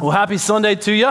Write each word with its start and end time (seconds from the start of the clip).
Well, 0.00 0.10
happy 0.10 0.38
Sunday 0.38 0.74
to 0.74 0.92
you. 0.92 1.06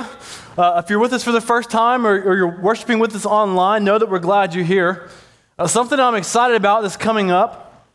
Uh, 0.57 0.81
if 0.83 0.89
you're 0.89 0.99
with 0.99 1.13
us 1.13 1.23
for 1.23 1.31
the 1.31 1.39
first 1.39 1.69
time 1.69 2.05
or, 2.05 2.21
or, 2.21 2.35
you're 2.35 2.59
worshiping 2.59 2.99
with 2.99 3.15
us 3.15 3.25
online, 3.25 3.85
know 3.85 3.97
that 3.97 4.09
we're 4.09 4.19
glad 4.19 4.53
you're 4.53 4.65
here. 4.65 5.09
Uh, 5.57 5.67
something 5.67 5.97
I'm 5.97 6.15
excited 6.15 6.57
about 6.57 6.81
that's 6.81 6.97
coming 6.97 7.31
up 7.31 7.87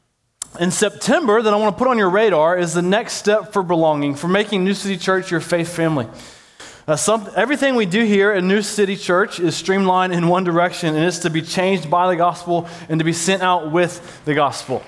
in 0.59 0.71
September 0.71 1.43
that 1.43 1.53
I 1.53 1.59
want 1.59 1.77
to 1.77 1.79
put 1.79 1.89
on 1.89 1.99
your 1.99 2.09
radar 2.09 2.57
is 2.57 2.73
the 2.73 2.81
next 2.81 3.17
step 3.17 3.53
for 3.53 3.63
belonging, 3.63 4.15
for 4.15 4.29
making 4.29 4.65
New 4.65 4.73
City 4.73 4.97
Church 4.97 5.31
your 5.31 5.41
faith 5.41 5.69
family. 5.69 6.07
Uh, 6.87 6.97
some, 6.97 7.29
everything 7.37 7.75
we 7.75 7.85
do 7.85 8.03
here 8.03 8.33
at 8.33 8.43
New 8.43 8.63
City 8.63 8.97
Church 8.97 9.41
is 9.41 9.55
streamlined 9.55 10.15
in 10.15 10.27
one 10.27 10.43
direction, 10.43 10.95
and 10.95 11.05
it's 11.05 11.19
to 11.19 11.29
be 11.29 11.43
changed 11.43 11.91
by 11.91 12.09
the 12.09 12.17
gospel 12.17 12.67
and 12.89 12.99
to 12.99 13.05
be 13.05 13.13
sent 13.13 13.43
out 13.43 13.71
with 13.71 14.25
the 14.25 14.33
gospel. 14.33 14.83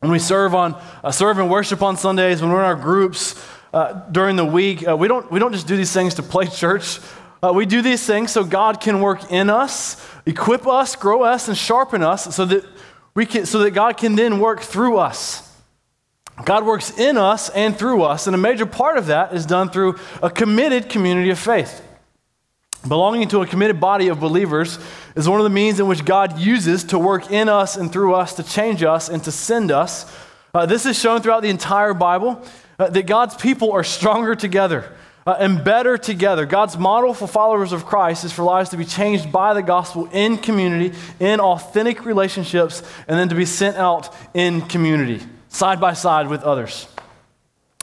When 0.00 0.12
we 0.12 0.18
serve 0.18 0.54
on 0.54 0.74
uh, 1.04 1.10
serve 1.10 1.38
and 1.38 1.50
worship 1.50 1.82
on 1.82 1.96
Sundays, 1.96 2.40
when 2.40 2.50
we're 2.50 2.60
in 2.60 2.64
our 2.64 2.74
groups, 2.74 3.34
uh, 3.72 3.92
during 4.10 4.36
the 4.36 4.44
week. 4.44 4.86
Uh, 4.86 4.96
we, 4.96 5.08
don't, 5.08 5.30
we 5.30 5.38
don't 5.38 5.52
just 5.52 5.66
do 5.66 5.76
these 5.76 5.92
things 5.92 6.14
to 6.14 6.22
play 6.22 6.46
church. 6.48 6.98
Uh, 7.42 7.52
we 7.54 7.64
do 7.64 7.80
these 7.80 8.04
things 8.04 8.30
so 8.32 8.44
God 8.44 8.80
can 8.80 9.00
work 9.00 9.30
in 9.30 9.48
us, 9.48 10.04
equip 10.26 10.66
us, 10.66 10.94
grow 10.94 11.22
us, 11.22 11.48
and 11.48 11.56
sharpen 11.56 12.02
us 12.02 12.34
so 12.34 12.44
that, 12.44 12.64
we 13.14 13.24
can, 13.24 13.46
so 13.46 13.60
that 13.60 13.70
God 13.70 13.96
can 13.96 14.14
then 14.14 14.38
work 14.38 14.60
through 14.60 14.98
us. 14.98 15.46
God 16.44 16.64
works 16.64 16.98
in 16.98 17.16
us 17.16 17.48
and 17.50 17.76
through 17.76 18.02
us, 18.02 18.26
and 18.26 18.34
a 18.34 18.38
major 18.38 18.66
part 18.66 18.96
of 18.98 19.06
that 19.06 19.34
is 19.34 19.46
done 19.46 19.70
through 19.70 19.98
a 20.22 20.30
committed 20.30 20.88
community 20.88 21.30
of 21.30 21.38
faith. 21.38 21.82
Belonging 22.86 23.28
to 23.28 23.42
a 23.42 23.46
committed 23.46 23.78
body 23.78 24.08
of 24.08 24.20
believers 24.20 24.78
is 25.14 25.28
one 25.28 25.38
of 25.38 25.44
the 25.44 25.50
means 25.50 25.80
in 25.80 25.86
which 25.86 26.04
God 26.04 26.38
uses 26.38 26.84
to 26.84 26.98
work 26.98 27.30
in 27.30 27.48
us 27.48 27.76
and 27.76 27.92
through 27.92 28.14
us 28.14 28.34
to 28.36 28.42
change 28.42 28.82
us 28.82 29.10
and 29.10 29.22
to 29.24 29.32
send 29.32 29.70
us. 29.70 30.10
Uh, 30.54 30.64
this 30.64 30.86
is 30.86 30.98
shown 30.98 31.20
throughout 31.20 31.42
the 31.42 31.50
entire 31.50 31.92
Bible 31.92 32.42
uh, 32.80 32.88
that 32.88 33.06
God's 33.06 33.34
people 33.34 33.72
are 33.72 33.84
stronger 33.84 34.34
together. 34.34 34.90
Uh, 35.26 35.36
and 35.38 35.62
better 35.62 35.98
together. 35.98 36.46
God's 36.46 36.78
model 36.78 37.12
for 37.12 37.26
followers 37.28 37.72
of 37.72 37.84
Christ 37.84 38.24
is 38.24 38.32
for 38.32 38.42
lives 38.42 38.70
to 38.70 38.78
be 38.78 38.86
changed 38.86 39.30
by 39.30 39.52
the 39.52 39.62
gospel 39.62 40.08
in 40.12 40.38
community, 40.38 40.96
in 41.20 41.40
authentic 41.40 42.06
relationships, 42.06 42.82
and 43.06 43.18
then 43.18 43.28
to 43.28 43.34
be 43.34 43.44
sent 43.44 43.76
out 43.76 44.14
in 44.32 44.62
community, 44.62 45.20
side 45.50 45.78
by 45.78 45.92
side 45.92 46.28
with 46.28 46.42
others. 46.42 46.88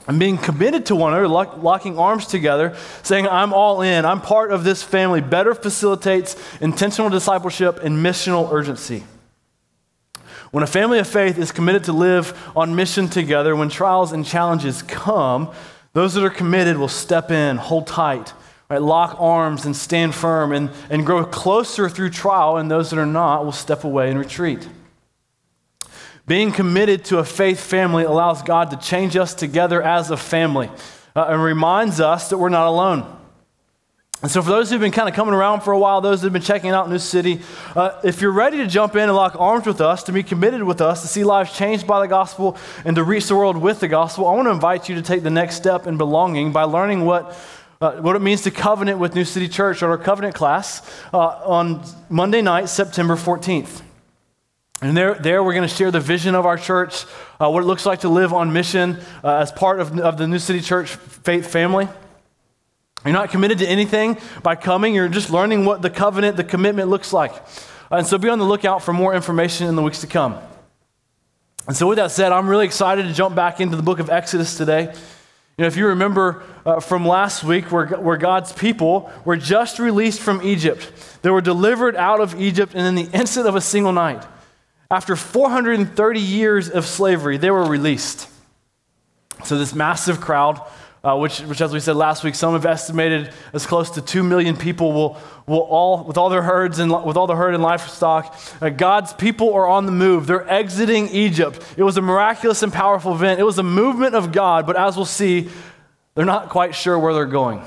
And 0.08 0.18
being 0.18 0.36
committed 0.36 0.86
to 0.86 0.96
one 0.96 1.12
another, 1.12 1.28
lock, 1.28 1.62
locking 1.62 1.96
arms 1.96 2.26
together, 2.26 2.76
saying, 3.04 3.28
I'm 3.28 3.52
all 3.52 3.82
in, 3.82 4.04
I'm 4.04 4.20
part 4.20 4.50
of 4.50 4.64
this 4.64 4.82
family, 4.82 5.20
better 5.20 5.54
facilitates 5.54 6.34
intentional 6.60 7.08
discipleship 7.08 7.78
and 7.84 8.04
missional 8.04 8.50
urgency. 8.50 9.04
When 10.50 10.64
a 10.64 10.66
family 10.66 10.98
of 10.98 11.06
faith 11.06 11.38
is 11.38 11.52
committed 11.52 11.84
to 11.84 11.92
live 11.92 12.50
on 12.56 12.74
mission 12.74 13.08
together, 13.08 13.54
when 13.54 13.68
trials 13.68 14.12
and 14.12 14.24
challenges 14.24 14.82
come, 14.82 15.52
those 15.92 16.14
that 16.14 16.24
are 16.24 16.30
committed 16.30 16.78
will 16.78 16.88
step 16.88 17.30
in, 17.30 17.56
hold 17.56 17.86
tight, 17.86 18.32
right, 18.70 18.80
lock 18.80 19.16
arms 19.20 19.66
and 19.66 19.76
stand 19.76 20.14
firm 20.14 20.52
and, 20.52 20.70
and 20.90 21.04
grow 21.04 21.24
closer 21.24 21.88
through 21.88 22.10
trial, 22.10 22.56
and 22.56 22.70
those 22.70 22.90
that 22.90 22.98
are 22.98 23.06
not 23.06 23.44
will 23.44 23.52
step 23.52 23.84
away 23.84 24.10
and 24.10 24.18
retreat. 24.18 24.66
Being 26.26 26.52
committed 26.52 27.04
to 27.06 27.18
a 27.18 27.24
faith 27.24 27.60
family 27.60 28.04
allows 28.04 28.42
God 28.42 28.70
to 28.70 28.76
change 28.76 29.16
us 29.16 29.34
together 29.34 29.82
as 29.82 30.10
a 30.10 30.16
family 30.16 30.70
uh, 31.16 31.26
and 31.28 31.42
reminds 31.42 32.00
us 32.00 32.30
that 32.30 32.38
we're 32.38 32.50
not 32.50 32.68
alone. 32.68 33.17
And 34.20 34.28
so, 34.28 34.42
for 34.42 34.50
those 34.50 34.68
who've 34.68 34.80
been 34.80 34.90
kind 34.90 35.08
of 35.08 35.14
coming 35.14 35.32
around 35.32 35.60
for 35.60 35.72
a 35.72 35.78
while, 35.78 36.00
those 36.00 36.22
who've 36.22 36.32
been 36.32 36.42
checking 36.42 36.70
out 36.70 36.90
New 36.90 36.98
City, 36.98 37.40
uh, 37.76 38.00
if 38.02 38.20
you're 38.20 38.32
ready 38.32 38.56
to 38.56 38.66
jump 38.66 38.96
in 38.96 39.02
and 39.02 39.14
lock 39.14 39.36
arms 39.38 39.64
with 39.64 39.80
us, 39.80 40.02
to 40.04 40.12
be 40.12 40.24
committed 40.24 40.60
with 40.64 40.80
us, 40.80 41.02
to 41.02 41.08
see 41.08 41.22
lives 41.22 41.52
changed 41.52 41.86
by 41.86 42.00
the 42.00 42.08
gospel, 42.08 42.56
and 42.84 42.96
to 42.96 43.04
reach 43.04 43.28
the 43.28 43.36
world 43.36 43.56
with 43.56 43.78
the 43.78 43.86
gospel, 43.86 44.26
I 44.26 44.34
want 44.34 44.46
to 44.46 44.50
invite 44.50 44.88
you 44.88 44.96
to 44.96 45.02
take 45.02 45.22
the 45.22 45.30
next 45.30 45.54
step 45.54 45.86
in 45.86 45.98
belonging 45.98 46.50
by 46.50 46.64
learning 46.64 47.04
what, 47.04 47.38
uh, 47.80 47.92
what 47.98 48.16
it 48.16 48.22
means 48.22 48.42
to 48.42 48.50
covenant 48.50 48.98
with 48.98 49.14
New 49.14 49.24
City 49.24 49.48
Church 49.48 49.84
at 49.84 49.88
our 49.88 49.96
covenant 49.96 50.34
class 50.34 50.82
uh, 51.14 51.18
on 51.18 51.84
Monday 52.10 52.42
night, 52.42 52.68
September 52.68 53.14
14th. 53.14 53.82
And 54.82 54.96
there, 54.96 55.14
there 55.14 55.44
we're 55.44 55.54
going 55.54 55.68
to 55.68 55.72
share 55.72 55.92
the 55.92 56.00
vision 56.00 56.34
of 56.34 56.44
our 56.44 56.56
church, 56.56 57.04
uh, 57.40 57.48
what 57.48 57.62
it 57.62 57.66
looks 57.66 57.86
like 57.86 58.00
to 58.00 58.08
live 58.08 58.32
on 58.32 58.52
mission 58.52 58.98
uh, 59.22 59.36
as 59.36 59.52
part 59.52 59.78
of, 59.78 59.96
of 60.00 60.18
the 60.18 60.26
New 60.26 60.40
City 60.40 60.60
Church 60.60 60.90
faith 60.96 61.46
family. 61.46 61.86
You're 63.04 63.12
not 63.12 63.30
committed 63.30 63.58
to 63.58 63.68
anything 63.68 64.18
by 64.42 64.56
coming, 64.56 64.94
you're 64.94 65.08
just 65.08 65.30
learning 65.30 65.64
what 65.64 65.82
the 65.82 65.90
covenant, 65.90 66.36
the 66.36 66.44
commitment 66.44 66.88
looks 66.88 67.12
like. 67.12 67.32
And 67.90 68.06
so 68.06 68.18
be 68.18 68.28
on 68.28 68.38
the 68.38 68.44
lookout 68.44 68.82
for 68.82 68.92
more 68.92 69.14
information 69.14 69.66
in 69.66 69.76
the 69.76 69.82
weeks 69.82 70.00
to 70.02 70.06
come. 70.06 70.38
And 71.66 71.76
so, 71.76 71.86
with 71.86 71.96
that 71.96 72.10
said, 72.10 72.32
I'm 72.32 72.48
really 72.48 72.64
excited 72.64 73.04
to 73.06 73.12
jump 73.12 73.34
back 73.36 73.60
into 73.60 73.76
the 73.76 73.82
book 73.82 73.98
of 73.98 74.08
Exodus 74.08 74.56
today. 74.56 74.84
You 74.84 75.62
know, 75.62 75.66
if 75.66 75.76
you 75.76 75.88
remember 75.88 76.42
uh, 76.64 76.80
from 76.80 77.06
last 77.06 77.44
week, 77.44 77.70
where, 77.70 77.86
where 77.88 78.16
God's 78.16 78.52
people 78.52 79.12
were 79.26 79.36
just 79.36 79.78
released 79.78 80.20
from 80.20 80.40
Egypt, 80.40 80.90
they 81.20 81.28
were 81.28 81.42
delivered 81.42 81.94
out 81.94 82.20
of 82.20 82.40
Egypt 82.40 82.74
and 82.74 82.86
in 82.86 82.94
the 82.94 83.14
instant 83.14 83.46
of 83.46 83.54
a 83.54 83.60
single 83.60 83.92
night. 83.92 84.24
After 84.90 85.14
430 85.14 86.20
years 86.20 86.70
of 86.70 86.86
slavery, 86.86 87.36
they 87.36 87.50
were 87.50 87.66
released. 87.66 88.30
So, 89.44 89.58
this 89.58 89.74
massive 89.74 90.22
crowd 90.22 90.60
uh, 91.04 91.16
which, 91.16 91.40
which, 91.40 91.60
as 91.60 91.72
we 91.72 91.78
said 91.78 91.94
last 91.94 92.24
week, 92.24 92.34
some 92.34 92.54
have 92.54 92.66
estimated 92.66 93.32
as 93.52 93.66
close 93.66 93.90
to 93.90 94.02
2 94.02 94.22
million 94.22 94.56
people 94.56 94.92
will, 94.92 95.16
will 95.46 95.60
all, 95.60 96.02
with 96.02 96.18
all 96.18 96.28
their 96.28 96.42
herds 96.42 96.80
and 96.80 96.90
with 97.04 97.16
all 97.16 97.28
the 97.28 97.36
herd 97.36 97.54
and 97.54 97.62
livestock, 97.62 98.36
uh, 98.60 98.68
God's 98.68 99.12
people 99.12 99.54
are 99.54 99.68
on 99.68 99.86
the 99.86 99.92
move. 99.92 100.26
They're 100.26 100.48
exiting 100.48 101.08
Egypt. 101.10 101.62
It 101.76 101.84
was 101.84 101.96
a 101.96 102.02
miraculous 102.02 102.64
and 102.64 102.72
powerful 102.72 103.14
event. 103.14 103.38
It 103.38 103.44
was 103.44 103.58
a 103.58 103.62
movement 103.62 104.16
of 104.16 104.32
God, 104.32 104.66
but 104.66 104.76
as 104.76 104.96
we'll 104.96 105.04
see, 105.04 105.48
they're 106.14 106.24
not 106.24 106.48
quite 106.48 106.74
sure 106.74 106.98
where 106.98 107.14
they're 107.14 107.26
going. 107.26 107.62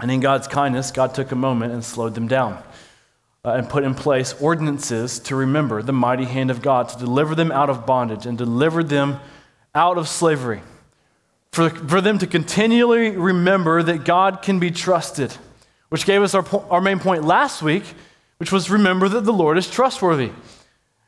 And 0.00 0.10
in 0.10 0.18
God's 0.18 0.48
kindness, 0.48 0.90
God 0.90 1.14
took 1.14 1.30
a 1.30 1.36
moment 1.36 1.72
and 1.72 1.84
slowed 1.84 2.14
them 2.14 2.26
down. 2.26 2.60
Uh, 3.44 3.52
and 3.52 3.68
put 3.68 3.84
in 3.84 3.94
place 3.94 4.34
ordinances 4.40 5.20
to 5.20 5.36
remember 5.36 5.80
the 5.80 5.92
mighty 5.92 6.24
hand 6.24 6.50
of 6.50 6.60
God, 6.60 6.88
to 6.88 6.98
deliver 6.98 7.36
them 7.36 7.52
out 7.52 7.70
of 7.70 7.86
bondage 7.86 8.26
and 8.26 8.36
deliver 8.36 8.82
them 8.82 9.20
out 9.76 9.96
of 9.96 10.08
slavery 10.08 10.60
for, 11.52 11.70
for 11.70 12.00
them 12.00 12.18
to 12.18 12.26
continually 12.26 13.10
remember 13.10 13.82
that 13.82 14.04
God 14.04 14.42
can 14.42 14.58
be 14.58 14.70
trusted, 14.70 15.34
which 15.88 16.04
gave 16.04 16.22
us 16.22 16.34
our, 16.34 16.46
our 16.70 16.80
main 16.80 16.98
point 16.98 17.24
last 17.24 17.62
week, 17.62 17.84
which 18.38 18.52
was 18.52 18.70
remember 18.70 19.08
that 19.08 19.22
the 19.22 19.32
Lord 19.32 19.58
is 19.58 19.68
trustworthy. 19.68 20.30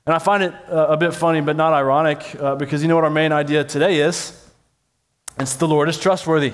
And 0.06 0.14
I 0.14 0.18
find 0.18 0.42
it 0.42 0.54
uh, 0.68 0.88
a 0.88 0.96
bit 0.96 1.14
funny, 1.14 1.40
but 1.40 1.56
not 1.56 1.72
ironic, 1.72 2.24
uh, 2.40 2.56
because 2.56 2.82
you 2.82 2.88
know 2.88 2.96
what 2.96 3.04
our 3.04 3.10
main 3.10 3.32
idea 3.32 3.64
today 3.64 4.00
is? 4.00 4.36
It's 5.38 5.56
the 5.56 5.68
Lord 5.68 5.88
is 5.88 5.98
trustworthy. 5.98 6.52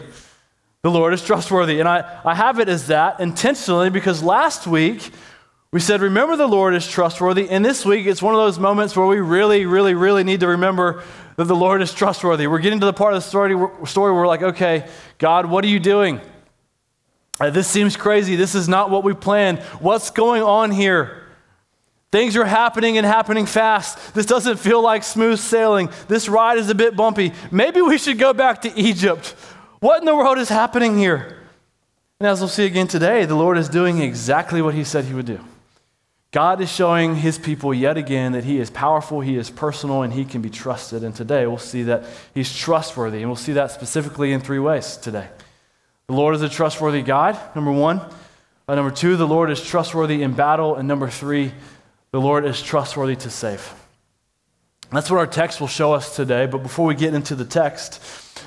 The 0.83 0.91
Lord 0.91 1.15
is 1.15 1.25
trustworthy. 1.25 1.81
And 1.81 1.89
I, 1.89 2.21
I 2.25 2.35
have 2.35 2.61
it 2.61 2.69
as 2.69 2.89
that 2.89 3.19
intentionally 3.19 3.91
because 3.91 4.23
last 4.23 4.67
week 4.67 5.11
we 5.77 5.81
said, 5.81 6.01
Remember 6.01 6.37
the 6.37 6.47
Lord 6.47 6.75
is 6.75 6.89
trustworthy. 6.89 7.51
And 7.51 7.63
this 7.63 7.85
week 7.85 8.07
it's 8.07 8.23
one 8.23 8.33
of 8.33 8.39
those 8.39 8.59
moments 8.59 8.97
where 8.97 9.07
we 9.07 9.21
really, 9.21 9.67
really, 9.67 9.93
really 9.93 10.25
need 10.25 10.41
to 10.41 10.47
remember 10.47 11.05
that 11.37 11.45
the 11.45 11.55
Lord 11.55 11.83
is 11.83 11.93
trustworthy. 11.93 12.47
We're 12.47 12.61
getting 12.61 12.81
to 12.81 12.87
the 12.87 12.95
part 12.95 13.13
of 13.13 13.23
the 13.23 13.29
story, 13.29 13.51
story 13.85 14.11
where 14.11 14.23
we're 14.23 14.27
like, 14.27 14.41
okay, 14.41 14.89
God, 15.19 15.45
what 15.45 15.63
are 15.65 15.69
you 15.69 15.79
doing? 15.79 16.23
Uh, 17.39 17.51
this 17.51 17.69
seems 17.69 17.95
crazy. 17.95 18.37
This 18.37 18.55
is 18.55 18.71
not 18.71 18.89
what 18.89 19.05
we 19.05 19.13
planned. 19.13 19.59
What's 19.59 20.09
going 20.09 20.43
on 20.43 20.71
here? 20.71 21.27
Things 22.11 22.39
are 22.39 22.47
happening 22.47 22.97
and 22.97 23.07
happening 23.07 23.45
fast. 23.45 24.15
This 24.15 24.25
doesn't 24.25 24.57
feel 24.57 24.81
like 24.81 25.05
smooth 25.05 25.39
sailing. 25.39 25.91
This 26.09 26.27
ride 26.27 26.57
is 26.57 26.71
a 26.71 26.75
bit 26.75 26.97
bumpy. 26.97 27.35
Maybe 27.51 27.83
we 27.83 27.99
should 27.99 28.19
go 28.19 28.33
back 28.33 28.63
to 28.63 28.75
Egypt. 28.81 29.27
What 29.81 29.99
in 30.01 30.07
the 30.07 30.17
world 30.17 30.39
is 30.39 30.49
happening 30.49 30.97
here? 30.97 31.37
And 32.19 32.27
as 32.27 32.41
we'll 32.41 32.49
see 32.49 32.65
again 32.65 32.89
today, 32.89 33.27
the 33.27 33.35
Lord 33.35 33.59
is 33.59 33.69
doing 33.69 34.01
exactly 34.01 34.63
what 34.63 34.73
He 34.73 34.83
said 34.83 35.05
He 35.05 35.13
would 35.13 35.27
do. 35.27 35.39
God 36.37 36.61
is 36.61 36.71
showing 36.71 37.17
his 37.17 37.39
people 37.39 37.73
yet 37.73 37.97
again 37.97 38.33
that 38.33 38.45
he 38.45 38.59
is 38.59 38.69
powerful, 38.69 39.23
he 39.23 39.39
is 39.39 39.49
personal, 39.49 40.03
and 40.03 40.13
he 40.13 40.27
can 40.27 40.43
be 40.43 40.51
trusted. 40.51 41.03
And 41.03 41.15
today 41.15 41.47
we'll 41.47 41.57
see 41.57 41.85
that 41.85 42.05
he's 42.35 42.55
trustworthy. 42.55 43.21
And 43.21 43.29
we'll 43.29 43.37
see 43.37 43.55
that 43.55 43.71
specifically 43.71 44.35
in 44.35 44.43
three 44.43 44.59
ways 44.59 44.99
today. 44.99 45.29
The 46.09 46.13
Lord 46.13 46.35
is 46.35 46.43
a 46.43 46.51
trustworthy 46.51 47.01
God, 47.01 47.41
number 47.55 47.73
one. 47.73 48.03
Uh, 48.69 48.75
number 48.75 48.91
two, 48.91 49.17
the 49.17 49.27
Lord 49.27 49.51
is 49.51 49.65
trustworthy 49.65 50.23
in 50.23 50.35
battle. 50.35 50.75
And 50.77 50.87
number 50.87 51.09
three, 51.09 51.53
the 52.11 52.21
Lord 52.21 52.45
is 52.45 52.61
trustworthy 52.61 53.17
to 53.17 53.31
save. 53.31 53.73
That's 54.93 55.11
what 55.11 55.17
our 55.17 55.27
text 55.27 55.59
will 55.59 55.69
show 55.69 55.95
us 55.95 56.17
today. 56.17 56.45
But 56.45 56.59
before 56.59 56.85
we 56.85 56.95
get 56.95 57.15
into 57.15 57.35
the 57.35 57.47
text, 57.47 58.03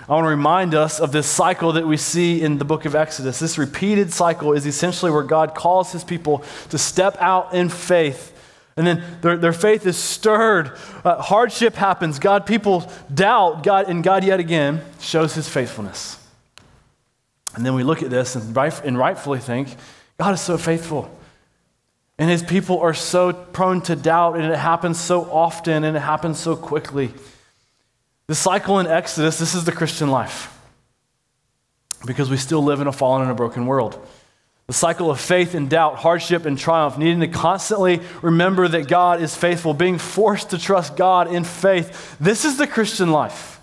I 0.10 0.14
want 0.14 0.26
to 0.26 0.30
remind 0.30 0.74
us 0.74 1.00
of 1.00 1.12
this 1.12 1.28
cycle 1.28 1.74
that 1.74 1.86
we 1.86 1.96
see 1.96 2.42
in 2.42 2.58
the 2.58 2.66
book 2.66 2.86
of 2.86 2.96
Exodus. 2.96 3.38
This 3.38 3.60
repeated 3.60 4.12
cycle 4.12 4.54
is 4.54 4.66
essentially 4.66 5.12
where 5.12 5.22
God 5.22 5.54
calls 5.54 5.92
his 5.92 6.04
people 6.04 6.44
to 6.70 6.80
step 6.80 7.16
out 7.20 7.54
in 7.54 7.70
faith. 7.70 8.36
And 8.76 8.88
then 8.88 9.04
their, 9.22 9.38
their 9.38 9.54
faith 9.54 9.86
is 9.86 9.98
stirred. 9.98 10.72
Uh, 11.06 11.22
hardship 11.22 11.76
happens. 11.76 12.18
God, 12.18 12.48
people 12.48 12.92
doubt 13.14 13.62
God, 13.62 13.88
and 13.88 14.04
God 14.04 14.24
yet 14.24 14.40
again 14.40 14.82
shows 15.00 15.36
his 15.36 15.48
faithfulness. 15.48 16.18
And 17.54 17.64
then 17.64 17.76
we 17.76 17.84
look 17.84 18.02
at 18.02 18.10
this 18.10 18.36
and, 18.36 18.56
right, 18.56 18.84
and 18.84 18.98
rightfully 18.98 19.40
think, 19.40 19.76
God 20.18 20.34
is 20.34 20.42
so 20.42 20.58
faithful. 20.58 21.16
And 22.18 22.32
his 22.32 22.42
people 22.42 22.80
are 22.80 22.96
so 22.96 23.32
prone 23.32 23.82
to 23.82 23.96
doubt, 23.96 24.38
and 24.38 24.46
it 24.46 24.58
happens 24.58 25.00
so 25.00 25.30
often 25.30 25.84
and 25.84 25.96
it 25.96 26.00
happens 26.00 26.40
so 26.40 26.56
quickly. 26.56 27.14
The 28.30 28.36
cycle 28.36 28.78
in 28.78 28.86
Exodus, 28.86 29.40
this 29.40 29.56
is 29.56 29.66
the 29.66 29.72
Christian 29.72 30.12
life. 30.12 30.56
because 32.06 32.30
we 32.30 32.38
still 32.38 32.64
live 32.64 32.82
in 32.82 32.88
a 32.88 32.92
fallen 32.92 33.24
and 33.24 33.32
a 33.32 33.36
broken 33.36 33.66
world. 33.66 34.06
The 34.68 34.74
cycle 34.74 35.10
of 35.10 35.20
faith 35.20 35.56
and 35.56 35.70
doubt, 35.70 35.96
hardship 35.96 36.46
and 36.46 36.58
triumph, 36.58 36.98
needing 36.98 37.22
to 37.22 37.28
constantly 37.28 38.02
remember 38.22 38.68
that 38.68 38.88
God 38.88 39.22
is 39.22 39.36
faithful, 39.36 39.74
being 39.74 39.98
forced 39.98 40.52
to 40.52 40.60
trust 40.60 40.96
God 40.96 41.34
in 41.34 41.44
faith. 41.44 42.18
This 42.20 42.46
is 42.46 42.58
the 42.58 42.68
Christian 42.68 43.12
life. 43.12 43.60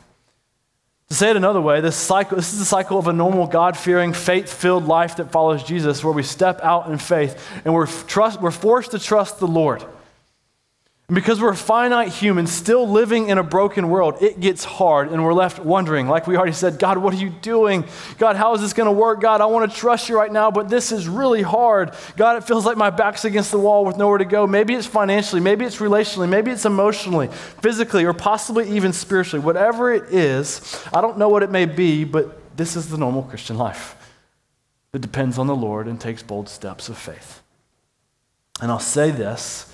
To 1.08 1.14
say 1.14 1.30
it 1.30 1.36
another 1.36 1.60
way, 1.60 1.80
this 1.80 1.94
cycle 1.94 2.36
this 2.36 2.52
is 2.52 2.58
the 2.58 2.64
cycle 2.64 2.98
of 2.98 3.06
a 3.06 3.12
normal 3.12 3.46
God-fearing, 3.46 4.12
faith-filled 4.12 4.86
life 4.86 5.16
that 5.16 5.30
follows 5.30 5.62
Jesus, 5.62 6.02
where 6.02 6.12
we 6.12 6.24
step 6.24 6.60
out 6.62 6.90
in 6.90 6.98
faith 6.98 7.40
and 7.64 7.72
we're, 7.72 7.86
trust, 7.86 8.42
we're 8.42 8.50
forced 8.50 8.90
to 8.90 8.98
trust 8.98 9.38
the 9.38 9.46
Lord. 9.46 9.84
And 11.08 11.14
because 11.14 11.41
we're 11.41 11.55
finite 11.55 12.08
humans 12.08 12.50
still 12.50 12.88
living 12.88 13.29
in 13.29 13.38
a 13.38 13.44
broken 13.44 13.88
world, 13.88 14.17
it 14.20 14.41
gets 14.41 14.64
hard 14.64 15.12
and 15.12 15.25
we're 15.25 15.35
left 15.35 15.61
wondering, 15.61 16.08
like 16.08 16.26
we 16.26 16.37
already 16.37 16.53
said, 16.53 16.81
God, 16.81 16.99
what 16.99 17.14
are 17.14 17.19
you 17.19 17.31
doing? 17.31 17.85
God, 18.19 18.35
how 18.35 18.55
is 18.55 18.61
this 18.61 18.73
going 18.73 18.88
to 18.88 18.93
work? 18.93 19.20
God, 19.20 19.41
I 19.41 19.47
want 19.47 19.70
to 19.70 19.76
trust 19.79 20.08
you 20.08 20.17
right 20.17 20.32
now, 20.32 20.50
but 20.50 20.69
this 20.69 20.91
is 20.91 21.08
really 21.08 21.43
hard. 21.43 21.94
God, 22.17 22.38
it 22.38 22.44
feels 22.44 22.67
like 22.67 22.76
my 22.76 22.91
back's 22.91 23.25
against 23.25 23.53
the 23.53 23.58
wall 23.58 23.85
with 23.85 23.97
nowhere 23.97 24.19
to 24.19 24.25
go. 24.25 24.49
Maybe 24.49 24.75
it's 24.75 24.87
financially, 24.87 25.41
maybe 25.41 25.64
it's 25.64 25.76
relationally, 25.76 26.29
maybe 26.29 26.50
it's 26.50 26.64
emotionally, 26.64 27.29
physically, 27.62 28.05
or 28.05 28.12
possibly 28.12 28.69
even 28.70 28.93
spiritually. 28.93 29.44
Whatever 29.44 29.94
it 29.94 30.12
is, 30.12 30.85
I 30.93 31.00
don't 31.00 31.19
know 31.19 31.29
what 31.29 31.44
it 31.44 31.52
may 31.52 31.67
be, 31.67 32.02
but 32.02 32.56
this 32.56 32.75
is 32.75 32.88
the 32.88 32.99
normal 32.99 33.23
Christian 33.23 33.56
life 33.56 33.94
that 34.91 34.99
depends 35.02 35.38
on 35.38 35.47
the 35.47 35.55
Lord 35.55 35.87
and 35.87 36.00
takes 36.00 36.25
bold 36.25 36.49
steps 36.49 36.88
of 36.88 36.99
faith. 36.99 37.43
And 38.61 38.73
I'll 38.73 38.81
say 38.81 39.12
this 39.12 39.73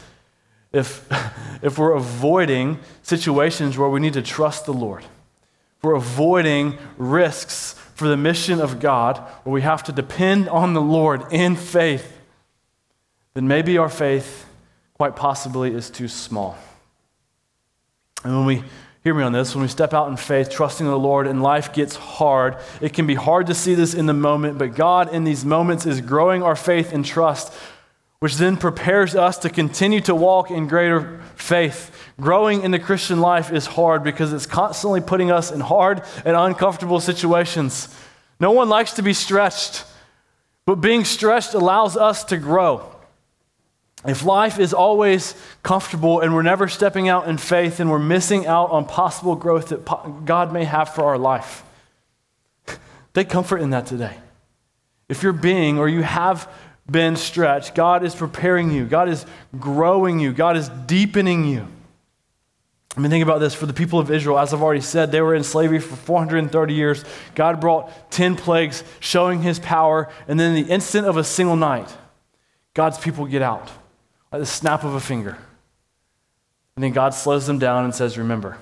if, 0.72 1.06
if 1.62 1.78
we're 1.78 1.92
avoiding 1.92 2.78
situations 3.02 3.78
where 3.78 3.88
we 3.88 4.00
need 4.00 4.14
to 4.14 4.22
trust 4.22 4.66
the 4.66 4.72
Lord, 4.72 5.04
if 5.04 5.84
we're 5.84 5.94
avoiding 5.94 6.78
risks 6.96 7.74
for 7.94 8.08
the 8.08 8.16
mission 8.16 8.60
of 8.60 8.80
God 8.80 9.18
where 9.44 9.52
we 9.52 9.62
have 9.62 9.82
to 9.84 9.92
depend 9.92 10.48
on 10.48 10.74
the 10.74 10.80
Lord 10.80 11.24
in 11.30 11.56
faith, 11.56 12.18
then 13.34 13.48
maybe 13.48 13.78
our 13.78 13.88
faith, 13.88 14.46
quite 14.94 15.16
possibly, 15.16 15.72
is 15.72 15.90
too 15.90 16.08
small. 16.08 16.56
And 18.24 18.36
when 18.36 18.46
we 18.46 18.62
hear 19.02 19.14
me 19.14 19.22
on 19.22 19.32
this, 19.32 19.54
when 19.54 19.62
we 19.62 19.68
step 19.68 19.94
out 19.94 20.08
in 20.08 20.16
faith, 20.16 20.48
trusting 20.50 20.86
the 20.86 20.98
Lord, 20.98 21.26
and 21.26 21.42
life 21.42 21.72
gets 21.72 21.96
hard, 21.96 22.56
it 22.80 22.92
can 22.92 23.06
be 23.06 23.14
hard 23.14 23.48
to 23.48 23.54
see 23.54 23.74
this 23.74 23.94
in 23.94 24.06
the 24.06 24.14
moment, 24.14 24.58
but 24.58 24.76
God 24.76 25.12
in 25.12 25.24
these 25.24 25.44
moments 25.44 25.86
is 25.86 26.00
growing 26.00 26.42
our 26.42 26.54
faith 26.54 26.92
and 26.92 27.04
trust 27.04 27.52
which 28.22 28.36
then 28.36 28.56
prepares 28.56 29.16
us 29.16 29.36
to 29.36 29.50
continue 29.50 30.00
to 30.00 30.14
walk 30.14 30.48
in 30.48 30.68
greater 30.68 31.20
faith. 31.34 31.90
Growing 32.20 32.62
in 32.62 32.70
the 32.70 32.78
Christian 32.78 33.20
life 33.20 33.50
is 33.50 33.66
hard 33.66 34.04
because 34.04 34.32
it's 34.32 34.46
constantly 34.46 35.00
putting 35.00 35.32
us 35.32 35.50
in 35.50 35.58
hard 35.58 36.04
and 36.24 36.36
uncomfortable 36.36 37.00
situations. 37.00 37.92
No 38.38 38.52
one 38.52 38.68
likes 38.68 38.92
to 38.92 39.02
be 39.02 39.12
stretched, 39.12 39.84
but 40.66 40.76
being 40.76 41.04
stretched 41.04 41.54
allows 41.54 41.96
us 41.96 42.22
to 42.26 42.36
grow. 42.36 42.94
If 44.06 44.24
life 44.24 44.60
is 44.60 44.72
always 44.72 45.34
comfortable 45.64 46.20
and 46.20 46.32
we're 46.32 46.42
never 46.42 46.68
stepping 46.68 47.08
out 47.08 47.26
in 47.26 47.38
faith, 47.38 47.80
and 47.80 47.90
we're 47.90 47.98
missing 47.98 48.46
out 48.46 48.70
on 48.70 48.84
possible 48.84 49.34
growth 49.34 49.70
that 49.70 50.24
God 50.24 50.52
may 50.52 50.62
have 50.62 50.94
for 50.94 51.06
our 51.06 51.18
life. 51.18 51.64
Take 53.14 53.28
comfort 53.28 53.58
in 53.58 53.70
that 53.70 53.86
today. 53.86 54.16
If 55.08 55.24
you're 55.24 55.32
being 55.32 55.80
or 55.80 55.88
you 55.88 56.02
have 56.02 56.48
been 56.92 57.16
stretched. 57.16 57.74
God 57.74 58.04
is 58.04 58.14
preparing 58.14 58.70
you, 58.70 58.84
God 58.84 59.08
is 59.08 59.26
growing 59.58 60.20
you, 60.20 60.32
God 60.32 60.56
is 60.56 60.68
deepening 60.68 61.44
you. 61.44 61.66
I 62.96 63.00
mean, 63.00 63.10
think 63.10 63.22
about 63.22 63.38
this. 63.38 63.54
For 63.54 63.64
the 63.64 63.72
people 63.72 63.98
of 63.98 64.10
Israel, 64.10 64.38
as 64.38 64.52
I've 64.52 64.62
already 64.62 64.82
said, 64.82 65.10
they 65.10 65.22
were 65.22 65.34
in 65.34 65.44
slavery 65.44 65.78
for 65.78 65.96
430 65.96 66.74
years. 66.74 67.04
God 67.34 67.58
brought 67.58 68.10
10 68.10 68.36
plagues 68.36 68.84
showing 69.00 69.40
his 69.40 69.58
power, 69.58 70.10
and 70.28 70.38
then 70.38 70.54
in 70.54 70.66
the 70.66 70.70
instant 70.70 71.06
of 71.06 71.16
a 71.16 71.24
single 71.24 71.56
night, 71.56 71.90
God's 72.74 72.98
people 72.98 73.26
get 73.26 73.40
out, 73.40 73.70
like 74.30 74.40
the 74.40 74.46
snap 74.46 74.84
of 74.84 74.94
a 74.94 75.00
finger. 75.00 75.38
And 76.76 76.84
then 76.84 76.92
God 76.92 77.14
slows 77.14 77.46
them 77.46 77.58
down 77.58 77.84
and 77.84 77.94
says, 77.94 78.18
Remember, 78.18 78.58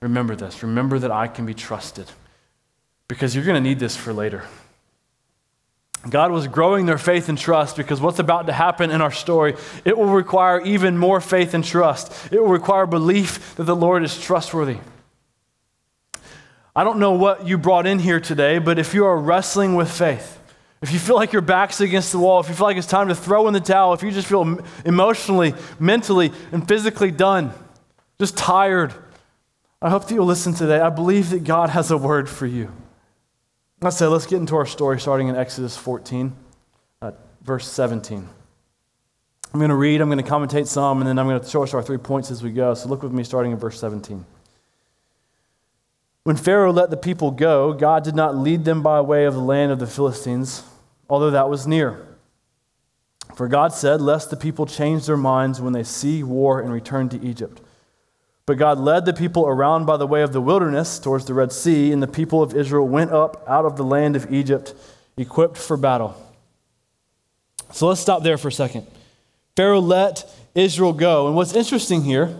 remember 0.00 0.36
this. 0.36 0.62
Remember 0.62 1.00
that 1.00 1.10
I 1.10 1.26
can 1.26 1.44
be 1.44 1.54
trusted, 1.54 2.10
because 3.08 3.34
you're 3.34 3.44
going 3.44 3.60
to 3.60 3.68
need 3.68 3.80
this 3.80 3.96
for 3.96 4.12
later. 4.12 4.44
God 6.08 6.32
was 6.32 6.48
growing 6.48 6.86
their 6.86 6.98
faith 6.98 7.28
and 7.28 7.38
trust 7.38 7.76
because 7.76 8.00
what's 8.00 8.18
about 8.18 8.46
to 8.46 8.52
happen 8.52 8.90
in 8.90 9.00
our 9.00 9.12
story, 9.12 9.54
it 9.84 9.96
will 9.96 10.08
require 10.08 10.60
even 10.62 10.98
more 10.98 11.20
faith 11.20 11.54
and 11.54 11.64
trust. 11.64 12.12
It 12.32 12.40
will 12.40 12.48
require 12.48 12.86
belief 12.86 13.54
that 13.56 13.64
the 13.64 13.76
Lord 13.76 14.02
is 14.02 14.20
trustworthy. 14.20 14.78
I 16.74 16.84
don't 16.84 16.98
know 16.98 17.12
what 17.12 17.46
you 17.46 17.56
brought 17.56 17.86
in 17.86 17.98
here 17.98 18.18
today, 18.18 18.58
but 18.58 18.78
if 18.78 18.94
you 18.94 19.04
are 19.04 19.16
wrestling 19.16 19.74
with 19.74 19.90
faith, 19.90 20.40
if 20.80 20.92
you 20.92 20.98
feel 20.98 21.14
like 21.14 21.32
your 21.32 21.42
back's 21.42 21.80
against 21.80 22.10
the 22.10 22.18
wall, 22.18 22.40
if 22.40 22.48
you 22.48 22.54
feel 22.54 22.66
like 22.66 22.76
it's 22.76 22.86
time 22.86 23.08
to 23.08 23.14
throw 23.14 23.46
in 23.46 23.54
the 23.54 23.60
towel, 23.60 23.92
if 23.92 24.02
you 24.02 24.10
just 24.10 24.26
feel 24.26 24.58
emotionally, 24.84 25.54
mentally, 25.78 26.32
and 26.50 26.66
physically 26.66 27.12
done, 27.12 27.52
just 28.18 28.36
tired, 28.36 28.92
I 29.80 29.90
hope 29.90 30.08
that 30.08 30.14
you'll 30.14 30.26
listen 30.26 30.54
today. 30.54 30.80
I 30.80 30.90
believe 30.90 31.30
that 31.30 31.44
God 31.44 31.70
has 31.70 31.92
a 31.92 31.96
word 31.96 32.28
for 32.28 32.46
you. 32.46 32.72
Let's 33.82 33.96
say, 33.96 34.06
let's 34.06 34.26
get 34.26 34.36
into 34.36 34.54
our 34.54 34.64
story 34.64 35.00
starting 35.00 35.26
in 35.26 35.34
Exodus 35.34 35.76
14, 35.76 36.32
uh, 37.02 37.10
verse 37.42 37.66
17. 37.68 38.28
I'm 39.52 39.58
going 39.58 39.70
to 39.70 39.74
read, 39.74 40.00
I'm 40.00 40.08
going 40.08 40.22
to 40.22 40.30
commentate 40.30 40.68
some, 40.68 41.00
and 41.00 41.08
then 41.08 41.18
I'm 41.18 41.26
going 41.26 41.40
to 41.40 41.48
show 41.48 41.64
us 41.64 41.74
our 41.74 41.82
three 41.82 41.98
points 41.98 42.30
as 42.30 42.44
we 42.44 42.52
go. 42.52 42.74
So 42.74 42.88
look 42.88 43.02
with 43.02 43.10
me 43.10 43.24
starting 43.24 43.50
in 43.50 43.58
verse 43.58 43.80
17. 43.80 44.24
When 46.22 46.36
Pharaoh 46.36 46.72
let 46.72 46.90
the 46.90 46.96
people 46.96 47.32
go, 47.32 47.72
God 47.72 48.04
did 48.04 48.14
not 48.14 48.36
lead 48.36 48.64
them 48.64 48.84
by 48.84 49.00
way 49.00 49.24
of 49.24 49.34
the 49.34 49.40
land 49.40 49.72
of 49.72 49.80
the 49.80 49.88
Philistines, 49.88 50.62
although 51.10 51.32
that 51.32 51.50
was 51.50 51.66
near. 51.66 52.06
For 53.34 53.48
God 53.48 53.72
said, 53.72 54.00
Lest 54.00 54.30
the 54.30 54.36
people 54.36 54.64
change 54.64 55.06
their 55.06 55.16
minds 55.16 55.60
when 55.60 55.72
they 55.72 55.82
see 55.82 56.22
war 56.22 56.60
and 56.60 56.72
return 56.72 57.08
to 57.08 57.20
Egypt. 57.20 57.60
But 58.44 58.58
God 58.58 58.78
led 58.78 59.04
the 59.04 59.12
people 59.12 59.46
around 59.46 59.86
by 59.86 59.96
the 59.96 60.06
way 60.06 60.22
of 60.22 60.32
the 60.32 60.40
wilderness 60.40 60.98
towards 60.98 61.26
the 61.26 61.34
Red 61.34 61.52
Sea, 61.52 61.92
and 61.92 62.02
the 62.02 62.08
people 62.08 62.42
of 62.42 62.54
Israel 62.54 62.88
went 62.88 63.12
up 63.12 63.44
out 63.48 63.64
of 63.64 63.76
the 63.76 63.84
land 63.84 64.16
of 64.16 64.32
Egypt, 64.32 64.74
equipped 65.16 65.56
for 65.56 65.76
battle. 65.76 66.16
So 67.72 67.88
let's 67.88 68.00
stop 68.00 68.22
there 68.22 68.38
for 68.38 68.48
a 68.48 68.52
second. 68.52 68.86
Pharaoh 69.56 69.80
let 69.80 70.24
Israel 70.54 70.92
go. 70.92 71.26
And 71.26 71.36
what's 71.36 71.54
interesting 71.54 72.02
here 72.02 72.36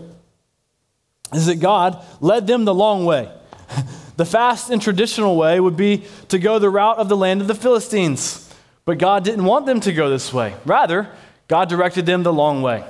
is 1.33 1.45
that 1.45 1.55
God 1.55 2.03
led 2.21 2.47
them 2.47 2.65
the 2.65 2.75
long 2.75 3.05
way. 3.05 3.31
The 4.15 4.25
fast 4.25 4.69
and 4.69 4.79
traditional 4.79 5.35
way 5.35 5.59
would 5.59 5.75
be 5.75 6.03
to 6.29 6.37
go 6.37 6.59
the 6.59 6.69
route 6.69 6.99
of 6.99 7.09
the 7.09 7.17
land 7.17 7.41
of 7.41 7.47
the 7.47 7.55
Philistines. 7.55 8.47
But 8.85 8.99
God 8.99 9.23
didn't 9.23 9.45
want 9.45 9.65
them 9.65 9.79
to 9.79 9.91
go 9.91 10.07
this 10.07 10.31
way. 10.31 10.53
Rather, 10.65 11.09
God 11.47 11.67
directed 11.67 12.05
them 12.05 12.21
the 12.21 12.31
long 12.31 12.61
way 12.61 12.83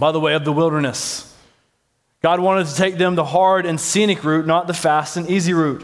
by 0.00 0.10
the 0.10 0.18
way 0.18 0.34
of 0.34 0.44
the 0.44 0.52
wilderness. 0.52 1.29
God 2.22 2.40
wanted 2.40 2.66
to 2.66 2.74
take 2.74 2.96
them 2.96 3.14
the 3.14 3.24
hard 3.24 3.64
and 3.66 3.80
scenic 3.80 4.22
route, 4.24 4.46
not 4.46 4.66
the 4.66 4.74
fast 4.74 5.16
and 5.16 5.28
easy 5.28 5.54
route. 5.54 5.82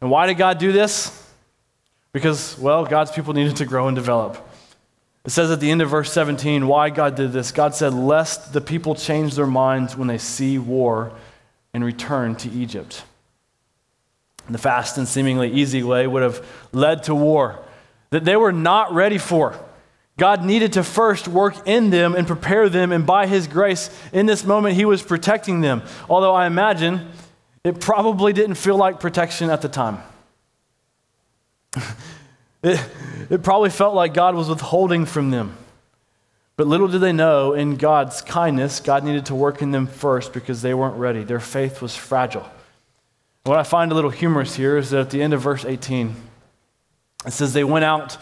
And 0.00 0.10
why 0.10 0.26
did 0.26 0.34
God 0.34 0.58
do 0.58 0.72
this? 0.72 1.14
Because, 2.12 2.58
well, 2.58 2.84
God's 2.84 3.10
people 3.10 3.32
needed 3.32 3.56
to 3.56 3.66
grow 3.66 3.86
and 3.86 3.94
develop. 3.94 4.44
It 5.24 5.30
says 5.30 5.50
at 5.50 5.60
the 5.60 5.70
end 5.70 5.82
of 5.82 5.90
verse 5.90 6.10
17 6.12 6.66
why 6.66 6.90
God 6.90 7.14
did 7.14 7.32
this. 7.32 7.52
God 7.52 7.74
said, 7.74 7.92
Lest 7.92 8.52
the 8.52 8.60
people 8.60 8.94
change 8.94 9.34
their 9.34 9.46
minds 9.46 9.96
when 9.96 10.08
they 10.08 10.18
see 10.18 10.58
war 10.58 11.12
and 11.74 11.84
return 11.84 12.34
to 12.36 12.50
Egypt. 12.50 13.04
The 14.48 14.58
fast 14.58 14.96
and 14.96 15.06
seemingly 15.06 15.52
easy 15.52 15.82
way 15.82 16.06
would 16.06 16.22
have 16.22 16.44
led 16.72 17.04
to 17.04 17.14
war 17.14 17.62
that 18.10 18.24
they 18.24 18.36
were 18.36 18.52
not 18.52 18.92
ready 18.92 19.18
for. 19.18 19.58
God 20.18 20.44
needed 20.44 20.74
to 20.74 20.82
first 20.82 21.28
work 21.28 21.66
in 21.66 21.90
them 21.90 22.14
and 22.14 22.26
prepare 22.26 22.68
them, 22.68 22.92
and 22.92 23.06
by 23.06 23.26
His 23.26 23.46
grace, 23.46 23.88
in 24.12 24.26
this 24.26 24.44
moment, 24.44 24.74
He 24.74 24.84
was 24.84 25.00
protecting 25.00 25.60
them. 25.60 25.82
Although 26.10 26.34
I 26.34 26.46
imagine 26.46 27.08
it 27.64 27.80
probably 27.80 28.32
didn't 28.32 28.56
feel 28.56 28.76
like 28.76 28.98
protection 29.00 29.48
at 29.48 29.62
the 29.62 29.68
time. 29.68 29.98
it, 32.62 32.84
it 33.30 33.42
probably 33.42 33.70
felt 33.70 33.94
like 33.94 34.12
God 34.12 34.34
was 34.34 34.48
withholding 34.48 35.06
from 35.06 35.30
them. 35.30 35.56
But 36.56 36.66
little 36.66 36.88
did 36.88 37.00
they 37.00 37.12
know, 37.12 37.52
in 37.52 37.76
God's 37.76 38.20
kindness, 38.20 38.80
God 38.80 39.04
needed 39.04 39.26
to 39.26 39.34
work 39.36 39.62
in 39.62 39.70
them 39.70 39.86
first 39.86 40.32
because 40.32 40.60
they 40.60 40.74
weren't 40.74 40.96
ready. 40.96 41.22
Their 41.22 41.38
faith 41.38 41.80
was 41.80 41.94
fragile. 41.94 42.48
what 43.44 43.58
I 43.58 43.62
find 43.62 43.92
a 43.92 43.94
little 43.94 44.10
humorous 44.10 44.56
here 44.56 44.76
is 44.76 44.90
that 44.90 45.00
at 45.00 45.10
the 45.10 45.22
end 45.22 45.32
of 45.32 45.40
verse 45.40 45.64
18, 45.64 46.16
it 47.24 47.32
says, 47.32 47.52
They 47.52 47.62
went 47.62 47.84
out 47.84 48.16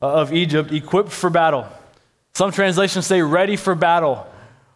of 0.00 0.32
Egypt 0.32 0.72
equipped 0.72 1.10
for 1.10 1.30
battle. 1.30 1.66
Some 2.34 2.52
translations 2.52 3.06
say 3.06 3.22
ready 3.22 3.56
for 3.56 3.74
battle 3.74 4.26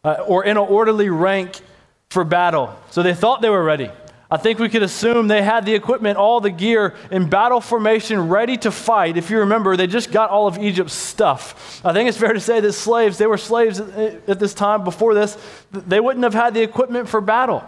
uh, 0.04 0.24
or 0.26 0.44
in 0.44 0.52
an 0.52 0.56
orderly 0.58 1.10
rank 1.10 1.60
for 2.08 2.24
battle. 2.24 2.74
So 2.90 3.02
they 3.02 3.14
thought 3.14 3.42
they 3.42 3.50
were 3.50 3.62
ready. 3.62 3.90
I 4.32 4.36
think 4.36 4.60
we 4.60 4.68
could 4.68 4.84
assume 4.84 5.26
they 5.26 5.42
had 5.42 5.66
the 5.66 5.74
equipment, 5.74 6.16
all 6.16 6.40
the 6.40 6.50
gear 6.50 6.94
in 7.10 7.28
battle 7.28 7.60
formation, 7.60 8.28
ready 8.28 8.56
to 8.58 8.70
fight. 8.70 9.16
If 9.16 9.28
you 9.28 9.40
remember, 9.40 9.76
they 9.76 9.88
just 9.88 10.12
got 10.12 10.30
all 10.30 10.46
of 10.46 10.56
Egypt's 10.58 10.92
stuff. 10.92 11.80
I 11.84 11.92
think 11.92 12.08
it's 12.08 12.16
fair 12.16 12.32
to 12.32 12.40
say 12.40 12.60
that 12.60 12.72
slaves, 12.72 13.18
they 13.18 13.26
were 13.26 13.38
slaves 13.38 13.80
at 13.80 14.38
this 14.38 14.54
time 14.54 14.84
before 14.84 15.14
this, 15.14 15.36
they 15.72 15.98
wouldn't 15.98 16.22
have 16.22 16.34
had 16.34 16.54
the 16.54 16.62
equipment 16.62 17.08
for 17.08 17.20
battle. 17.20 17.64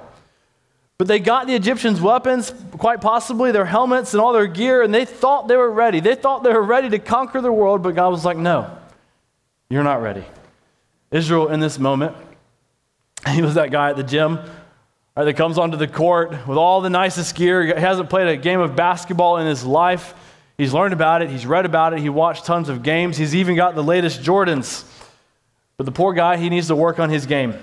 But 1.02 1.08
they 1.08 1.18
got 1.18 1.48
the 1.48 1.56
Egyptians' 1.56 2.00
weapons, 2.00 2.54
quite 2.78 3.00
possibly 3.00 3.50
their 3.50 3.64
helmets 3.64 4.14
and 4.14 4.20
all 4.20 4.32
their 4.32 4.46
gear, 4.46 4.82
and 4.82 4.94
they 4.94 5.04
thought 5.04 5.48
they 5.48 5.56
were 5.56 5.68
ready. 5.68 5.98
They 5.98 6.14
thought 6.14 6.44
they 6.44 6.52
were 6.52 6.62
ready 6.62 6.88
to 6.90 7.00
conquer 7.00 7.40
the 7.40 7.50
world, 7.50 7.82
but 7.82 7.96
God 7.96 8.10
was 8.10 8.24
like, 8.24 8.36
no, 8.36 8.70
you're 9.68 9.82
not 9.82 10.00
ready. 10.00 10.24
Israel, 11.10 11.48
in 11.48 11.58
this 11.58 11.76
moment, 11.76 12.16
he 13.30 13.42
was 13.42 13.54
that 13.54 13.72
guy 13.72 13.90
at 13.90 13.96
the 13.96 14.04
gym 14.04 14.38
right, 15.16 15.24
that 15.24 15.34
comes 15.34 15.58
onto 15.58 15.76
the 15.76 15.88
court 15.88 16.46
with 16.46 16.56
all 16.56 16.80
the 16.80 16.90
nicest 16.90 17.34
gear. 17.34 17.64
He 17.64 17.72
hasn't 17.72 18.08
played 18.08 18.28
a 18.28 18.36
game 18.36 18.60
of 18.60 18.76
basketball 18.76 19.38
in 19.38 19.46
his 19.48 19.64
life. 19.64 20.14
He's 20.56 20.72
learned 20.72 20.92
about 20.92 21.20
it, 21.20 21.30
he's 21.30 21.46
read 21.46 21.66
about 21.66 21.94
it, 21.94 21.98
he 21.98 22.10
watched 22.10 22.44
tons 22.44 22.68
of 22.68 22.84
games, 22.84 23.16
he's 23.16 23.34
even 23.34 23.56
got 23.56 23.74
the 23.74 23.82
latest 23.82 24.22
Jordans. 24.22 24.84
But 25.76 25.86
the 25.86 25.90
poor 25.90 26.12
guy, 26.12 26.36
he 26.36 26.48
needs 26.48 26.68
to 26.68 26.76
work 26.76 27.00
on 27.00 27.10
his 27.10 27.26
game. 27.26 27.56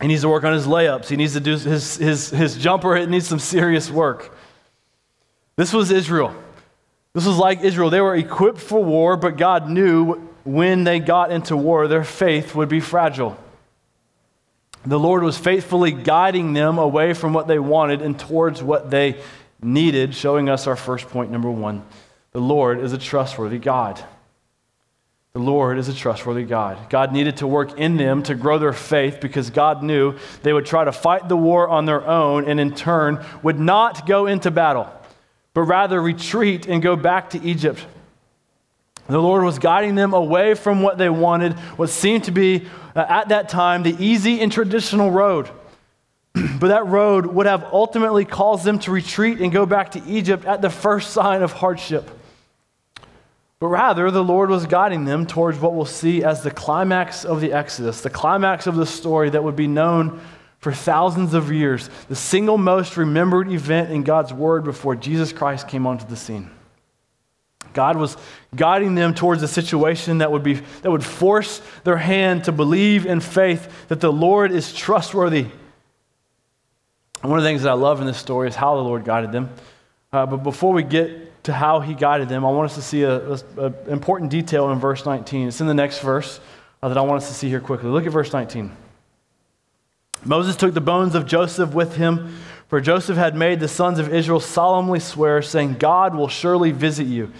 He 0.00 0.08
needs 0.08 0.22
to 0.22 0.28
work 0.28 0.44
on 0.44 0.52
his 0.52 0.66
layups. 0.66 1.08
He 1.08 1.16
needs 1.16 1.34
to 1.34 1.40
do 1.40 1.52
his, 1.56 1.96
his, 1.96 2.30
his 2.30 2.56
jumper. 2.56 2.96
It 2.96 3.10
needs 3.10 3.26
some 3.26 3.38
serious 3.38 3.90
work. 3.90 4.34
This 5.56 5.72
was 5.72 5.90
Israel. 5.90 6.34
This 7.12 7.26
was 7.26 7.36
like 7.36 7.60
Israel. 7.60 7.90
They 7.90 8.00
were 8.00 8.14
equipped 8.14 8.60
for 8.60 8.82
war, 8.82 9.16
but 9.16 9.36
God 9.36 9.68
knew 9.68 10.14
when 10.44 10.84
they 10.84 11.00
got 11.00 11.30
into 11.30 11.56
war, 11.56 11.86
their 11.86 12.04
faith 12.04 12.54
would 12.54 12.68
be 12.68 12.80
fragile. 12.80 13.36
The 14.86 14.98
Lord 14.98 15.22
was 15.22 15.36
faithfully 15.36 15.92
guiding 15.92 16.54
them 16.54 16.78
away 16.78 17.12
from 17.12 17.34
what 17.34 17.46
they 17.46 17.58
wanted 17.58 18.00
and 18.00 18.18
towards 18.18 18.62
what 18.62 18.90
they 18.90 19.20
needed, 19.62 20.14
showing 20.14 20.48
us 20.48 20.66
our 20.66 20.76
first 20.76 21.08
point, 21.08 21.30
number 21.30 21.50
one. 21.50 21.84
The 22.32 22.40
Lord 22.40 22.80
is 22.80 22.94
a 22.94 22.98
trustworthy 22.98 23.58
God. 23.58 24.02
The 25.32 25.38
Lord 25.38 25.78
is 25.78 25.88
a 25.88 25.94
trustworthy 25.94 26.42
God. 26.42 26.90
God 26.90 27.12
needed 27.12 27.36
to 27.36 27.46
work 27.46 27.78
in 27.78 27.96
them 27.96 28.24
to 28.24 28.34
grow 28.34 28.58
their 28.58 28.72
faith 28.72 29.20
because 29.20 29.50
God 29.50 29.80
knew 29.80 30.16
they 30.42 30.52
would 30.52 30.66
try 30.66 30.82
to 30.82 30.90
fight 30.90 31.28
the 31.28 31.36
war 31.36 31.68
on 31.68 31.84
their 31.84 32.04
own 32.04 32.46
and 32.46 32.58
in 32.58 32.74
turn 32.74 33.24
would 33.44 33.60
not 33.60 34.08
go 34.08 34.26
into 34.26 34.50
battle, 34.50 34.92
but 35.54 35.62
rather 35.62 36.02
retreat 36.02 36.66
and 36.66 36.82
go 36.82 36.96
back 36.96 37.30
to 37.30 37.42
Egypt. 37.44 37.86
The 39.06 39.20
Lord 39.22 39.44
was 39.44 39.60
guiding 39.60 39.94
them 39.94 40.14
away 40.14 40.54
from 40.54 40.82
what 40.82 40.98
they 40.98 41.08
wanted, 41.08 41.52
what 41.78 41.90
seemed 41.90 42.24
to 42.24 42.32
be 42.32 42.66
uh, 42.96 43.06
at 43.08 43.28
that 43.28 43.48
time 43.48 43.84
the 43.84 43.96
easy 44.04 44.40
and 44.40 44.50
traditional 44.50 45.12
road. 45.12 45.48
but 46.34 46.68
that 46.68 46.86
road 46.86 47.26
would 47.26 47.46
have 47.46 47.64
ultimately 47.72 48.24
caused 48.24 48.64
them 48.64 48.80
to 48.80 48.90
retreat 48.90 49.40
and 49.40 49.52
go 49.52 49.64
back 49.64 49.92
to 49.92 50.02
Egypt 50.06 50.44
at 50.44 50.60
the 50.60 50.70
first 50.70 51.10
sign 51.10 51.42
of 51.42 51.52
hardship. 51.52 52.10
But 53.60 53.68
rather, 53.68 54.10
the 54.10 54.24
Lord 54.24 54.48
was 54.48 54.64
guiding 54.64 55.04
them 55.04 55.26
towards 55.26 55.58
what 55.58 55.74
we'll 55.74 55.84
see 55.84 56.24
as 56.24 56.42
the 56.42 56.50
climax 56.50 57.26
of 57.26 57.42
the 57.42 57.52
Exodus, 57.52 58.00
the 58.00 58.08
climax 58.08 58.66
of 58.66 58.74
the 58.74 58.86
story 58.86 59.28
that 59.30 59.44
would 59.44 59.54
be 59.56 59.66
known 59.66 60.18
for 60.60 60.72
thousands 60.72 61.34
of 61.34 61.52
years, 61.52 61.88
the 62.08 62.16
single 62.16 62.58
most 62.58 62.96
remembered 62.96 63.52
event 63.52 63.90
in 63.90 64.02
God's 64.02 64.32
Word 64.32 64.64
before 64.64 64.96
Jesus 64.96 65.32
Christ 65.32 65.68
came 65.68 65.86
onto 65.86 66.06
the 66.06 66.16
scene. 66.16 66.50
God 67.72 67.96
was 67.96 68.16
guiding 68.56 68.94
them 68.94 69.14
towards 69.14 69.42
a 69.42 69.48
situation 69.48 70.18
that 70.18 70.32
would, 70.32 70.42
be, 70.42 70.54
that 70.54 70.90
would 70.90 71.04
force 71.04 71.62
their 71.84 71.98
hand 71.98 72.44
to 72.44 72.52
believe 72.52 73.06
in 73.06 73.20
faith 73.20 73.88
that 73.88 74.00
the 74.00 74.12
Lord 74.12 74.52
is 74.52 74.72
trustworthy. 74.72 75.46
And 77.22 77.30
one 77.30 77.38
of 77.38 77.42
the 77.42 77.48
things 77.48 77.62
that 77.62 77.70
I 77.70 77.74
love 77.74 78.00
in 78.00 78.06
this 78.06 78.18
story 78.18 78.48
is 78.48 78.56
how 78.56 78.76
the 78.76 78.82
Lord 78.82 79.04
guided 79.04 79.32
them. 79.32 79.50
Uh, 80.12 80.26
but 80.26 80.38
before 80.38 80.72
we 80.72 80.82
get 80.82 81.29
to 81.44 81.52
how 81.52 81.80
he 81.80 81.94
guided 81.94 82.28
them, 82.28 82.44
I 82.44 82.50
want 82.50 82.70
us 82.70 82.76
to 82.76 82.82
see 82.82 83.02
an 83.02 83.74
important 83.88 84.30
detail 84.30 84.70
in 84.70 84.78
verse 84.78 85.04
19. 85.06 85.48
It's 85.48 85.60
in 85.60 85.66
the 85.66 85.74
next 85.74 86.00
verse 86.00 86.40
uh, 86.82 86.88
that 86.88 86.98
I 86.98 87.02
want 87.02 87.22
us 87.22 87.28
to 87.28 87.34
see 87.34 87.48
here 87.48 87.60
quickly. 87.60 87.88
Look 87.88 88.06
at 88.06 88.12
verse 88.12 88.32
19. 88.32 88.70
Moses 90.24 90.56
took 90.56 90.74
the 90.74 90.80
bones 90.80 91.14
of 91.14 91.26
Joseph 91.26 91.72
with 91.72 91.96
him, 91.96 92.36
for 92.68 92.80
Joseph 92.80 93.16
had 93.16 93.34
made 93.34 93.58
the 93.58 93.68
sons 93.68 93.98
of 93.98 94.12
Israel 94.12 94.38
solemnly 94.38 95.00
swear, 95.00 95.40
saying, 95.40 95.74
God 95.74 96.14
will 96.14 96.28
surely 96.28 96.72
visit 96.72 97.06
you 97.06 97.32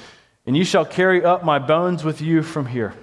and 0.46 0.56
you 0.56 0.64
shall 0.64 0.84
carry 0.84 1.24
up 1.24 1.44
my 1.44 1.58
bones 1.58 2.02
with 2.02 2.20
you 2.20 2.42
from 2.42 2.66
here. 2.66 2.94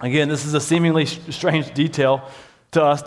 Again, 0.00 0.28
this 0.28 0.44
is 0.44 0.54
a 0.54 0.60
seemingly 0.60 1.06
strange 1.06 1.72
detail 1.72 2.30
to 2.72 2.84
us. 2.84 3.02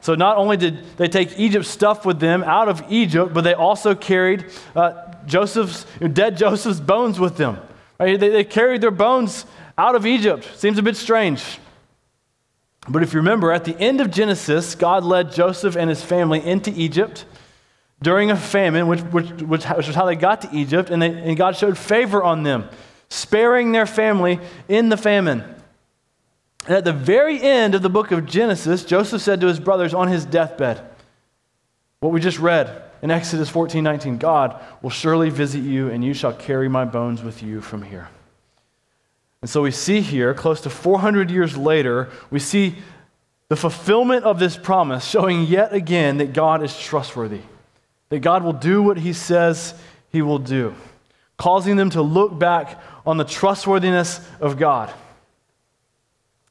So, 0.00 0.14
not 0.14 0.36
only 0.36 0.56
did 0.56 0.84
they 0.96 1.08
take 1.08 1.38
Egypt's 1.38 1.68
stuff 1.68 2.04
with 2.04 2.18
them 2.18 2.42
out 2.42 2.68
of 2.68 2.84
Egypt, 2.90 3.32
but 3.32 3.44
they 3.44 3.54
also 3.54 3.94
carried 3.94 4.46
uh, 4.74 5.11
Joseph's, 5.26 5.86
dead 6.12 6.36
Joseph's 6.36 6.80
bones 6.80 7.18
with 7.18 7.36
them. 7.36 7.58
Right? 7.98 8.18
They, 8.18 8.28
they 8.28 8.44
carried 8.44 8.80
their 8.80 8.90
bones 8.90 9.46
out 9.78 9.94
of 9.94 10.06
Egypt. 10.06 10.48
Seems 10.56 10.78
a 10.78 10.82
bit 10.82 10.96
strange. 10.96 11.58
But 12.88 13.02
if 13.02 13.12
you 13.12 13.20
remember, 13.20 13.52
at 13.52 13.64
the 13.64 13.78
end 13.78 14.00
of 14.00 14.10
Genesis, 14.10 14.74
God 14.74 15.04
led 15.04 15.32
Joseph 15.32 15.76
and 15.76 15.88
his 15.88 16.02
family 16.02 16.44
into 16.44 16.72
Egypt 16.72 17.24
during 18.02 18.30
a 18.30 18.36
famine, 18.36 18.88
which, 18.88 19.00
which, 19.00 19.30
which, 19.30 19.64
which 19.64 19.86
was 19.86 19.94
how 19.94 20.06
they 20.06 20.16
got 20.16 20.40
to 20.42 20.50
Egypt, 20.52 20.90
and, 20.90 21.00
they, 21.00 21.10
and 21.10 21.36
God 21.36 21.56
showed 21.56 21.78
favor 21.78 22.22
on 22.22 22.42
them, 22.42 22.68
sparing 23.08 23.70
their 23.70 23.86
family 23.86 24.40
in 24.68 24.88
the 24.88 24.96
famine. 24.96 25.44
And 26.66 26.76
at 26.76 26.84
the 26.84 26.92
very 26.92 27.40
end 27.40 27.76
of 27.76 27.82
the 27.82 27.88
book 27.88 28.10
of 28.10 28.26
Genesis, 28.26 28.84
Joseph 28.84 29.22
said 29.22 29.40
to 29.40 29.46
his 29.46 29.60
brothers 29.60 29.94
on 29.94 30.08
his 30.08 30.24
deathbed, 30.24 30.80
what 32.00 32.12
we 32.12 32.20
just 32.20 32.40
read 32.40 32.82
in 33.02 33.10
Exodus 33.10 33.50
14 33.50 33.84
19, 33.84 34.18
God 34.18 34.62
will 34.80 34.90
surely 34.90 35.28
visit 35.28 35.60
you, 35.60 35.90
and 35.90 36.04
you 36.04 36.14
shall 36.14 36.32
carry 36.32 36.68
my 36.68 36.84
bones 36.84 37.22
with 37.22 37.42
you 37.42 37.60
from 37.60 37.82
here. 37.82 38.08
And 39.40 39.50
so 39.50 39.62
we 39.62 39.72
see 39.72 40.00
here, 40.00 40.32
close 40.32 40.60
to 40.62 40.70
400 40.70 41.30
years 41.30 41.56
later, 41.56 42.08
we 42.30 42.38
see 42.38 42.76
the 43.48 43.56
fulfillment 43.56 44.24
of 44.24 44.38
this 44.38 44.56
promise, 44.56 45.04
showing 45.04 45.42
yet 45.42 45.74
again 45.74 46.18
that 46.18 46.32
God 46.32 46.62
is 46.62 46.78
trustworthy 46.78 47.40
that 48.12 48.20
God 48.20 48.44
will 48.44 48.52
do 48.52 48.82
what 48.82 48.98
he 48.98 49.14
says 49.14 49.72
he 50.10 50.20
will 50.20 50.38
do, 50.38 50.74
causing 51.38 51.76
them 51.76 51.88
to 51.88 52.02
look 52.02 52.38
back 52.38 52.78
on 53.06 53.16
the 53.16 53.24
trustworthiness 53.24 54.20
of 54.38 54.58
God. 54.58 54.92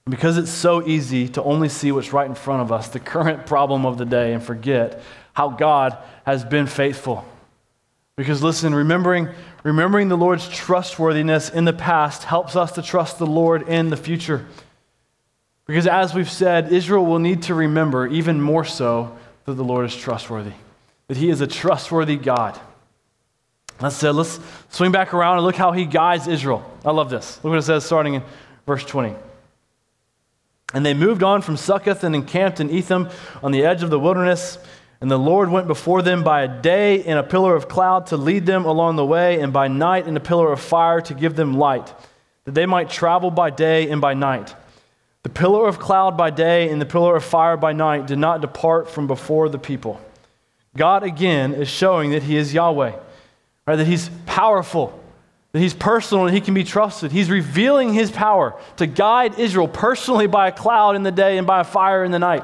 Because 0.09 0.37
it's 0.37 0.51
so 0.51 0.85
easy 0.85 1.27
to 1.29 1.43
only 1.43 1.69
see 1.69 1.91
what's 1.91 2.11
right 2.11 2.27
in 2.27 2.35
front 2.35 2.61
of 2.61 2.71
us, 2.71 2.89
the 2.89 2.99
current 2.99 3.45
problem 3.45 3.85
of 3.85 3.97
the 3.97 4.05
day, 4.05 4.33
and 4.33 4.43
forget 4.43 5.01
how 5.33 5.49
God 5.49 5.97
has 6.25 6.43
been 6.43 6.67
faithful. 6.67 7.25
Because 8.17 8.43
listen, 8.43 8.75
remembering, 8.75 9.29
remembering 9.63 10.09
the 10.09 10.17
Lord's 10.17 10.47
trustworthiness 10.49 11.49
in 11.49 11.65
the 11.65 11.73
past 11.73 12.23
helps 12.23 12.55
us 12.55 12.73
to 12.73 12.81
trust 12.81 13.19
the 13.19 13.27
Lord 13.27 13.67
in 13.67 13.89
the 13.89 13.97
future. 13.97 14.45
Because 15.65 15.87
as 15.87 16.13
we've 16.13 16.29
said, 16.29 16.73
Israel 16.73 17.05
will 17.05 17.19
need 17.19 17.43
to 17.43 17.53
remember 17.53 18.07
even 18.07 18.41
more 18.41 18.65
so 18.65 19.17
that 19.45 19.53
the 19.53 19.63
Lord 19.63 19.85
is 19.85 19.95
trustworthy 19.95 20.53
that 21.11 21.17
he 21.17 21.29
is 21.29 21.41
a 21.41 21.47
trustworthy 21.47 22.15
God. 22.15 22.57
Let's, 23.81 24.01
uh, 24.01 24.13
let's 24.13 24.39
swing 24.69 24.93
back 24.93 25.13
around 25.13 25.39
and 25.39 25.45
look 25.45 25.57
how 25.57 25.73
he 25.73 25.83
guides 25.83 26.25
Israel. 26.25 26.63
I 26.85 26.91
love 26.91 27.09
this. 27.09 27.35
Look 27.43 27.51
what 27.51 27.59
it 27.59 27.63
says 27.63 27.83
starting 27.83 28.13
in 28.13 28.23
verse 28.65 28.85
20. 28.85 29.13
And 30.73 30.85
they 30.85 30.93
moved 30.93 31.23
on 31.23 31.41
from 31.41 31.57
Succoth 31.57 32.03
and 32.03 32.15
encamped 32.15 32.59
in 32.59 32.69
Etham 32.69 33.09
on 33.43 33.51
the 33.51 33.65
edge 33.65 33.83
of 33.83 33.89
the 33.89 33.99
wilderness. 33.99 34.57
And 35.01 35.09
the 35.09 35.17
Lord 35.17 35.49
went 35.49 35.67
before 35.67 36.01
them 36.01 36.23
by 36.23 36.43
a 36.43 36.61
day 36.61 37.03
in 37.03 37.17
a 37.17 37.23
pillar 37.23 37.55
of 37.55 37.67
cloud 37.67 38.07
to 38.07 38.17
lead 38.17 38.45
them 38.45 38.65
along 38.65 38.95
the 38.95 39.05
way, 39.05 39.41
and 39.41 39.51
by 39.51 39.67
night 39.67 40.07
in 40.07 40.15
a 40.15 40.19
pillar 40.19 40.53
of 40.53 40.61
fire 40.61 41.01
to 41.01 41.13
give 41.13 41.35
them 41.35 41.55
light, 41.55 41.91
that 42.45 42.53
they 42.53 42.67
might 42.67 42.89
travel 42.89 43.31
by 43.31 43.49
day 43.49 43.89
and 43.89 43.99
by 43.99 44.13
night. 44.13 44.53
The 45.23 45.29
pillar 45.29 45.67
of 45.67 45.79
cloud 45.79 46.17
by 46.17 46.29
day 46.29 46.69
and 46.69 46.79
the 46.79 46.85
pillar 46.85 47.15
of 47.15 47.23
fire 47.23 47.57
by 47.57 47.73
night 47.73 48.07
did 48.07 48.19
not 48.19 48.41
depart 48.41 48.89
from 48.89 49.07
before 49.07 49.49
the 49.49 49.59
people. 49.59 49.99
God 50.77 51.03
again 51.03 51.53
is 51.53 51.67
showing 51.67 52.11
that 52.11 52.23
He 52.23 52.37
is 52.37 52.53
Yahweh, 52.53 52.93
right? 53.65 53.75
that 53.75 53.87
He's 53.87 54.09
powerful, 54.25 54.99
that 55.51 55.59
He's 55.59 55.73
personal 55.73 56.25
and 56.25 56.33
He 56.33 56.41
can 56.41 56.53
be 56.53 56.63
trusted. 56.63 57.11
He's 57.11 57.29
revealing 57.29 57.93
His 57.93 58.11
power 58.11 58.59
to 58.77 58.87
guide 58.87 59.37
Israel 59.39 59.67
personally 59.67 60.27
by 60.27 60.47
a 60.47 60.51
cloud 60.51 60.95
in 60.95 61.03
the 61.03 61.11
day 61.11 61.37
and 61.37 61.45
by 61.45 61.61
a 61.61 61.63
fire 61.63 62.03
in 62.03 62.11
the 62.11 62.19
night. 62.19 62.43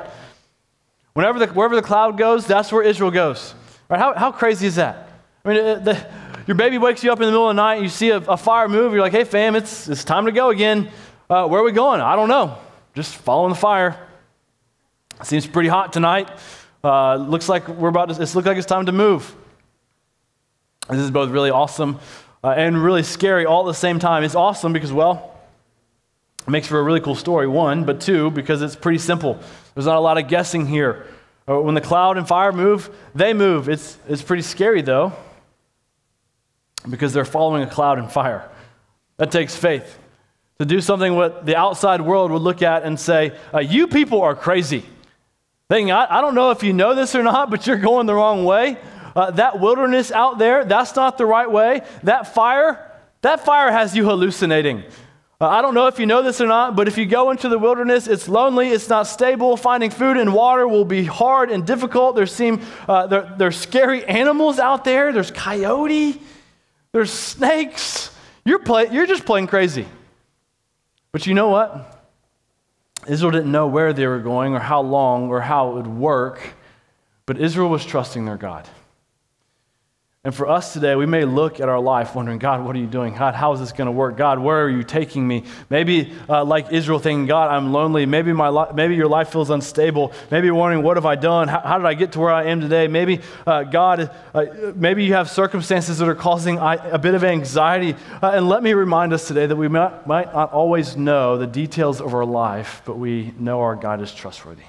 Whenever 1.14 1.40
the, 1.40 1.48
wherever 1.48 1.76
the 1.76 1.82
cloud 1.82 2.18
goes, 2.18 2.46
that's 2.46 2.72
where 2.72 2.84
Israel 2.84 3.12
goes. 3.12 3.54
Right? 3.90 4.00
How, 4.00 4.14
how 4.14 4.32
crazy 4.32 4.68
is 4.68 4.76
that? 4.76 5.10
I 5.44 5.50
mean, 5.50 5.58
uh, 5.58 5.76
the, 5.80 6.08
your 6.46 6.56
baby 6.56 6.78
wakes 6.78 7.04
you 7.04 7.12
up 7.12 7.20
in 7.20 7.26
the 7.26 7.32
middle 7.32 7.50
of 7.50 7.56
the 7.56 7.62
night, 7.62 7.76
and 7.76 7.84
you 7.84 7.90
see 7.90 8.10
a, 8.10 8.18
a 8.18 8.38
fire 8.38 8.70
move, 8.70 8.94
you're 8.94 9.02
like, 9.02 9.14
hey, 9.14 9.24
fam, 9.24 9.56
it's, 9.56 9.88
it's 9.88 10.04
time 10.04 10.26
to 10.26 10.32
go 10.32 10.50
again. 10.50 10.90
Uh, 11.30 11.48
where 11.48 11.62
are 11.62 11.64
we 11.64 11.72
going? 11.72 12.02
I 12.02 12.16
don't 12.16 12.30
know. 12.30 12.58
Just 12.94 13.16
following 13.16 13.50
the 13.50 13.60
fire. 13.60 13.98
Seems 15.24 15.48
pretty 15.48 15.70
hot 15.70 15.92
tonight. 15.92 16.30
Uh, 16.84 17.16
looks 17.16 17.50
like 17.50 17.68
we're 17.68 17.90
about 17.90 18.10
to, 18.10 18.16
it 18.16 18.36
looks 18.36 18.36
like 18.36 18.58
it's 18.58 18.68
time 18.68 18.86
to 18.86 18.92
move. 18.92 19.36
This 20.90 21.00
is 21.00 21.12
both 21.12 21.32
really 21.32 21.50
awesome 21.50 22.00
uh, 22.44 22.50
and 22.50 22.82
really 22.82 23.04
scary 23.04 23.46
all 23.46 23.68
at 23.68 23.72
the 23.72 23.78
same 23.78 24.00
time. 24.00 24.24
It's 24.24 24.36
awesome 24.36 24.74
because, 24.74 24.94
well, 24.94 25.40
it 26.48 26.50
makes 26.50 26.68
for 26.68 26.80
a 26.80 26.84
really 26.84 27.02
cool 27.02 27.16
story, 27.16 27.48
one, 27.48 27.84
but 27.84 28.00
two, 28.00 28.32
because 28.32 28.62
it's 28.62 28.76
pretty 28.76 29.00
simple. 29.00 29.40
There's 29.74 29.86
not 29.86 29.98
a 29.98 30.02
lot 30.02 30.18
of 30.18 30.28
guessing 30.28 30.66
here. 30.66 31.06
Uh, 31.50 31.60
when 31.62 31.76
the 31.76 31.82
cloud 31.82 32.18
and 32.18 32.28
fire 32.28 32.52
move, 32.52 32.90
they 33.16 33.34
move. 33.34 33.70
It's, 33.70 33.98
it's 34.08 34.22
pretty 34.22 34.44
scary, 34.44 34.82
though, 34.82 35.14
because 36.90 37.14
they're 37.14 37.26
following 37.26 37.64
a 37.64 37.68
cloud 37.68 38.00
and 38.00 38.12
fire. 38.12 38.50
That 39.18 39.32
takes 39.32 39.56
faith. 39.56 39.98
To 40.60 40.66
do 40.66 40.82
something 40.82 41.16
what 41.16 41.46
the 41.46 41.56
outside 41.56 42.02
world 42.02 42.32
would 42.32 42.42
look 42.42 42.62
at 42.62 42.84
and 42.84 43.00
say, 43.00 43.38
uh, 43.54 43.60
You 43.60 43.88
people 43.88 44.22
are 44.22 44.36
crazy. 44.36 44.84
Thing, 45.70 45.92
I, 45.92 46.18
I 46.18 46.22
don't 46.22 46.34
know 46.34 46.52
if 46.52 46.64
you 46.64 46.72
know 46.72 46.96
this 46.96 47.14
or 47.14 47.24
not, 47.24 47.50
but 47.50 47.68
you're 47.68 47.78
going 47.78 48.08
the 48.08 48.16
wrong 48.16 48.46
way. 48.46 48.78
Uh, 49.18 49.32
that 49.32 49.60
wilderness 49.60 50.12
out 50.12 50.38
there, 50.38 50.64
that's 50.64 50.96
not 50.96 51.18
the 51.18 51.26
right 51.26 51.50
way. 51.50 51.82
That 52.04 52.36
fire, 52.36 52.92
that 53.24 53.44
fire 53.44 53.72
has 53.72 53.96
you 53.96 54.06
hallucinating. 54.06 54.84
Uh, 55.42 55.48
I 55.48 55.64
don't 55.64 55.74
know 55.74 55.88
if 55.88 55.98
you 55.98 56.06
know 56.06 56.22
this 56.22 56.40
or 56.40 56.46
not, 56.46 56.76
but 56.76 56.88
if 56.88 57.00
you 57.00 57.08
go 57.08 57.32
into 57.32 57.50
the 57.50 57.58
wilderness, 57.58 58.06
it's 58.06 58.30
lonely, 58.30 58.70
it's 58.70 58.90
not 58.90 59.08
stable. 59.08 59.58
Finding 59.58 59.90
food 59.90 60.18
and 60.18 60.36
water 60.36 60.68
will 60.68 60.86
be 60.86 61.04
hard 61.04 61.50
and 61.50 61.66
difficult. 61.66 62.16
There 62.16 62.28
seem 62.28 62.62
uh, 62.88 63.08
there, 63.08 63.34
there's 63.40 63.58
scary 63.58 64.06
animals 64.06 64.60
out 64.60 64.84
there. 64.84 65.12
There's 65.12 65.32
coyote. 65.32 66.22
There's 66.92 67.12
snakes. 67.12 68.16
You're 68.46 68.60
play, 68.60 68.90
you're 68.92 69.08
just 69.08 69.26
playing 69.26 69.48
crazy. 69.48 69.88
But 71.12 71.26
you 71.26 71.34
know 71.34 71.50
what? 71.50 72.06
Israel 73.08 73.32
didn't 73.32 73.52
know 73.52 73.66
where 73.66 73.94
they 73.94 74.06
were 74.06 74.20
going 74.20 74.54
or 74.54 74.60
how 74.60 74.82
long 74.82 75.30
or 75.30 75.42
how 75.42 75.72
it 75.72 75.74
would 75.74 75.88
work, 75.88 76.54
but 77.26 77.40
Israel 77.40 77.70
was 77.70 77.84
trusting 77.84 78.24
their 78.24 78.38
God. 78.38 78.70
And 80.28 80.36
for 80.36 80.50
us 80.50 80.74
today, 80.74 80.94
we 80.94 81.06
may 81.06 81.24
look 81.24 81.62
at 81.62 81.70
our 81.70 81.80
life 81.80 82.14
wondering, 82.14 82.38
God, 82.38 82.66
what 82.66 82.76
are 82.76 82.80
you 82.80 82.86
doing? 82.86 83.16
God, 83.16 83.34
how 83.34 83.54
is 83.54 83.62
this 83.62 83.72
going 83.72 83.86
to 83.86 83.94
work? 83.94 84.18
God, 84.18 84.40
where 84.40 84.62
are 84.66 84.70
you 84.70 84.84
taking 84.84 85.26
me? 85.26 85.46
Maybe 85.70 86.12
uh, 86.28 86.44
like 86.44 86.74
Israel 86.74 87.00
thinking, 87.00 87.28
God, 87.28 87.50
I'm 87.50 87.72
lonely. 87.72 88.06
Maybe, 88.06 88.34
my 88.34 88.50
li- 88.50 88.74
maybe 88.76 88.96
your 88.96 89.08
life 89.08 89.30
feels 89.30 89.50
unstable. 89.50 90.12
Maybe 90.30 90.48
you're 90.48 90.56
wondering, 90.56 90.84
what 90.84 90.98
have 90.98 91.06
I 91.06 91.16
done? 91.16 91.48
How, 91.48 91.62
how 91.62 91.78
did 91.78 91.88
I 91.88 91.94
get 91.94 92.12
to 92.12 92.20
where 92.20 92.34
I 92.34 92.48
am 92.48 92.60
today? 92.60 92.90
Maybe, 92.90 93.22
uh, 93.46 93.64
God, 93.64 94.12
uh, 94.34 94.46
maybe 94.76 95.06
you 95.06 95.14
have 95.14 95.30
circumstances 95.30 96.00
that 96.00 96.10
are 96.10 96.14
causing 96.14 96.58
a 96.58 97.00
bit 97.00 97.14
of 97.14 97.24
anxiety. 97.24 97.96
Uh, 98.22 98.32
and 98.32 98.50
let 98.50 98.62
me 98.62 98.74
remind 98.74 99.14
us 99.14 99.30
today 99.30 99.46
that 99.46 99.56
we 99.56 99.70
might, 99.70 100.06
might 100.08 100.34
not 100.34 100.52
always 100.52 100.98
know 100.98 101.38
the 101.38 101.48
details 101.48 102.02
of 102.02 102.14
our 102.14 102.26
life, 102.26 102.82
but 102.84 102.98
we 102.98 103.34
know 103.40 103.62
our 103.62 103.78
God 103.78 104.02
is 104.02 104.14
trustworthy. 104.14 104.64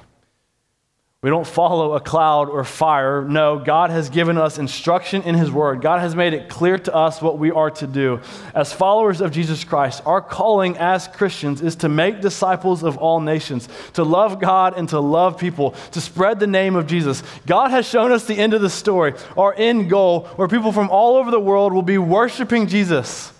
We 1.20 1.30
don't 1.30 1.46
follow 1.46 1.94
a 1.94 2.00
cloud 2.00 2.48
or 2.48 2.62
fire. 2.62 3.22
No, 3.22 3.58
God 3.58 3.90
has 3.90 4.08
given 4.08 4.38
us 4.38 4.56
instruction 4.56 5.22
in 5.22 5.34
His 5.34 5.50
Word. 5.50 5.82
God 5.82 5.98
has 5.98 6.14
made 6.14 6.32
it 6.32 6.48
clear 6.48 6.78
to 6.78 6.94
us 6.94 7.20
what 7.20 7.40
we 7.40 7.50
are 7.50 7.72
to 7.72 7.88
do. 7.88 8.20
As 8.54 8.72
followers 8.72 9.20
of 9.20 9.32
Jesus 9.32 9.64
Christ, 9.64 10.00
our 10.06 10.20
calling 10.20 10.78
as 10.78 11.08
Christians 11.08 11.60
is 11.60 11.74
to 11.76 11.88
make 11.88 12.20
disciples 12.20 12.84
of 12.84 12.98
all 12.98 13.18
nations, 13.18 13.68
to 13.94 14.04
love 14.04 14.38
God 14.38 14.78
and 14.78 14.88
to 14.90 15.00
love 15.00 15.38
people, 15.38 15.72
to 15.90 16.00
spread 16.00 16.38
the 16.38 16.46
name 16.46 16.76
of 16.76 16.86
Jesus. 16.86 17.24
God 17.46 17.72
has 17.72 17.84
shown 17.84 18.12
us 18.12 18.24
the 18.24 18.38
end 18.38 18.54
of 18.54 18.62
the 18.62 18.70
story, 18.70 19.14
our 19.36 19.52
end 19.54 19.90
goal, 19.90 20.26
where 20.36 20.46
people 20.46 20.70
from 20.70 20.88
all 20.88 21.16
over 21.16 21.32
the 21.32 21.40
world 21.40 21.72
will 21.72 21.82
be 21.82 21.98
worshiping 21.98 22.68
Jesus. 22.68 23.32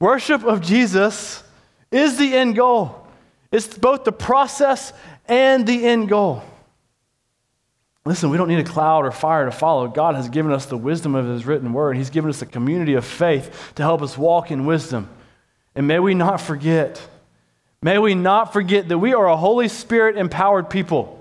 Worship 0.00 0.42
of 0.42 0.60
Jesus 0.60 1.44
is 1.92 2.18
the 2.18 2.34
end 2.34 2.56
goal, 2.56 3.06
it's 3.52 3.78
both 3.78 4.02
the 4.02 4.10
process 4.10 4.92
and 5.28 5.64
the 5.68 5.86
end 5.86 6.08
goal. 6.08 6.42
Listen, 8.04 8.30
we 8.30 8.36
don't 8.36 8.48
need 8.48 8.58
a 8.58 8.64
cloud 8.64 9.04
or 9.04 9.12
fire 9.12 9.44
to 9.44 9.52
follow. 9.52 9.86
God 9.86 10.16
has 10.16 10.28
given 10.28 10.50
us 10.50 10.66
the 10.66 10.76
wisdom 10.76 11.14
of 11.14 11.26
His 11.26 11.46
written 11.46 11.72
word. 11.72 11.96
He's 11.96 12.10
given 12.10 12.30
us 12.30 12.42
a 12.42 12.46
community 12.46 12.94
of 12.94 13.04
faith 13.04 13.72
to 13.76 13.82
help 13.82 14.02
us 14.02 14.18
walk 14.18 14.50
in 14.50 14.66
wisdom. 14.66 15.08
And 15.74 15.86
may 15.86 16.00
we 16.00 16.14
not 16.14 16.40
forget, 16.40 17.00
may 17.80 17.98
we 17.98 18.14
not 18.14 18.52
forget 18.52 18.88
that 18.88 18.98
we 18.98 19.14
are 19.14 19.28
a 19.28 19.36
Holy 19.36 19.68
Spirit 19.68 20.16
empowered 20.16 20.68
people. 20.68 21.18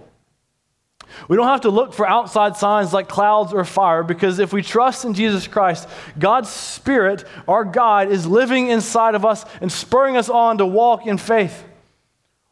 We 1.27 1.37
don't 1.37 1.47
have 1.47 1.61
to 1.61 1.69
look 1.69 1.93
for 1.93 2.07
outside 2.07 2.55
signs 2.55 2.93
like 2.93 3.07
clouds 3.07 3.53
or 3.53 3.63
fire 3.65 4.01
because 4.01 4.39
if 4.39 4.53
we 4.53 4.63
trust 4.63 5.05
in 5.05 5.13
Jesus 5.13 5.45
Christ, 5.47 5.87
God's 6.17 6.49
Spirit, 6.49 7.25
our 7.47 7.63
God, 7.63 8.09
is 8.09 8.25
living 8.25 8.69
inside 8.69 9.13
of 9.13 9.25
us 9.25 9.45
and 9.59 9.71
spurring 9.71 10.17
us 10.17 10.29
on 10.29 10.57
to 10.57 10.65
walk 10.65 11.05
in 11.05 11.17
faith 11.17 11.63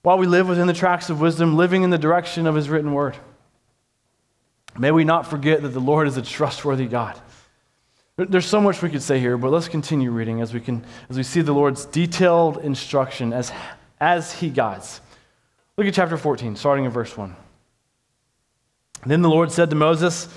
while 0.04 0.18
we 0.18 0.28
live 0.28 0.48
within 0.48 0.68
the 0.68 0.74
tracks 0.74 1.10
of 1.10 1.20
wisdom, 1.20 1.58
living 1.58 1.84
in 1.84 1.90
the 1.90 1.98
direction 1.98 2.48
of 2.48 2.56
His 2.56 2.70
written 2.70 2.94
word. 2.94 3.16
May 4.78 4.92
we 4.92 5.04
not 5.04 5.28
forget 5.28 5.62
that 5.62 5.70
the 5.70 5.80
Lord 5.80 6.08
is 6.08 6.18
a 6.18 6.22
trustworthy 6.22 6.86
God. 6.86 7.20
There's 8.18 8.46
so 8.46 8.60
much 8.60 8.82
we 8.82 8.90
could 8.90 9.02
say 9.02 9.20
here, 9.20 9.38
but 9.38 9.50
let's 9.50 9.70
continue 9.70 10.12
reading 10.12 10.42
as 10.42 10.54
we, 10.54 10.60
can, 10.60 10.86
as 11.10 11.16
we 11.16 11.24
see 11.24 11.42
the 11.42 11.54
Lord's 11.54 11.86
detailed 11.86 12.58
instruction 12.58 13.32
as, 13.32 13.52
as 14.02 14.34
He 14.34 14.50
guides. 14.50 15.00
Look 15.78 15.88
at 15.88 15.94
chapter 15.94 16.18
14, 16.18 16.58
starting 16.58 16.84
in 16.84 16.92
verse 16.92 17.16
1. 17.16 17.34
Then 19.06 19.22
the 19.22 19.30
Lord 19.30 19.52
said 19.52 19.70
to 19.70 19.76
Moses, 19.78 20.28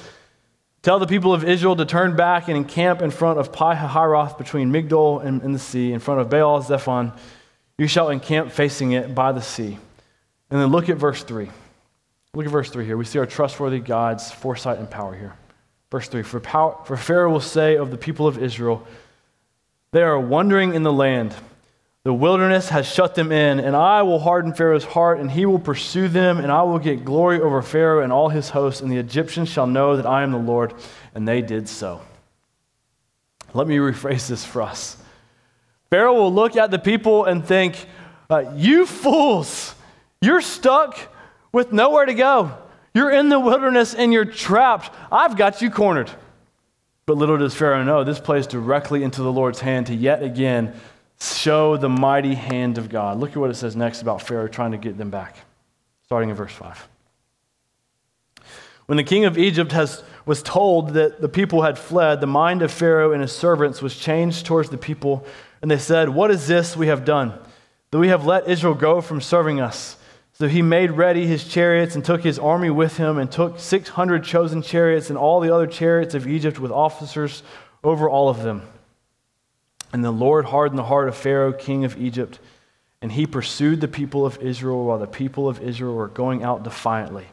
Tell 0.83 0.98
the 0.98 1.07
people 1.07 1.35
of 1.35 1.44
Israel 1.44 1.76
to 1.76 1.85
turn 1.85 2.14
back 2.16 2.48
and 2.48 2.57
encamp 2.57 3.02
in 3.02 3.11
front 3.11 3.38
of 3.38 3.52
Pi 3.52 3.74
Hahiroth 3.74 4.38
between 4.38 4.72
Migdol 4.72 5.24
and, 5.24 5.42
and 5.42 5.54
the 5.54 5.59
sea, 5.59 5.92
in 5.92 5.98
front 6.00 6.20
of 6.20 6.30
Baal 6.30 6.61
Zephon. 6.62 7.12
You 7.78 7.87
shall 7.87 8.11
encamp 8.11 8.52
facing 8.52 8.92
it 8.92 9.14
by 9.14 9.33
the 9.33 9.42
sea. 9.42 9.78
And 10.50 10.61
then 10.61 10.68
look 10.68 10.88
at 10.88 10.96
verse 10.96 11.22
3. 11.22 11.50
Look 12.35 12.47
at 12.47 12.53
verse 12.53 12.71
3 12.71 12.87
here. 12.87 12.97
We 12.97 13.05
see 13.05 13.18
our 13.18 13.27
trustworthy 13.27 13.79
God's 13.79 14.31
foresight 14.31 14.79
and 14.79 14.88
power 14.88 15.14
here. 15.14 15.35
Verse 15.90 16.09
3 16.09 16.23
For, 16.23 16.40
power, 16.40 16.79
for 16.87 16.97
Pharaoh 16.97 17.31
will 17.31 17.40
say 17.40 17.77
of 17.77 17.90
the 17.90 17.99
people 17.99 18.27
of 18.27 18.42
Israel, 18.42 18.87
They 19.90 20.03
are 20.03 20.18
wandering 20.18 20.75
in 20.75 20.83
the 20.83 20.92
land. 20.92 21.35
The 22.05 22.14
wilderness 22.14 22.71
has 22.71 22.87
shut 22.87 23.14
them 23.14 23.31
in, 23.31 23.61
and 23.61 23.77
I 23.77 24.03
will 24.03 24.18
harden 24.18 24.55
Pharaoh's 24.55 24.85
heart, 24.85 25.21
and 25.21 25.31
he 25.31 25.45
will 25.45 25.59
pursue 25.59 26.09
them, 26.09 26.38
and 26.38 26.51
I 26.51 26.62
will 26.62 26.79
get 26.79 27.05
glory 27.05 27.38
over 27.38 27.61
Pharaoh 27.61 28.03
and 28.03 28.12
all 28.12 28.31
his 28.31 28.49
hosts, 28.49 28.81
and 28.81 28.90
the 28.90 28.97
Egyptians 28.97 29.51
shall 29.51 29.66
know 29.66 29.97
that 29.97 30.07
I 30.07 30.23
am 30.23 30.33
the 30.33 30.38
Lord. 30.38 30.75
And 31.14 31.29
they 31.29 31.42
did 31.42 31.68
so. 31.68 32.01
Let 33.53 33.68
me 33.68 33.77
rephrase 33.77 34.27
this 34.27 34.45
for 34.45 34.62
us. 34.62 34.97
Pharaoh 35.90 36.14
will 36.14 36.33
look 36.33 36.57
at 36.57 36.71
the 36.71 36.79
people 36.79 37.27
and 37.27 37.45
think, 37.47 37.77
uh, 38.31 38.53
You 38.57 38.87
fools, 38.87 39.75
you're 40.23 40.40
stuck 40.40 41.12
with 41.52 41.72
nowhere 41.72 42.06
to 42.06 42.14
go. 42.14 42.56
You're 42.94 43.10
in 43.10 43.28
the 43.28 43.40
wilderness 43.40 43.94
and 43.94 44.12
you're 44.12 44.24
trapped. 44.24 44.90
I've 45.10 45.36
got 45.36 45.62
you 45.62 45.70
cornered. 45.70 46.10
But 47.06 47.16
little 47.16 47.36
does 47.36 47.54
Pharaoh 47.54 47.82
know, 47.82 48.04
this 48.04 48.20
plays 48.20 48.46
directly 48.46 49.02
into 49.02 49.22
the 49.22 49.32
Lord's 49.32 49.60
hand 49.60 49.86
to 49.86 49.94
yet 49.94 50.22
again 50.22 50.74
show 51.20 51.76
the 51.76 51.88
mighty 51.88 52.34
hand 52.34 52.78
of 52.78 52.88
God. 52.88 53.18
Look 53.18 53.30
at 53.30 53.36
what 53.36 53.50
it 53.50 53.54
says 53.54 53.76
next 53.76 54.02
about 54.02 54.22
Pharaoh 54.22 54.48
trying 54.48 54.72
to 54.72 54.78
get 54.78 54.98
them 54.98 55.10
back, 55.10 55.36
starting 56.04 56.30
in 56.30 56.36
verse 56.36 56.52
5. 56.52 56.88
When 58.86 58.96
the 58.96 59.04
king 59.04 59.24
of 59.24 59.38
Egypt 59.38 59.72
has, 59.72 60.02
was 60.26 60.42
told 60.42 60.90
that 60.90 61.20
the 61.20 61.28
people 61.28 61.62
had 61.62 61.78
fled, 61.78 62.20
the 62.20 62.26
mind 62.26 62.62
of 62.62 62.72
Pharaoh 62.72 63.12
and 63.12 63.22
his 63.22 63.32
servants 63.32 63.80
was 63.80 63.96
changed 63.96 64.44
towards 64.44 64.70
the 64.70 64.78
people, 64.78 65.24
and 65.60 65.70
they 65.70 65.78
said, 65.78 66.08
What 66.08 66.30
is 66.30 66.46
this 66.46 66.76
we 66.76 66.88
have 66.88 67.04
done? 67.04 67.32
That 67.90 67.98
we 67.98 68.08
have 68.08 68.26
let 68.26 68.48
Israel 68.48 68.74
go 68.74 69.00
from 69.00 69.20
serving 69.20 69.60
us. 69.60 69.96
So 70.42 70.48
he 70.48 70.61
made 70.61 70.90
ready 70.90 71.24
his 71.24 71.44
chariots 71.44 71.94
and 71.94 72.05
took 72.05 72.24
his 72.24 72.37
army 72.37 72.68
with 72.68 72.96
him 72.96 73.16
and 73.16 73.31
took 73.31 73.61
600 73.61 74.24
chosen 74.24 74.61
chariots 74.61 75.09
and 75.09 75.16
all 75.16 75.38
the 75.38 75.55
other 75.55 75.68
chariots 75.68 76.16
of 76.16 76.26
Egypt 76.26 76.59
with 76.59 76.72
officers 76.72 77.44
over 77.85 78.11
all 78.11 78.28
of 78.28 78.42
them. 78.42 78.62
And 79.92 80.02
the 80.05 80.11
Lord 80.11 80.46
hardened 80.46 80.81
the 80.81 80.83
heart 80.83 81.07
of 81.07 81.14
Pharaoh, 81.14 81.52
king 81.52 81.85
of 81.85 81.96
Egypt, 81.96 82.40
and 83.00 83.12
he 83.12 83.24
pursued 83.24 83.81
the 83.81 83.87
people 83.87 84.26
of 84.26 84.37
Israel 84.38 84.85
while 84.85 84.98
the 84.98 85.07
people 85.07 85.48
of 85.48 85.62
Israel 85.62 85.94
were 85.94 86.09
going 86.09 86.42
out 86.42 86.64
defiantly. 86.64 87.26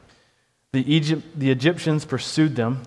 The, 0.71 0.93
Egypt, 0.93 1.23
the 1.35 1.49
Egyptians 1.49 2.05
pursued 2.05 2.55
them, 2.55 2.83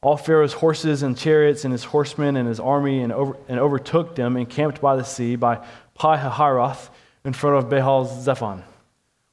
all 0.00 0.16
Pharaoh's 0.16 0.54
horses 0.54 1.02
and 1.02 1.14
chariots 1.14 1.64
and 1.66 1.72
his 1.72 1.84
horsemen 1.84 2.38
and 2.38 2.48
his 2.48 2.58
army, 2.58 3.02
and, 3.02 3.12
over, 3.12 3.36
and 3.48 3.60
overtook 3.60 4.14
them, 4.14 4.38
encamped 4.38 4.80
by 4.80 4.96
the 4.96 5.04
sea 5.04 5.36
by 5.36 5.62
Pi 5.92 6.16
Hahiroth 6.16 6.88
in 7.22 7.34
front 7.34 7.62
of 7.62 7.68
Baal 7.68 8.06
Zephon. 8.06 8.62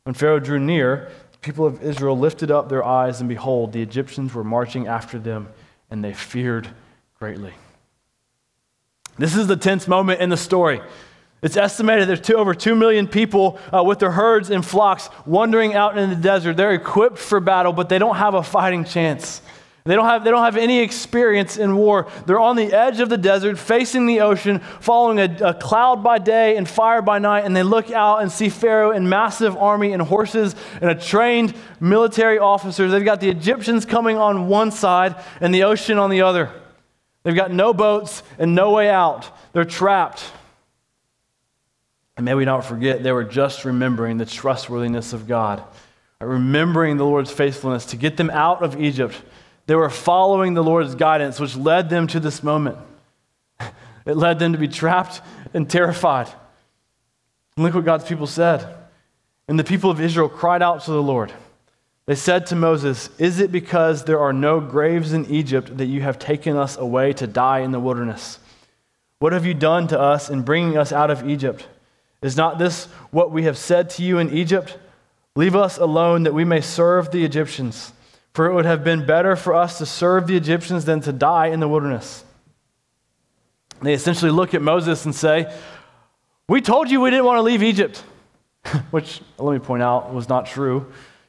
When 0.06 0.14
Pharaoh 0.14 0.40
drew 0.40 0.60
near, 0.60 1.10
the 1.32 1.38
people 1.40 1.66
of 1.66 1.82
Israel 1.82 2.16
lifted 2.18 2.52
up 2.52 2.70
their 2.70 2.84
eyes, 2.84 3.22
and 3.22 3.28
behold, 3.28 3.74
the 3.74 3.82
Egyptians 3.82 4.36
were 4.36 4.44
marching 4.44 4.86
after 4.86 5.18
them, 5.18 5.50
and 5.90 6.04
they 6.04 6.14
feared 6.14 6.70
greatly. 7.18 7.56
This 9.18 9.36
is 9.36 9.48
the 9.48 9.58
tense 9.58 9.88
moment 9.88 10.22
in 10.22 10.30
the 10.30 10.38
story. 10.38 10.80
It's 11.42 11.58
estimated 11.58 12.08
there's 12.08 12.22
two, 12.22 12.36
over 12.36 12.54
2 12.54 12.76
million 12.76 13.08
people 13.08 13.60
uh, 13.74 13.84
with 13.84 13.98
their 13.98 14.12
herds 14.12 14.52
and 14.52 14.64
flocks 14.64 15.10
wandering 15.26 15.74
out 15.74 15.98
in 15.98 16.12
the 16.12 16.16
desert. 16.16 16.56
They're 16.56 16.74
equipped 16.74 17.18
for 17.18 17.40
battle, 17.40 17.74
but 17.74 17.90
they 17.90 17.98
don't 17.98 18.18
have 18.18 18.36
a 18.36 18.44
fighting 18.44 18.86
chance. 18.86 19.42
They 19.88 19.94
don't, 19.94 20.06
have, 20.06 20.24
they 20.24 20.32
don't 20.32 20.44
have 20.44 20.58
any 20.58 20.80
experience 20.80 21.58
in 21.58 21.76
war. 21.76 22.08
They're 22.26 22.40
on 22.40 22.56
the 22.56 22.74
edge 22.74 23.00
of 23.02 23.10
the 23.10 23.20
desert, 23.20 23.60
facing 23.60 24.08
the 24.08 24.22
ocean, 24.22 24.58
following 24.80 25.20
a, 25.20 25.50
a, 25.50 25.54
cloud 25.54 26.04
by 26.04 26.18
day 26.18 26.58
and 26.58 26.68
fire 26.68 27.04
by 27.04 27.20
night, 27.20 27.46
and 27.46 27.56
they 27.56 27.62
look 27.62 27.92
out 27.92 28.24
and 28.24 28.32
see 28.32 28.50
Pharaoh 28.50 28.90
and 28.90 29.08
massive 29.08 29.56
army 29.56 29.94
and 29.94 30.02
horses 30.02 30.56
and 30.82 30.90
a 30.90 30.96
trained 30.96 31.54
military 31.80 32.40
officers. 32.40 32.92
They've 32.92 33.06
got 33.06 33.22
the 33.22 33.30
Egyptians 33.30 33.86
coming 33.86 34.18
on 34.18 34.48
one 34.48 34.72
side 34.72 35.18
and 35.40 35.54
the 35.54 35.66
ocean 35.66 36.00
on 36.00 36.10
the 36.10 36.24
other. 36.24 36.50
They've 37.22 37.36
got 37.36 37.52
no 37.52 37.72
boats 37.72 38.24
and 38.40 38.56
no 38.56 38.72
way 38.72 38.90
out. 38.90 39.30
They're 39.54 39.66
trapped. 39.66 40.24
And 42.18 42.26
may 42.26 42.34
we 42.34 42.46
not 42.46 42.66
forget, 42.66 43.04
they 43.04 43.12
were 43.12 43.24
just 43.24 43.66
remembering 43.66 44.18
the 44.18 44.26
trustworthiness 44.26 45.14
of 45.14 45.28
God, 45.28 45.64
remembering 46.20 46.98
the 46.98 47.06
Lord's 47.06 47.30
faithfulness 47.30 47.86
to 47.88 47.98
get 47.98 48.18
them 48.18 48.32
out 48.32 48.64
of 48.64 48.82
Egypt 48.82 49.22
they 49.68 49.76
were 49.76 49.90
following 49.90 50.54
the 50.54 50.64
Lord's 50.64 50.96
guidance, 50.96 51.40
which 51.40 51.56
led 51.56 51.90
them 51.90 52.08
to 52.08 52.20
this 52.20 52.44
moment. 52.44 52.78
It 54.06 54.18
led 54.18 54.38
them 54.38 54.54
to 54.54 54.60
be 54.60 54.68
trapped 54.68 55.20
and 55.56 55.68
terrified. 55.68 56.28
And 57.56 57.66
look 57.66 57.74
what 57.74 57.86
God's 57.86 58.06
people 58.06 58.28
said. 58.28 58.64
And 59.48 59.58
the 59.58 59.64
people 59.64 59.90
of 59.90 60.00
Israel 60.00 60.30
cried 60.30 60.62
out 60.62 60.84
to 60.84 60.92
the 60.92 61.02
Lord. 61.02 61.34
They 62.06 62.14
said 62.14 62.46
to 62.48 62.56
Moses, 62.56 63.10
Is 63.18 63.40
it 63.40 63.52
because 63.52 64.04
there 64.04 64.20
are 64.20 64.32
no 64.32 64.60
graves 64.60 65.12
in 65.12 65.26
Egypt 65.26 65.78
that 65.78 65.88
you 65.88 66.02
have 66.02 66.20
taken 66.20 66.56
us 66.56 66.78
away 66.78 67.14
to 67.14 67.26
die 67.26 67.60
in 67.62 67.72
the 67.72 67.80
wilderness? 67.80 68.38
What 69.18 69.34
have 69.34 69.46
you 69.46 69.56
done 69.56 69.88
to 69.88 70.00
us 70.00 70.30
in 70.30 70.44
bringing 70.44 70.78
us 70.78 70.92
out 70.92 71.10
of 71.10 71.28
Egypt? 71.28 71.68
Is 72.22 72.38
not 72.38 72.60
this 72.60 72.86
what 73.10 73.32
we 73.32 73.44
have 73.44 73.58
said 73.58 73.90
to 73.92 74.04
you 74.04 74.20
in 74.20 74.32
Egypt? 74.32 74.78
Leave 75.36 75.56
us 75.56 75.78
alone 75.78 76.24
that 76.24 76.34
we 76.34 76.46
may 76.46 76.62
serve 76.62 77.10
the 77.10 77.26
Egyptians. 77.26 77.92
For 78.36 78.48
it 78.48 78.54
would 78.54 78.66
have 78.66 78.84
been 78.84 79.06
better 79.06 79.38
for 79.38 79.56
us 79.56 79.78
to 79.78 79.86
serve 79.86 80.28
the 80.28 80.36
Egyptians 80.36 80.84
than 80.84 81.00
to 81.02 81.14
die 81.14 81.48
in 81.48 81.62
the 81.62 81.70
wilderness. 81.70 82.26
They 83.82 83.94
essentially 83.94 84.30
look 84.30 84.54
at 84.54 84.62
Moses 84.62 85.06
and 85.06 85.16
say, 85.16 85.50
We 86.50 86.60
told 86.60 86.92
you 86.92 87.00
we 87.00 87.12
didn't 87.12 87.24
want 87.24 87.38
to 87.38 87.44
leave 87.44 87.64
Egypt, 87.64 88.04
which, 88.92 89.22
let 89.38 89.54
me 89.54 89.60
point 89.60 89.84
out, 89.84 90.14
was 90.14 90.28
not 90.28 90.48
true. 90.48 90.86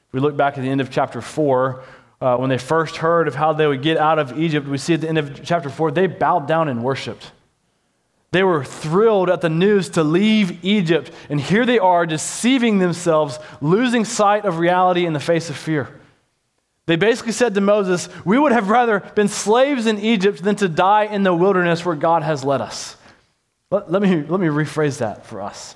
If 0.08 0.14
we 0.14 0.18
look 0.18 0.36
back 0.36 0.58
at 0.58 0.62
the 0.62 0.68
end 0.68 0.80
of 0.80 0.90
chapter 0.90 1.20
4, 1.20 1.84
uh, 2.20 2.36
when 2.38 2.50
they 2.50 2.58
first 2.58 2.96
heard 2.96 3.28
of 3.28 3.36
how 3.36 3.52
they 3.52 3.68
would 3.68 3.82
get 3.82 3.98
out 3.98 4.18
of 4.18 4.36
Egypt, 4.36 4.66
we 4.66 4.76
see 4.76 4.94
at 4.94 5.02
the 5.02 5.08
end 5.08 5.18
of 5.18 5.44
chapter 5.44 5.70
4, 5.70 5.92
they 5.92 6.08
bowed 6.08 6.48
down 6.48 6.68
and 6.68 6.82
worshiped. 6.82 7.30
They 8.32 8.42
were 8.42 8.64
thrilled 8.64 9.30
at 9.30 9.42
the 9.42 9.48
news 9.48 9.90
to 9.90 10.02
leave 10.02 10.64
Egypt, 10.64 11.12
and 11.30 11.40
here 11.40 11.64
they 11.64 11.78
are 11.78 12.04
deceiving 12.04 12.80
themselves, 12.80 13.38
losing 13.60 14.04
sight 14.04 14.44
of 14.44 14.58
reality 14.58 15.06
in 15.06 15.12
the 15.12 15.20
face 15.20 15.48
of 15.50 15.56
fear. 15.56 15.88
They 16.86 16.96
basically 16.96 17.32
said 17.32 17.54
to 17.54 17.60
Moses, 17.60 18.08
We 18.24 18.38
would 18.38 18.52
have 18.52 18.70
rather 18.70 19.00
been 19.00 19.28
slaves 19.28 19.86
in 19.86 19.98
Egypt 19.98 20.42
than 20.42 20.56
to 20.56 20.68
die 20.68 21.04
in 21.04 21.24
the 21.24 21.34
wilderness 21.34 21.84
where 21.84 21.96
God 21.96 22.22
has 22.22 22.44
led 22.44 22.60
us. 22.60 22.96
Let, 23.70 23.90
let, 23.90 24.02
me, 24.02 24.22
let 24.22 24.40
me 24.40 24.46
rephrase 24.46 24.98
that 24.98 25.26
for 25.26 25.42
us. 25.42 25.74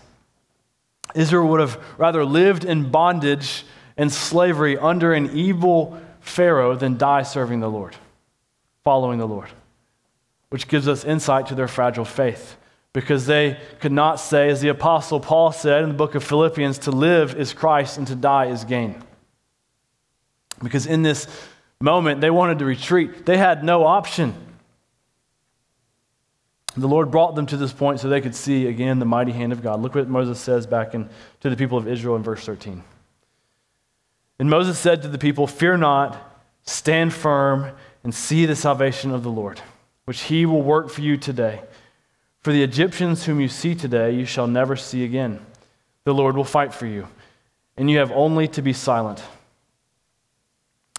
Israel 1.14 1.48
would 1.48 1.60
have 1.60 1.82
rather 1.98 2.24
lived 2.24 2.64
in 2.64 2.90
bondage 2.90 3.64
and 3.96 4.12
slavery 4.12 4.78
under 4.78 5.12
an 5.12 5.36
evil 5.36 6.00
Pharaoh 6.20 6.76
than 6.76 6.96
die 6.96 7.22
serving 7.22 7.60
the 7.60 7.68
Lord, 7.68 7.96
following 8.84 9.18
the 9.18 9.26
Lord 9.26 9.50
which 10.50 10.68
gives 10.68 10.86
us 10.88 11.04
insight 11.04 11.46
to 11.46 11.54
their 11.54 11.68
fragile 11.68 12.04
faith. 12.04 12.56
Because 12.92 13.26
they 13.26 13.58
could 13.78 13.92
not 13.92 14.18
say, 14.18 14.50
as 14.50 14.60
the 14.60 14.68
Apostle 14.68 15.20
Paul 15.20 15.52
said 15.52 15.84
in 15.84 15.90
the 15.90 15.94
book 15.94 16.16
of 16.16 16.24
Philippians, 16.24 16.78
to 16.78 16.90
live 16.90 17.36
is 17.36 17.52
Christ 17.52 17.98
and 17.98 18.06
to 18.08 18.16
die 18.16 18.46
is 18.46 18.64
gain. 18.64 19.00
Because 20.62 20.86
in 20.86 21.02
this 21.02 21.26
moment, 21.80 22.20
they 22.20 22.30
wanted 22.30 22.58
to 22.60 22.64
retreat, 22.64 23.26
they 23.26 23.36
had 23.36 23.64
no 23.64 23.84
option. 23.86 24.34
The 26.76 26.86
Lord 26.86 27.10
brought 27.10 27.34
them 27.34 27.46
to 27.46 27.56
this 27.56 27.72
point 27.72 28.00
so 28.00 28.08
they 28.08 28.20
could 28.20 28.34
see 28.34 28.66
again 28.66 28.98
the 28.98 29.04
mighty 29.04 29.32
hand 29.32 29.52
of 29.52 29.62
God. 29.62 29.80
Look 29.80 29.94
what 29.94 30.08
Moses 30.08 30.38
says 30.38 30.66
back 30.66 30.94
in, 30.94 31.08
to 31.40 31.50
the 31.50 31.56
people 31.56 31.78
of 31.78 31.88
Israel 31.88 32.16
in 32.16 32.22
verse 32.22 32.44
13. 32.44 32.82
And 34.38 34.48
Moses 34.48 34.78
said 34.78 35.02
to 35.02 35.08
the 35.08 35.18
people, 35.18 35.46
Fear 35.46 35.78
not, 35.78 36.16
stand 36.64 37.12
firm, 37.12 37.72
and 38.04 38.14
see 38.14 38.46
the 38.46 38.56
salvation 38.56 39.10
of 39.10 39.22
the 39.22 39.30
Lord 39.30 39.60
which 40.10 40.22
he 40.22 40.44
will 40.44 40.60
work 40.60 40.90
for 40.90 41.02
you 41.02 41.16
today. 41.16 41.62
For 42.40 42.52
the 42.52 42.64
Egyptians 42.64 43.26
whom 43.26 43.40
you 43.40 43.46
see 43.46 43.76
today, 43.76 44.10
you 44.10 44.24
shall 44.24 44.48
never 44.48 44.74
see 44.74 45.04
again. 45.04 45.38
The 46.02 46.12
Lord 46.12 46.36
will 46.36 46.42
fight 46.42 46.74
for 46.74 46.86
you, 46.86 47.06
and 47.76 47.88
you 47.88 47.98
have 47.98 48.10
only 48.10 48.48
to 48.48 48.60
be 48.60 48.72
silent. 48.72 49.22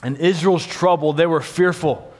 In 0.03 0.15
Israel's 0.15 0.65
trouble, 0.65 1.13
they 1.13 1.25
were 1.25 1.41
fearful. 1.41 2.11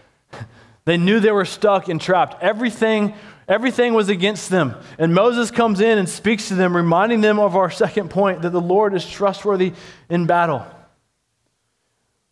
They 0.85 0.97
knew 0.97 1.19
they 1.19 1.31
were 1.31 1.45
stuck 1.45 1.87
and 1.89 2.01
trapped. 2.01 2.41
Everything, 2.41 3.13
everything 3.47 3.93
was 3.93 4.09
against 4.09 4.49
them. 4.49 4.75
And 4.97 5.13
Moses 5.13 5.51
comes 5.51 5.79
in 5.79 5.97
and 5.97 6.09
speaks 6.09 6.47
to 6.47 6.55
them, 6.55 6.75
reminding 6.75 7.21
them 7.21 7.39
of 7.39 7.55
our 7.55 7.69
second 7.69 8.09
point 8.09 8.41
that 8.41 8.51
the 8.51 8.61
Lord 8.61 8.93
is 8.93 9.07
trustworthy 9.07 9.73
in 10.09 10.25
battle. 10.25 10.65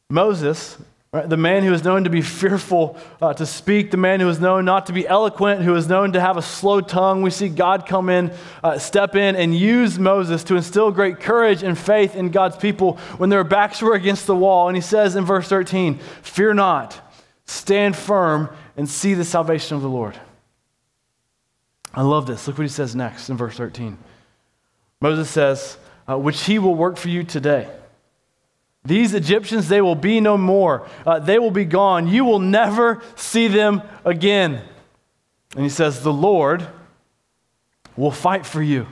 Moses 0.10 0.78
Right? 1.12 1.28
The 1.28 1.38
man 1.38 1.64
who 1.64 1.74
is 1.74 1.84
known 1.84 2.04
to 2.04 2.10
be 2.12 2.22
fearful 2.22 2.96
uh, 3.20 3.34
to 3.34 3.46
speak, 3.46 3.90
the 3.90 3.98
man 3.98 4.20
who 4.20 4.30
is 4.30 4.40
known 4.40 4.64
not 4.66 4.86
to 4.88 4.94
be 4.94 5.08
eloquent, 5.08 5.64
who 5.64 5.76
is 5.76 5.88
known 5.88 6.14
to 6.14 6.22
have 6.22 6.38
a 6.38 6.42
slow 6.42 6.82
tongue. 6.82 7.24
We 7.24 7.32
see 7.32 7.50
God 7.50 7.88
come 7.88 8.10
in, 8.10 8.32
uh, 8.64 8.78
step 8.78 9.16
in, 9.16 9.36
and 9.36 9.58
use 9.58 9.98
Moses 9.98 10.44
to 10.46 10.56
instill 10.56 10.92
great 10.92 11.20
courage 11.20 11.64
and 11.64 11.76
faith 11.76 12.16
in 12.16 12.30
God's 12.30 12.58
people 12.58 12.98
when 13.18 13.32
their 13.32 13.44
backs 13.44 13.82
were 13.82 13.96
against 13.96 14.28
the 14.28 14.36
wall. 14.36 14.68
And 14.68 14.78
he 14.78 14.82
says 14.82 15.16
in 15.16 15.26
verse 15.26 15.48
13, 15.48 15.98
Fear 16.22 16.54
not, 16.54 17.02
stand 17.46 17.96
firm, 17.96 18.50
and 18.78 18.88
see 18.88 19.16
the 19.16 19.26
salvation 19.26 19.76
of 19.76 19.82
the 19.82 19.90
Lord. 19.90 20.20
I 21.92 22.04
love 22.04 22.28
this. 22.28 22.48
Look 22.48 22.60
what 22.60 22.64
he 22.66 22.70
says 22.70 22.96
next 22.96 23.32
in 23.32 23.38
verse 23.38 23.58
13. 23.58 23.98
Moses 25.02 25.28
says, 25.28 25.78
uh, 26.08 26.20
Which 26.20 26.44
he 26.44 26.60
will 26.60 26.76
work 26.76 26.98
for 26.98 27.10
you 27.10 27.24
today. 27.24 27.68
These 28.84 29.14
Egyptians, 29.14 29.68
they 29.68 29.82
will 29.82 29.96
be 29.96 30.22
no 30.22 30.38
more. 30.38 30.88
Uh, 31.06 31.20
they 31.20 31.38
will 31.38 31.52
be 31.52 31.66
gone. 31.66 32.08
You 32.08 32.26
will 32.26 32.40
never 32.40 33.02
see 33.16 33.48
them 33.48 33.82
again. 34.06 34.62
And 35.56 35.64
he 35.64 35.70
says, 35.70 36.02
The 36.02 36.14
Lord 36.14 36.66
will 37.98 38.12
fight 38.12 38.46
for 38.46 38.62
you. 38.62 38.88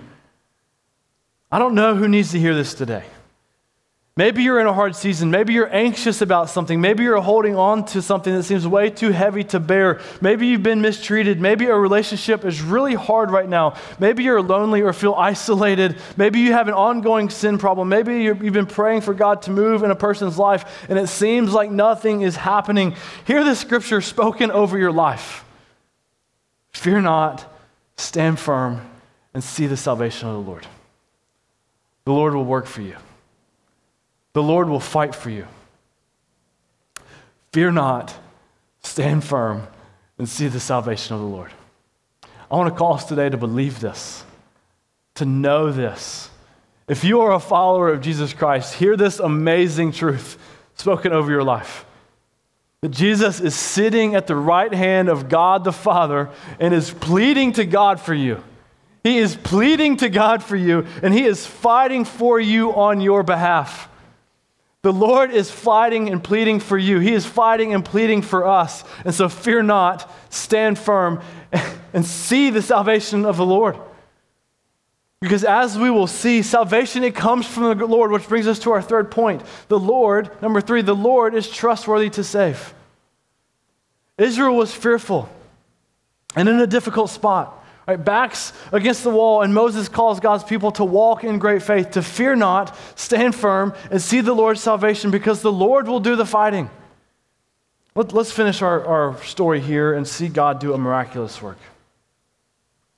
I 1.52 1.60
don't 1.60 1.76
know 1.76 1.96
who 1.96 2.08
needs 2.08 2.32
to 2.32 2.40
hear 2.40 2.54
this 2.54 2.74
today. 2.74 3.06
Maybe 4.18 4.42
you're 4.42 4.60
in 4.60 4.66
a 4.66 4.74
hard 4.74 4.96
season. 4.96 5.30
Maybe 5.30 5.54
you're 5.54 5.74
anxious 5.74 6.22
about 6.22 6.50
something. 6.50 6.82
Maybe 6.82 7.04
you're 7.04 7.22
holding 7.22 7.56
on 7.56 7.86
to 7.86 8.02
something 8.02 8.34
that 8.34 8.44
seems 8.44 8.68
way 8.68 8.90
too 8.90 9.12
heavy 9.12 9.44
to 9.46 9.60
bear. 9.60 10.02
Maybe 10.22 10.48
you've 10.48 10.64
been 10.64 10.82
mistreated. 10.82 11.40
Maybe 11.40 11.68
a 11.68 11.76
relationship 11.76 12.44
is 12.44 12.60
really 12.60 12.96
hard 12.96 13.30
right 13.30 13.48
now. 13.48 13.76
Maybe 14.00 14.24
you're 14.24 14.42
lonely 14.42 14.82
or 14.82 14.92
feel 14.92 15.14
isolated. 15.14 15.98
Maybe 16.18 16.40
you 16.40 16.54
have 16.54 16.68
an 16.68 16.74
ongoing 16.74 17.30
sin 17.30 17.60
problem. 17.60 17.90
Maybe 17.90 18.24
you've 18.24 18.54
been 18.54 18.66
praying 18.66 19.02
for 19.02 19.14
God 19.14 19.44
to 19.44 19.52
move 19.52 19.84
in 19.84 19.92
a 19.92 19.96
person's 19.96 20.40
life 20.40 20.88
and 20.90 20.98
it 20.98 21.08
seems 21.08 21.54
like 21.54 21.70
nothing 21.70 22.24
is 22.24 22.36
happening. 22.36 22.96
Hear 23.26 23.44
the 23.44 23.56
scripture 23.56 24.02
spoken 24.02 24.50
over 24.50 24.80
your 24.80 24.92
life. 24.92 25.46
Fear 26.74 27.02
not, 27.02 27.46
stand 27.98 28.40
firm, 28.40 28.82
and 29.36 29.44
see 29.44 29.68
the 29.68 29.78
salvation 29.78 30.28
of 30.28 30.34
the 30.34 30.50
Lord. 30.50 30.66
The 32.06 32.14
Lord 32.14 32.34
will 32.34 32.46
work 32.46 32.66
for 32.66 32.82
you. 32.82 32.96
The 34.38 34.44
Lord 34.44 34.70
will 34.70 34.80
fight 34.80 35.16
for 35.16 35.32
you. 35.32 35.48
Fear 37.54 37.72
not, 37.72 38.14
stand 38.84 39.24
firm, 39.24 39.66
and 40.20 40.30
see 40.30 40.48
the 40.48 40.60
salvation 40.60 41.16
of 41.16 41.22
the 41.22 41.28
Lord. 41.28 41.52
I 42.52 42.56
want 42.56 42.72
to 42.72 42.78
call 42.78 42.94
us 42.94 43.06
today 43.06 43.30
to 43.30 43.38
believe 43.38 43.80
this, 43.80 44.24
to 45.16 45.26
know 45.26 45.72
this. 45.72 46.30
If 46.88 47.04
you 47.04 47.22
are 47.22 47.34
a 47.34 47.40
follower 47.40 47.90
of 47.90 48.02
Jesus 48.02 48.32
Christ, 48.32 48.76
hear 48.76 48.96
this 48.96 49.18
amazing 49.18 49.92
truth 49.92 50.38
spoken 50.76 51.14
over 51.14 51.32
your 51.32 51.44
life. 51.44 51.84
That 52.82 52.90
Jesus 52.90 53.42
is 53.42 53.56
sitting 53.56 54.14
at 54.14 54.28
the 54.28 54.36
right 54.36 54.72
hand 54.72 55.10
of 55.10 55.30
God 55.30 55.64
the 55.64 55.74
Father 55.74 56.30
and 56.60 56.76
is 56.76 56.92
pleading 56.92 57.54
to 57.54 57.66
God 57.66 58.00
for 58.00 58.14
you. 58.14 58.44
He 59.04 59.18
is 59.18 59.36
pleading 59.36 59.98
to 59.98 60.10
God 60.10 60.44
for 60.44 60.56
you, 60.56 60.86
and 61.02 61.12
He 61.12 61.24
is 61.24 61.44
fighting 61.44 62.06
for 62.06 62.40
you 62.40 62.76
on 62.76 63.02
your 63.02 63.24
behalf. 63.24 63.90
The 64.88 64.94
Lord 64.94 65.32
is 65.32 65.52
fighting 65.52 66.08
and 66.08 66.24
pleading 66.24 66.62
for 66.62 66.78
you. 66.78 67.00
He 67.00 67.12
is 67.12 67.26
fighting 67.26 67.74
and 67.74 67.84
pleading 67.84 68.22
for 68.22 68.48
us. 68.48 68.86
And 69.04 69.14
so 69.14 69.28
fear 69.28 69.62
not, 69.62 70.10
stand 70.30 70.80
firm, 70.80 71.20
and 71.94 72.06
see 72.06 72.52
the 72.52 72.62
salvation 72.62 73.26
of 73.26 73.36
the 73.36 73.46
Lord. 73.46 73.78
Because 75.20 75.44
as 75.44 75.78
we 75.78 75.90
will 75.90 76.08
see, 76.08 76.42
salvation, 76.42 77.04
it 77.04 77.16
comes 77.16 77.46
from 77.46 77.78
the 77.78 77.86
Lord, 77.86 78.12
which 78.12 78.30
brings 78.30 78.48
us 78.48 78.60
to 78.60 78.72
our 78.72 78.82
third 78.82 79.12
point. 79.12 79.44
The 79.68 79.78
Lord, 79.78 80.32
number 80.42 80.62
three, 80.62 80.82
the 80.82 80.96
Lord 80.96 81.36
is 81.36 81.50
trustworthy 81.50 82.10
to 82.12 82.24
save. 82.24 82.74
Israel 84.18 84.56
was 84.56 84.74
fearful 84.74 85.28
and 86.34 86.48
in 86.48 86.62
a 86.62 86.68
difficult 86.68 87.10
spot. 87.10 87.57
Right, 87.88 88.04
backs 88.04 88.52
against 88.74 89.04
the 89.04 89.10
wall, 89.10 89.44
and 89.44 89.54
Moses 89.54 89.88
calls 89.88 90.20
God's 90.20 90.44
people 90.44 90.72
to 90.74 90.84
walk 90.84 91.24
in 91.24 91.40
great 91.40 91.64
faith, 91.64 91.92
to 91.92 92.02
fear 92.02 92.36
not, 92.36 92.76
stand 92.96 93.34
firm, 93.34 93.74
and 93.90 94.02
see 94.02 94.20
the 94.20 94.34
Lord's 94.34 94.62
salvation 94.62 95.10
because 95.10 95.42
the 95.42 95.54
Lord 95.54 95.88
will 95.88 96.02
do 96.02 96.18
the 96.18 96.26
fighting. 96.26 96.70
Let, 97.96 98.14
us 98.14 98.32
finish 98.32 98.62
our, 98.62 98.86
our 98.86 99.24
story 99.24 99.62
here 99.62 99.94
and 99.94 100.06
see 100.06 100.28
God 100.28 100.60
do 100.60 100.74
a 100.74 100.78
miraculous 100.78 101.42
work 101.42 101.58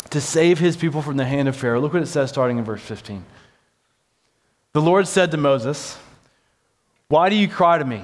to 0.09 0.19
save 0.19 0.57
his 0.57 0.75
people 0.75 1.03
from 1.03 1.17
the 1.17 1.25
hand 1.25 1.47
of 1.47 1.55
Pharaoh. 1.55 1.79
Look 1.79 1.93
what 1.93 2.01
it 2.01 2.07
says 2.07 2.29
starting 2.29 2.57
in 2.57 2.63
verse 2.63 2.81
15. 2.81 3.23
The 4.73 4.81
Lord 4.81 5.07
said 5.07 5.29
to 5.31 5.37
Moses, 5.37 5.97
Why 7.09 7.29
do 7.29 7.35
you 7.35 7.47
cry 7.47 7.77
to 7.77 7.85
me? 7.85 8.03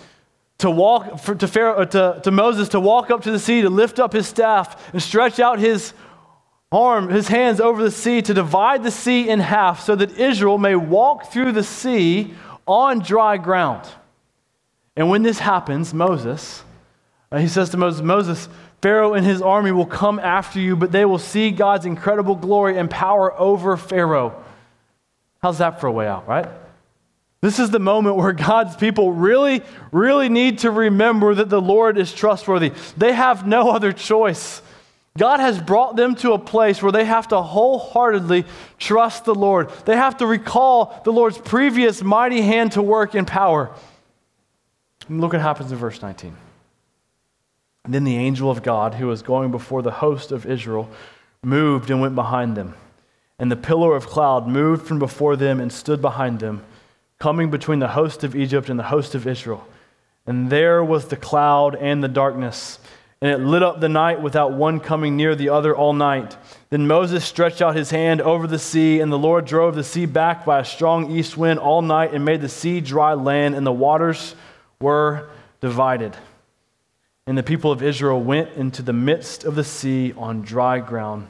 to 0.61 0.69
walk 0.69 1.19
for, 1.19 1.35
to, 1.35 1.47
Pharaoh, 1.47 1.81
uh, 1.81 1.85
to, 1.85 2.21
to 2.23 2.31
Moses 2.31 2.69
to 2.69 2.79
walk 2.79 3.11
up 3.11 3.23
to 3.23 3.31
the 3.31 3.39
sea, 3.39 3.61
to 3.61 3.69
lift 3.69 3.99
up 3.99 4.13
his 4.13 4.27
staff 4.27 4.91
and 4.93 5.01
stretch 5.01 5.39
out 5.39 5.59
his 5.59 5.93
arm, 6.71 7.09
his 7.09 7.27
hands 7.27 7.59
over 7.59 7.83
the 7.83 7.91
sea 7.91 8.21
to 8.21 8.33
divide 8.33 8.83
the 8.83 8.91
sea 8.91 9.27
in 9.27 9.39
half 9.39 9.81
so 9.81 9.95
that 9.95 10.17
Israel 10.17 10.57
may 10.57 10.75
walk 10.75 11.31
through 11.31 11.51
the 11.51 11.63
sea 11.63 12.33
on 12.67 12.99
dry 12.99 13.37
ground. 13.37 13.87
And 14.95 15.09
when 15.09 15.23
this 15.23 15.39
happens, 15.39 15.93
Moses, 15.93 16.63
uh, 17.31 17.39
he 17.39 17.47
says 17.47 17.71
to 17.71 17.77
Moses, 17.77 18.01
Moses, 18.01 18.47
Pharaoh 18.81 19.13
and 19.13 19.25
his 19.25 19.41
army 19.41 19.71
will 19.71 19.85
come 19.85 20.19
after 20.19 20.59
you, 20.59 20.75
but 20.75 20.91
they 20.91 21.05
will 21.05 21.19
see 21.19 21.49
God's 21.49 21.85
incredible 21.85 22.35
glory 22.35 22.77
and 22.77 22.89
power 22.89 23.33
over 23.39 23.77
Pharaoh. 23.77 24.43
How's 25.41 25.57
that 25.57 25.81
for 25.81 25.87
a 25.87 25.91
way 25.91 26.07
out, 26.07 26.27
right? 26.27 26.47
This 27.41 27.57
is 27.57 27.71
the 27.71 27.79
moment 27.79 28.17
where 28.17 28.33
God's 28.33 28.75
people 28.75 29.11
really, 29.11 29.63
really 29.91 30.29
need 30.29 30.59
to 30.59 30.69
remember 30.69 31.33
that 31.33 31.49
the 31.49 31.61
Lord 31.61 31.97
is 31.97 32.13
trustworthy. 32.13 32.71
They 32.97 33.13
have 33.13 33.47
no 33.47 33.71
other 33.71 33.91
choice. 33.91 34.61
God 35.17 35.39
has 35.39 35.59
brought 35.59 35.95
them 35.95 36.15
to 36.15 36.33
a 36.33 36.39
place 36.39 36.81
where 36.81 36.91
they 36.91 37.03
have 37.03 37.27
to 37.29 37.41
wholeheartedly 37.41 38.45
trust 38.77 39.25
the 39.25 39.35
Lord. 39.35 39.69
They 39.85 39.97
have 39.97 40.17
to 40.17 40.27
recall 40.27 41.01
the 41.03 41.11
Lord's 41.11 41.37
previous 41.37 42.01
mighty 42.01 42.41
hand 42.41 42.73
to 42.73 42.81
work 42.81 43.15
in 43.15 43.25
power. 43.25 43.71
And 45.09 45.19
look 45.19 45.33
what 45.33 45.41
happens 45.41 45.71
in 45.71 45.77
verse 45.77 46.01
19. 46.01 46.37
And 47.83 47.93
then 47.93 48.03
the 48.03 48.17
angel 48.17 48.51
of 48.51 48.61
God, 48.61 48.93
who 48.93 49.07
was 49.07 49.23
going 49.23 49.51
before 49.51 49.81
the 49.81 49.91
host 49.91 50.31
of 50.31 50.45
Israel, 50.45 50.89
moved 51.43 51.89
and 51.89 51.99
went 51.99 52.13
behind 52.13 52.55
them. 52.55 52.75
And 53.39 53.51
the 53.51 53.55
pillar 53.55 53.95
of 53.95 54.05
cloud 54.05 54.47
moved 54.47 54.87
from 54.87 54.99
before 54.99 55.35
them 55.35 55.59
and 55.59 55.73
stood 55.73 56.01
behind 56.01 56.39
them, 56.39 56.63
coming 57.21 57.51
between 57.51 57.77
the 57.77 57.87
host 57.87 58.23
of 58.23 58.35
Egypt 58.35 58.67
and 58.67 58.79
the 58.79 58.83
host 58.83 59.13
of 59.13 59.27
Israel. 59.27 59.63
And 60.25 60.49
there 60.49 60.83
was 60.83 61.07
the 61.07 61.15
cloud 61.15 61.75
and 61.75 62.03
the 62.03 62.07
darkness, 62.07 62.79
and 63.21 63.29
it 63.29 63.37
lit 63.37 63.61
up 63.61 63.79
the 63.79 63.89
night 63.89 64.23
without 64.23 64.53
one 64.53 64.79
coming 64.79 65.17
near 65.17 65.35
the 65.35 65.49
other 65.49 65.75
all 65.75 65.93
night. 65.93 66.35
Then 66.71 66.87
Moses 66.87 67.23
stretched 67.23 67.61
out 67.61 67.75
his 67.75 67.91
hand 67.91 68.21
over 68.21 68.47
the 68.47 68.57
sea, 68.57 69.01
and 69.01 69.11
the 69.11 69.19
Lord 69.19 69.45
drove 69.45 69.75
the 69.75 69.83
sea 69.83 70.07
back 70.07 70.45
by 70.45 70.61
a 70.61 70.65
strong 70.65 71.11
east 71.11 71.37
wind 71.37 71.59
all 71.59 71.83
night 71.83 72.11
and 72.11 72.25
made 72.25 72.41
the 72.41 72.49
sea 72.49 72.81
dry 72.81 73.13
land, 73.13 73.53
and 73.53 73.67
the 73.67 73.71
waters 73.71 74.33
were 74.79 75.29
divided. 75.59 76.17
And 77.27 77.37
the 77.37 77.43
people 77.43 77.71
of 77.71 77.83
Israel 77.83 78.19
went 78.19 78.53
into 78.53 78.81
the 78.81 78.93
midst 78.93 79.43
of 79.43 79.53
the 79.53 79.63
sea 79.63 80.11
on 80.17 80.41
dry 80.41 80.79
ground, 80.79 81.27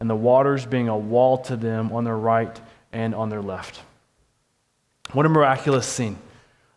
and 0.00 0.08
the 0.08 0.16
waters 0.16 0.64
being 0.64 0.88
a 0.88 0.96
wall 0.96 1.36
to 1.42 1.56
them 1.56 1.92
on 1.92 2.04
their 2.04 2.16
right 2.16 2.58
and 2.90 3.14
on 3.14 3.28
their 3.28 3.42
left. 3.42 3.82
What 5.12 5.26
a 5.26 5.28
miraculous 5.28 5.86
scene. 5.86 6.18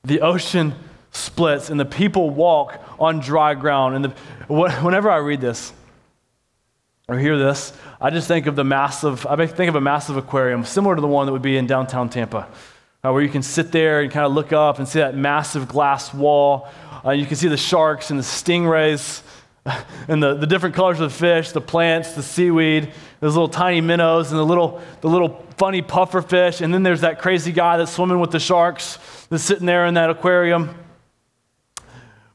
The 0.03 0.21
ocean 0.21 0.75
splits, 1.11 1.69
and 1.69 1.79
the 1.79 1.85
people 1.85 2.29
walk 2.29 2.81
on 2.99 3.19
dry 3.19 3.55
ground. 3.55 3.95
And 3.95 4.05
the, 4.05 4.09
whenever 4.47 5.09
I 5.09 5.17
read 5.17 5.41
this 5.41 5.73
or 7.07 7.17
hear 7.17 7.37
this, 7.37 7.73
I 7.99 8.09
just 8.09 8.27
think 8.27 8.45
of 8.45 8.55
the 8.55 8.63
massive, 8.63 9.25
I 9.25 9.45
think 9.45 9.69
of 9.69 9.75
a 9.75 9.81
massive 9.81 10.17
aquarium, 10.17 10.63
similar 10.63 10.95
to 10.95 11.01
the 11.01 11.07
one 11.07 11.25
that 11.25 11.31
would 11.31 11.41
be 11.41 11.57
in 11.57 11.67
downtown 11.67 12.09
Tampa, 12.09 12.47
uh, 13.03 13.11
where 13.11 13.21
you 13.21 13.29
can 13.29 13.41
sit 13.41 13.71
there 13.71 14.01
and 14.01 14.11
kind 14.11 14.25
of 14.25 14.33
look 14.33 14.53
up 14.53 14.77
and 14.77 14.87
see 14.87 14.99
that 14.99 15.15
massive 15.15 15.67
glass 15.67 16.13
wall 16.13 16.69
uh, 17.05 17.11
you 17.11 17.25
can 17.25 17.37
see 17.37 17.47
the 17.47 17.57
sharks 17.57 18.09
and 18.09 18.19
the 18.19 18.23
stingrays 18.23 19.21
and 20.07 20.21
the, 20.21 20.35
the 20.35 20.47
different 20.47 20.75
colors 20.75 20.99
of 20.99 21.11
the 21.11 21.17
fish, 21.17 21.51
the 21.51 21.61
plants, 21.61 22.13
the 22.13 22.23
seaweed, 22.23 22.91
those 23.19 23.33
little 23.33 23.49
tiny 23.49 23.81
minnows 23.81 24.31
and 24.31 24.39
the 24.39 24.45
little, 24.45 24.81
the 25.01 25.09
little 25.09 25.45
funny 25.57 25.81
puffer 25.81 26.21
fish. 26.21 26.61
And 26.61 26.73
then 26.73 26.83
there's 26.83 27.01
that 27.01 27.19
crazy 27.19 27.51
guy 27.51 27.77
that's 27.77 27.91
swimming 27.91 28.19
with 28.19 28.31
the 28.31 28.39
sharks 28.39 28.97
that's 29.29 29.43
sitting 29.43 29.65
there 29.65 29.85
in 29.85 29.95
that 29.95 30.09
aquarium. 30.09 30.75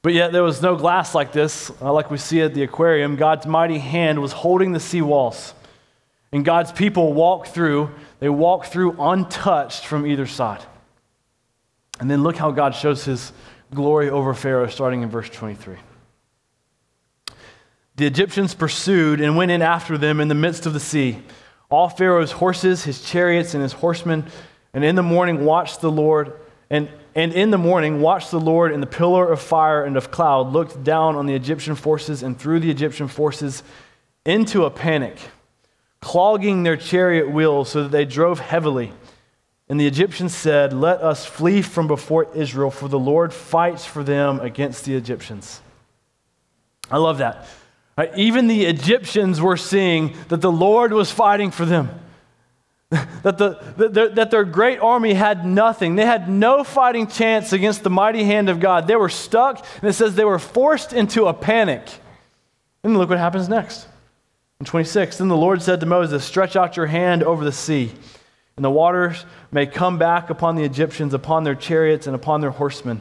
But 0.02 0.12
yet 0.12 0.32
there 0.32 0.42
was 0.42 0.60
no 0.60 0.76
glass 0.76 1.14
like 1.14 1.32
this, 1.32 1.70
uh, 1.80 1.90
like 1.90 2.10
we 2.10 2.18
see 2.18 2.42
at 2.42 2.52
the 2.52 2.62
aquarium. 2.62 3.16
God's 3.16 3.46
mighty 3.46 3.78
hand 3.78 4.20
was 4.20 4.32
holding 4.32 4.72
the 4.72 4.80
sea 4.80 5.00
walls. 5.00 5.54
And 6.30 6.44
God's 6.44 6.72
people 6.72 7.14
walked 7.14 7.48
through, 7.48 7.90
they 8.18 8.28
walked 8.28 8.66
through 8.66 8.96
untouched 8.98 9.86
from 9.86 10.06
either 10.06 10.26
side. 10.26 10.62
And 12.00 12.10
then 12.10 12.22
look 12.22 12.36
how 12.36 12.50
God 12.50 12.74
shows 12.74 13.04
his 13.04 13.32
glory 13.72 14.10
over 14.10 14.34
Pharaoh, 14.34 14.66
starting 14.66 15.02
in 15.02 15.08
verse 15.08 15.30
23. 15.30 15.76
The 17.96 18.06
Egyptians 18.06 18.54
pursued 18.54 19.20
and 19.20 19.36
went 19.36 19.52
in 19.52 19.62
after 19.62 19.96
them 19.96 20.20
in 20.20 20.28
the 20.28 20.34
midst 20.34 20.66
of 20.66 20.72
the 20.72 20.80
sea. 20.80 21.18
All 21.70 21.88
Pharaoh's 21.88 22.32
horses, 22.32 22.84
his 22.84 23.02
chariots, 23.02 23.54
and 23.54 23.62
his 23.62 23.72
horsemen, 23.72 24.26
and 24.72 24.84
in 24.84 24.96
the 24.96 25.02
morning 25.02 25.44
watched 25.44 25.80
the 25.80 25.90
Lord, 25.90 26.32
and, 26.70 26.88
and 27.14 27.32
in 27.32 27.50
the 27.50 27.58
morning 27.58 28.00
watched 28.00 28.32
the 28.32 28.40
Lord 28.40 28.72
in 28.72 28.80
the 28.80 28.86
pillar 28.86 29.30
of 29.30 29.40
fire 29.40 29.84
and 29.84 29.96
of 29.96 30.10
cloud, 30.10 30.52
looked 30.52 30.82
down 30.82 31.14
on 31.14 31.26
the 31.26 31.34
Egyptian 31.34 31.76
forces 31.76 32.22
and 32.22 32.38
threw 32.38 32.58
the 32.58 32.70
Egyptian 32.70 33.06
forces 33.06 33.62
into 34.26 34.64
a 34.64 34.70
panic, 34.70 35.16
clogging 36.00 36.64
their 36.64 36.76
chariot 36.76 37.30
wheels 37.30 37.70
so 37.70 37.84
that 37.84 37.92
they 37.92 38.04
drove 38.04 38.40
heavily. 38.40 38.92
And 39.68 39.80
the 39.80 39.86
Egyptians 39.86 40.34
said, 40.34 40.72
Let 40.72 41.00
us 41.00 41.24
flee 41.24 41.62
from 41.62 41.86
before 41.86 42.26
Israel, 42.34 42.70
for 42.70 42.88
the 42.88 42.98
Lord 42.98 43.32
fights 43.32 43.86
for 43.86 44.02
them 44.02 44.40
against 44.40 44.84
the 44.84 44.96
Egyptians. 44.96 45.60
I 46.90 46.98
love 46.98 47.18
that. 47.18 47.46
Even 48.16 48.48
the 48.48 48.64
Egyptians 48.64 49.40
were 49.40 49.56
seeing 49.56 50.16
that 50.28 50.40
the 50.40 50.50
Lord 50.50 50.92
was 50.92 51.10
fighting 51.10 51.50
for 51.50 51.64
them. 51.64 51.90
that, 52.90 53.38
the, 53.38 53.58
that, 53.76 54.14
that 54.16 54.30
their 54.30 54.44
great 54.44 54.80
army 54.80 55.14
had 55.14 55.46
nothing. 55.46 55.94
They 55.94 56.06
had 56.06 56.28
no 56.28 56.64
fighting 56.64 57.06
chance 57.06 57.52
against 57.52 57.82
the 57.82 57.90
mighty 57.90 58.24
hand 58.24 58.48
of 58.48 58.60
God. 58.60 58.86
They 58.86 58.96
were 58.96 59.08
stuck, 59.08 59.64
and 59.80 59.88
it 59.88 59.92
says 59.92 60.14
they 60.14 60.24
were 60.24 60.38
forced 60.38 60.92
into 60.92 61.26
a 61.26 61.34
panic. 61.34 61.82
And 62.82 62.96
look 62.96 63.08
what 63.08 63.18
happens 63.18 63.48
next. 63.48 63.88
In 64.60 64.66
26, 64.66 65.18
then 65.18 65.28
the 65.28 65.36
Lord 65.36 65.62
said 65.62 65.80
to 65.80 65.86
Moses, 65.86 66.24
Stretch 66.24 66.56
out 66.56 66.76
your 66.76 66.86
hand 66.86 67.22
over 67.22 67.44
the 67.44 67.52
sea 67.52 67.92
and 68.56 68.64
the 68.64 68.70
waters 68.70 69.24
may 69.50 69.66
come 69.66 69.98
back 69.98 70.30
upon 70.30 70.54
the 70.54 70.62
Egyptians, 70.62 71.12
upon 71.12 71.44
their 71.44 71.54
chariots, 71.54 72.06
and 72.06 72.14
upon 72.14 72.40
their 72.40 72.50
horsemen. 72.50 73.00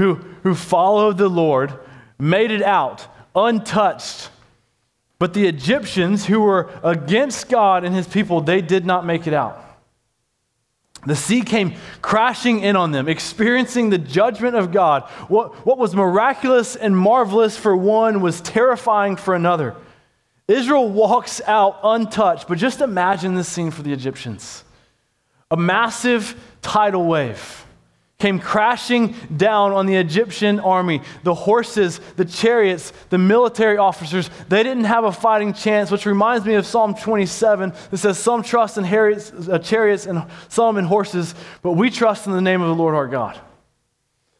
who, 0.00 0.14
who 0.44 0.54
followed 0.54 1.18
the 1.18 1.28
Lord 1.28 1.74
made 2.18 2.50
it 2.50 2.62
out 2.62 3.06
untouched. 3.36 4.30
But 5.18 5.34
the 5.34 5.46
Egyptians 5.46 6.24
who 6.24 6.40
were 6.40 6.70
against 6.82 7.50
God 7.50 7.84
and 7.84 7.94
his 7.94 8.08
people, 8.08 8.40
they 8.40 8.62
did 8.62 8.86
not 8.86 9.04
make 9.04 9.26
it 9.26 9.34
out. 9.34 9.62
The 11.04 11.14
sea 11.14 11.42
came 11.42 11.74
crashing 12.00 12.60
in 12.60 12.76
on 12.76 12.92
them, 12.92 13.08
experiencing 13.08 13.90
the 13.90 13.98
judgment 13.98 14.56
of 14.56 14.72
God. 14.72 15.02
What, 15.28 15.66
what 15.66 15.76
was 15.76 15.94
miraculous 15.94 16.76
and 16.76 16.96
marvelous 16.96 17.58
for 17.58 17.76
one 17.76 18.22
was 18.22 18.40
terrifying 18.40 19.16
for 19.16 19.34
another. 19.34 19.76
Israel 20.48 20.88
walks 20.88 21.42
out 21.46 21.78
untouched, 21.84 22.48
but 22.48 22.56
just 22.56 22.80
imagine 22.80 23.34
this 23.34 23.48
scene 23.48 23.70
for 23.70 23.82
the 23.82 23.92
Egyptians. 23.92 24.64
A 25.50 25.58
massive 25.58 26.42
tidal 26.62 27.04
wave 27.04 27.66
came 28.20 28.38
crashing 28.38 29.14
down 29.34 29.72
on 29.72 29.86
the 29.86 29.96
Egyptian 29.96 30.60
army. 30.60 31.00
The 31.24 31.34
horses, 31.34 32.00
the 32.16 32.24
chariots, 32.24 32.92
the 33.08 33.18
military 33.18 33.78
officers, 33.78 34.30
they 34.48 34.62
didn't 34.62 34.84
have 34.84 35.04
a 35.04 35.12
fighting 35.12 35.54
chance, 35.54 35.90
which 35.90 36.06
reminds 36.06 36.46
me 36.46 36.54
of 36.54 36.66
Psalm 36.66 36.94
27 36.94 37.72
that 37.90 37.96
says, 37.98 38.18
Some 38.18 38.42
trust 38.42 38.78
in 38.78 38.84
uh, 38.84 39.58
chariots 39.58 40.06
and 40.06 40.24
some 40.48 40.76
in 40.76 40.84
horses, 40.84 41.34
but 41.62 41.72
we 41.72 41.90
trust 41.90 42.26
in 42.26 42.32
the 42.32 42.42
name 42.42 42.60
of 42.60 42.68
the 42.68 42.74
Lord 42.74 42.94
our 42.94 43.08
God. 43.08 43.40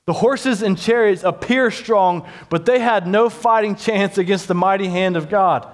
The 0.06 0.12
horses 0.12 0.62
and 0.62 0.76
chariots 0.78 1.22
appear 1.24 1.70
strong, 1.70 2.28
but 2.48 2.66
they 2.66 2.80
had 2.80 3.06
no 3.06 3.30
fighting 3.30 3.76
chance 3.76 4.18
against 4.18 4.48
the 4.48 4.54
mighty 4.54 4.88
hand 4.88 5.16
of 5.16 5.28
God. 5.28 5.68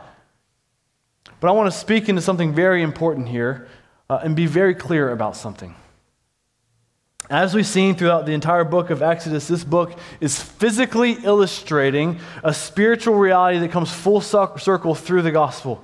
But 1.41 1.49
I 1.49 1.53
want 1.53 1.73
to 1.73 1.79
speak 1.79 2.09
into 2.09 2.23
something 2.23 2.55
very 2.55 2.83
important 2.83 3.29
here 3.29 3.69
uh, 4.09 4.21
and 4.23 4.37
be 4.37 4.47
very 4.47 4.75
clear 4.75 5.11
about 5.11 5.37
something. 5.37 5.75
As 7.29 7.55
we've 7.55 7.67
seen 7.67 7.97
throughout 7.97 8.25
the 8.25 8.33
entire 8.33 8.63
book 8.63 8.91
of 8.91 9.03
Exodus, 9.03 9.49
this 9.49 9.65
book 9.65 9.99
is 10.21 10.41
physically 10.41 11.13
illustrating 11.25 12.21
a 12.45 12.55
spiritual 12.55 13.17
reality 13.17 13.59
that 13.59 13.73
comes 13.73 13.93
full 13.93 14.21
circle 14.21 14.95
through 14.95 15.23
the 15.23 15.33
gospel. 15.33 15.83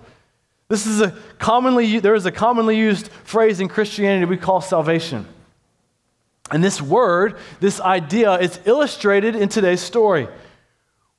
This 0.68 0.86
is 0.86 1.00
a 1.00 1.10
commonly 1.38 1.98
there 1.98 2.14
is 2.14 2.26
a 2.26 2.32
commonly 2.32 2.78
used 2.78 3.08
phrase 3.08 3.60
in 3.60 3.68
Christianity 3.68 4.24
we 4.24 4.36
call 4.36 4.60
salvation. 4.60 5.26
And 6.50 6.62
this 6.62 6.80
word, 6.80 7.36
this 7.60 7.80
idea, 7.80 8.34
is 8.34 8.60
illustrated 8.64 9.34
in 9.34 9.48
today's 9.48 9.80
story. 9.80 10.28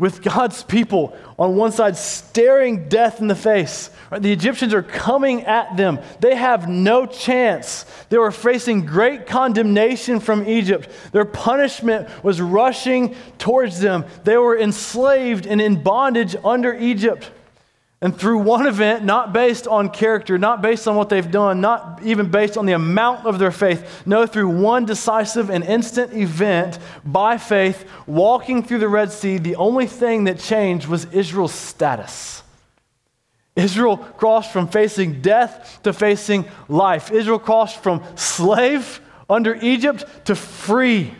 With 0.04 0.22
God's 0.22 0.63
people 0.63 1.16
on 1.39 1.56
one 1.56 1.72
side 1.72 1.96
staring 1.96 2.89
death 2.89 3.22
in 3.22 3.30
the 3.30 3.36
face. 3.36 3.89
Right? 4.12 4.22
The 4.22 4.34
Egyptians 4.34 4.74
are 4.74 4.84
coming 4.84 5.44
at 5.44 5.78
them. 5.78 5.98
They 6.20 6.36
have 6.36 6.68
no 6.68 7.06
chance. 7.06 7.86
They 8.10 8.18
were 8.18 8.30
facing 8.30 8.86
great 8.86 9.28
condemnation 9.28 10.20
from 10.20 10.46
Egypt. 10.46 10.89
Their 11.13 11.24
punishment 11.24 12.10
was 12.22 12.42
rushing 12.42 13.16
towards 13.38 13.80
them. 13.80 14.04
They 14.26 14.36
were 14.36 14.60
enslaved 14.60 15.46
and 15.46 15.62
in 15.62 15.82
bondage 15.82 16.36
under 16.44 16.74
Egypt. 16.74 17.32
And 18.04 18.13
through 18.13 18.39
one 18.39 18.68
event, 18.68 19.06
not 19.06 19.32
based 19.32 19.66
on 19.66 19.89
character, 19.89 20.38
not 20.38 20.62
based 20.62 20.89
on 20.89 20.98
what 20.98 21.08
they've 21.08 21.32
done, 21.32 21.62
not 21.62 22.02
even 22.04 22.30
based 22.30 22.58
on 22.58 22.66
the 22.66 22.74
amount 22.74 23.26
of 23.26 23.39
their 23.39 23.50
faith, 23.50 24.04
no, 24.06 24.28
through 24.28 24.50
one 24.50 24.84
decisive 24.84 25.50
and 25.50 25.63
instant 25.63 26.12
event, 26.12 26.80
by 27.06 27.38
faith, 27.38 27.89
walking 28.06 28.62
through 28.62 28.80
the 28.80 28.89
Red 28.89 29.13
Sea, 29.13 29.38
the 29.38 29.56
only 29.56 29.88
thing 29.88 30.26
that 30.26 30.38
changed 30.38 30.86
was 30.86 31.06
Israel's 31.13 31.54
status. 31.54 32.44
Israel 33.56 33.96
crossed 33.96 34.52
from 34.52 34.68
facing 34.68 35.22
death 35.22 35.80
to 35.84 35.94
facing 35.94 36.44
life. 36.68 37.10
Israel 37.10 37.39
crossed 37.39 37.82
from 37.82 38.04
slave 38.18 39.00
under 39.30 39.56
Egypt 39.56 40.04
to 40.26 40.36
free. 40.36 41.13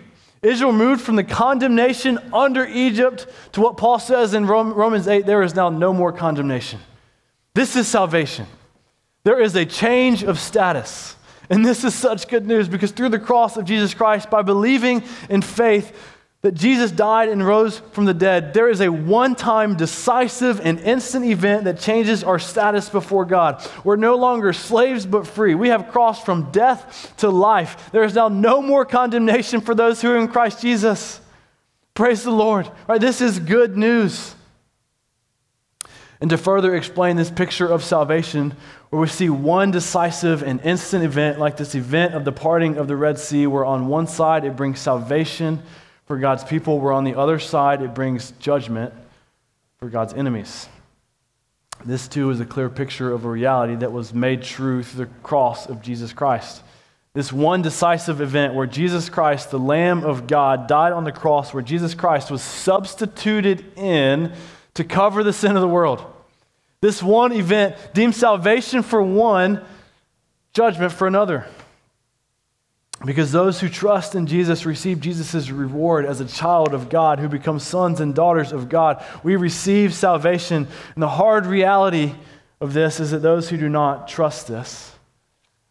Israel 0.44 0.74
moved 0.74 1.02
from 1.02 1.16
the 1.16 1.24
condemnation 1.24 2.20
under 2.34 2.66
Egypt 2.66 3.28
to 3.54 3.62
what 3.62 3.78
Paul 3.78 3.98
says 3.98 4.34
in 4.34 4.46
Romans 4.46 5.08
8 5.08 5.26
there 5.26 5.42
is 5.42 5.56
now 5.56 5.70
no 5.70 5.94
more 5.94 6.12
condemnation. 6.12 6.80
This 7.54 7.76
is 7.76 7.88
salvation. 7.88 8.46
There 9.24 9.40
is 9.40 9.56
a 9.56 9.66
change 9.66 10.24
of 10.24 10.38
status. 10.40 11.16
And 11.50 11.66
this 11.66 11.84
is 11.84 11.94
such 11.94 12.28
good 12.28 12.46
news 12.46 12.68
because 12.68 12.92
through 12.92 13.10
the 13.10 13.20
cross 13.20 13.58
of 13.58 13.66
Jesus 13.66 13.94
Christ, 13.94 14.30
by 14.30 14.42
believing 14.42 15.04
in 15.30 15.42
faith, 15.42 15.96
that 16.44 16.56
Jesus 16.56 16.92
died 16.92 17.30
and 17.30 17.46
rose 17.46 17.80
from 17.94 18.04
the 18.04 18.14
dead, 18.14 18.54
there 18.54 18.68
is 18.68 18.82
a 18.82 18.92
one 18.92 19.34
time, 19.34 19.78
decisive, 19.78 20.60
and 20.60 20.78
instant 20.82 21.24
event 21.24 21.64
that 21.64 21.80
changes 21.80 22.22
our 22.22 22.38
status 22.38 22.90
before 22.90 23.24
God. 23.24 23.66
We're 23.86 23.96
no 23.96 24.16
longer 24.16 24.52
slaves 24.52 25.06
but 25.06 25.26
free. 25.26 25.56
We 25.56 25.70
have 25.70 25.88
crossed 25.88 26.26
from 26.26 26.52
death 26.52 27.14
to 27.20 27.30
life. 27.30 27.90
There 27.94 28.04
is 28.04 28.14
now 28.14 28.28
no 28.28 28.62
more 28.62 28.84
condemnation 28.84 29.62
for 29.62 29.74
those 29.74 30.02
who 30.02 30.12
are 30.12 30.18
in 30.18 30.28
Christ 30.28 30.62
Jesus. 30.62 31.22
Praise 31.94 32.24
the 32.24 32.32
Lord. 32.32 32.70
Right, 32.90 33.00
this 33.00 33.22
is 33.22 33.40
good 33.40 33.78
news. 33.78 34.36
And 36.20 36.30
to 36.30 36.38
further 36.38 36.76
explain 36.76 37.16
this 37.16 37.32
picture 37.32 37.68
of 37.68 37.86
salvation, 37.86 38.54
where 38.90 39.02
we 39.02 39.08
see 39.08 39.30
one 39.30 39.72
decisive 39.72 40.44
and 40.44 40.60
instant 40.62 41.06
event, 41.06 41.40
like 41.40 41.56
this 41.56 41.74
event 41.74 42.16
of 42.16 42.26
the 42.26 42.32
parting 42.34 42.78
of 42.78 42.90
the 42.90 42.98
Red 42.98 43.18
Sea, 43.18 43.48
where 43.48 43.64
on 43.64 43.88
one 43.88 44.08
side 44.08 44.44
it 44.44 44.58
brings 44.58 44.80
salvation 44.80 45.64
for 46.14 46.20
God's 46.20 46.44
people, 46.44 46.80
where 46.80 46.94
on 46.94 47.06
the 47.06 47.16
other 47.16 47.40
side 47.40 47.82
it 47.82 47.96
brings 47.96 48.34
judgment 48.34 48.94
for 49.80 49.90
God's 49.90 50.14
enemies. 50.14 50.70
This 51.84 52.08
too 52.08 52.30
is 52.30 52.40
a 52.40 52.46
clear 52.46 52.70
picture 52.70 53.12
of 53.12 53.26
a 53.26 53.28
reality 53.28 53.74
that 53.78 53.92
was 53.92 54.14
made 54.14 54.44
true 54.44 54.84
through 54.84 55.06
the 55.06 55.12
cross 55.24 55.66
of 55.66 55.82
Jesus 55.82 56.14
Christ. 56.14 56.62
This 57.16 57.34
one 57.34 57.64
decisive 57.64 58.22
event 58.22 58.54
where 58.54 58.68
Jesus 58.68 59.10
Christ, 59.10 59.50
the 59.50 59.58
Lamb 59.58 60.04
of 60.04 60.28
God, 60.28 60.68
died 60.68 60.92
on 60.92 61.04
the 61.04 61.12
cross, 61.12 61.52
where 61.52 61.64
Jesus 61.64 61.96
Christ 61.96 62.30
was 62.30 62.44
substituted 62.44 63.76
in 63.76 64.34
to 64.76 64.84
cover 64.84 65.24
the 65.24 65.34
sin 65.34 65.56
of 65.56 65.64
the 65.64 65.68
world. 65.68 66.06
This 66.80 67.02
one 67.02 67.32
event 67.32 67.76
deemed 67.96 68.14
salvation 68.14 68.84
for 68.84 69.02
one, 69.02 69.66
judgment 70.54 70.92
for 70.92 71.08
another. 71.08 71.48
Because 73.06 73.34
those 73.34 73.60
who 73.60 73.68
trust 73.68 74.16
in 74.16 74.28
Jesus 74.28 74.66
receive 74.66 75.02
Jesus' 75.02 75.50
reward 75.50 76.06
as 76.06 76.22
a 76.22 76.26
child 76.26 76.74
of 76.74 76.90
God 76.90 77.20
who 77.20 77.28
become 77.28 77.60
sons 77.60 78.00
and 78.00 78.16
daughters 78.16 78.54
of 78.54 78.70
God. 78.70 79.04
We 79.24 79.36
receive 79.36 79.94
salvation. 79.94 80.68
And 80.96 81.04
the 81.04 81.10
hard 81.10 81.46
reality 81.46 82.14
of 82.62 82.72
this 82.72 83.02
is 83.02 83.12
that 83.12 83.20
those 83.20 83.50
who 83.50 83.58
do 83.58 83.68
not 83.68 84.08
trust 84.08 84.48
this 84.48 84.94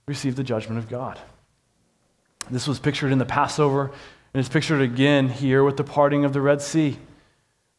receive 0.07 0.37
the 0.37 0.45
judgment 0.45 0.79
of 0.79 0.91
God. 0.91 1.19
This 2.51 2.69
was 2.69 2.79
pictured 2.79 3.13
in 3.13 3.19
the 3.19 3.25
Passover, 3.25 3.85
and 4.35 4.41
it's 4.41 4.49
pictured 4.49 4.83
again 4.83 5.29
here 5.29 5.65
with 5.65 5.79
the 5.79 5.85
parting 5.85 6.27
of 6.27 6.35
the 6.35 6.41
Red 6.41 6.61
Sea. 6.61 6.99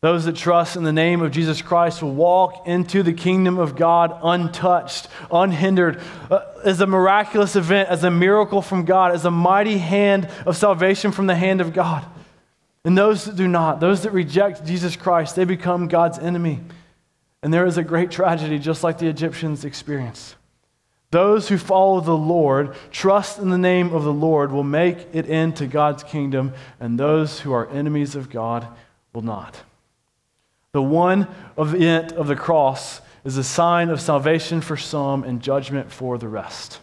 Those 0.04 0.26
that 0.26 0.36
trust 0.36 0.76
in 0.76 0.84
the 0.84 0.92
name 0.92 1.22
of 1.22 1.32
Jesus 1.32 1.62
Christ 1.62 2.04
will 2.04 2.13
walk 2.13 2.68
into 2.68 3.04
the 3.04 3.13
kingdom 3.13 3.58
of 3.58 3.78
God 3.78 4.20
untouched, 4.22 5.08
unhindered, 5.32 6.02
uh, 6.30 6.42
as 6.66 6.82
a 6.82 6.86
miraculous 6.86 7.56
event, 7.56 7.88
as 7.88 8.04
a 8.04 8.12
miracle 8.12 8.62
from 8.62 8.84
God, 8.84 9.13
as 9.13 9.24
a 9.24 9.32
mighty 9.32 9.78
hand 9.78 10.30
of 10.46 10.58
salvation 10.58 11.13
from 11.13 11.28
the 11.28 11.38
hand 11.38 11.62
of 11.62 11.72
God. 11.72 12.04
And 12.84 12.98
those 12.98 13.24
that 13.24 13.38
do 13.38 13.48
not, 13.48 13.80
those 13.80 14.04
that 14.04 14.12
reject 14.12 14.66
Jesus 14.66 14.98
Christ, 14.98 15.38
they 15.38 15.46
become 15.46 15.88
God's 15.88 16.20
enemy. 16.20 16.60
And 17.42 17.54
there 17.54 17.66
is 17.66 17.78
a 17.78 17.84
great 17.84 18.12
tragedy, 18.12 18.60
just 18.60 18.84
like 18.84 18.98
the 18.98 19.08
Egyptians 19.08 19.63
experienced. 19.63 20.36
Those 21.12 21.48
who 21.48 21.58
follow 21.58 22.02
the 22.02 22.12
Lord, 22.12 22.76
trust 22.92 23.39
in 23.39 23.52
the 23.52 23.58
name 23.58 23.94
of 23.94 24.04
the 24.04 24.12
Lord, 24.12 24.52
will 24.52 24.63
make 24.63 24.98
it 25.13 25.28
into 25.28 25.66
God's 25.66 26.04
kingdom, 26.04 26.52
and 26.82 27.00
those 27.00 27.39
who 27.39 27.54
are 27.54 27.70
enemies 27.70 28.16
of 28.16 28.30
God 28.30 28.68
will 29.13 29.22
not. 29.22 29.63
The 30.74 30.82
one 30.82 31.28
event 31.56 32.14
of 32.14 32.28
the 32.28 32.36
cross 32.36 33.00
is 33.24 33.38
a 33.38 33.44
sign 33.44 33.90
of 33.90 34.02
salvation 34.02 34.60
for 34.60 34.76
some 34.76 35.24
and 35.24 35.40
judgment 35.40 35.92
for 35.92 36.18
the 36.18 36.28
rest. 36.28 36.80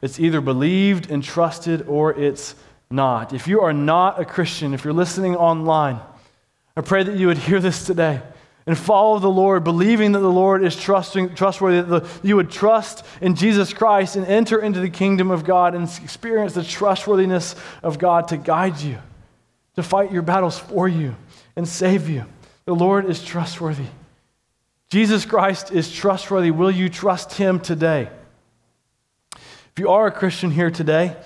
It's 0.00 0.18
either 0.18 0.40
believed 0.40 1.10
and 1.10 1.22
trusted 1.22 1.86
or 1.86 2.18
it's 2.18 2.54
not. 2.90 3.34
If 3.34 3.46
you 3.46 3.60
are 3.60 3.74
not 3.74 4.18
a 4.18 4.24
Christian, 4.24 4.72
if 4.72 4.84
you're 4.84 4.94
listening 4.94 5.36
online, 5.36 6.00
I 6.74 6.80
pray 6.80 7.02
that 7.02 7.16
you 7.16 7.26
would 7.26 7.36
hear 7.36 7.60
this 7.60 7.84
today 7.84 8.22
and 8.66 8.78
follow 8.78 9.18
the 9.18 9.28
Lord, 9.28 9.64
believing 9.64 10.12
that 10.12 10.20
the 10.20 10.30
Lord 10.30 10.64
is 10.64 10.74
trusting, 10.74 11.34
trustworthy, 11.34 11.82
that 11.82 12.06
you 12.22 12.36
would 12.36 12.50
trust 12.50 13.04
in 13.20 13.34
Jesus 13.34 13.74
Christ 13.74 14.16
and 14.16 14.26
enter 14.26 14.60
into 14.60 14.80
the 14.80 14.88
kingdom 14.88 15.30
of 15.30 15.44
God 15.44 15.74
and 15.74 15.84
experience 16.02 16.54
the 16.54 16.64
trustworthiness 16.64 17.54
of 17.82 17.98
God 17.98 18.28
to 18.28 18.38
guide 18.38 18.80
you, 18.80 18.98
to 19.76 19.82
fight 19.82 20.10
your 20.10 20.22
battles 20.22 20.58
for 20.58 20.88
you 20.88 21.14
and 21.54 21.68
save 21.68 22.08
you. 22.08 22.24
The 22.64 22.74
Lord 22.74 23.08
is 23.08 23.24
trustworthy. 23.24 23.86
Jesus 24.90 25.24
Christ 25.24 25.70
is 25.70 25.90
trustworthy. 25.90 26.50
Will 26.50 26.70
you 26.70 26.88
trust 26.88 27.34
him 27.34 27.60
today? 27.60 28.08
If 29.36 29.78
you 29.78 29.88
are 29.90 30.06
a 30.06 30.12
Christian 30.12 30.50
here 30.50 30.70
today, 30.70 31.16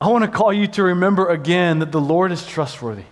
I 0.00 0.08
want 0.08 0.24
to 0.24 0.30
call 0.30 0.52
you 0.52 0.66
to 0.68 0.82
remember 0.82 1.30
again 1.30 1.78
that 1.78 1.92
the 1.92 2.00
Lord 2.00 2.30
is 2.30 2.46
trustworthy. 2.46 3.04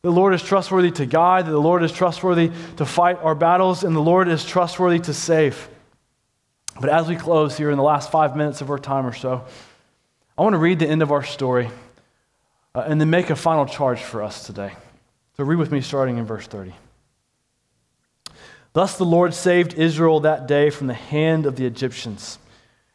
The 0.00 0.10
Lord 0.10 0.34
is 0.34 0.42
trustworthy 0.42 0.90
to 0.92 1.06
guide, 1.06 1.46
that 1.46 1.50
the 1.50 1.60
Lord 1.60 1.82
is 1.82 1.92
trustworthy 1.92 2.50
to 2.78 2.86
fight 2.86 3.18
our 3.22 3.34
battles, 3.34 3.84
and 3.84 3.94
the 3.94 4.00
Lord 4.00 4.28
is 4.28 4.44
trustworthy 4.44 4.98
to 5.00 5.14
save. 5.14 5.68
But 6.80 6.88
as 6.88 7.06
we 7.06 7.16
close 7.16 7.56
here 7.56 7.70
in 7.70 7.76
the 7.76 7.82
last 7.82 8.10
five 8.10 8.34
minutes 8.34 8.62
of 8.62 8.70
our 8.70 8.78
time 8.78 9.06
or 9.06 9.12
so, 9.12 9.44
I 10.36 10.42
want 10.42 10.54
to 10.54 10.58
read 10.58 10.78
the 10.78 10.88
end 10.88 11.02
of 11.02 11.12
our 11.12 11.22
story 11.22 11.70
uh, 12.74 12.80
and 12.80 13.00
then 13.00 13.10
make 13.10 13.30
a 13.30 13.36
final 13.36 13.66
charge 13.66 14.00
for 14.00 14.22
us 14.22 14.46
today. 14.46 14.72
So 15.42 15.46
read 15.46 15.58
with 15.58 15.72
me 15.72 15.80
starting 15.80 16.18
in 16.18 16.24
verse 16.24 16.46
30. 16.46 16.72
Thus 18.74 18.96
the 18.96 19.04
Lord 19.04 19.34
saved 19.34 19.74
Israel 19.74 20.20
that 20.20 20.46
day 20.46 20.70
from 20.70 20.86
the 20.86 20.94
hand 20.94 21.46
of 21.46 21.56
the 21.56 21.66
Egyptians. 21.66 22.38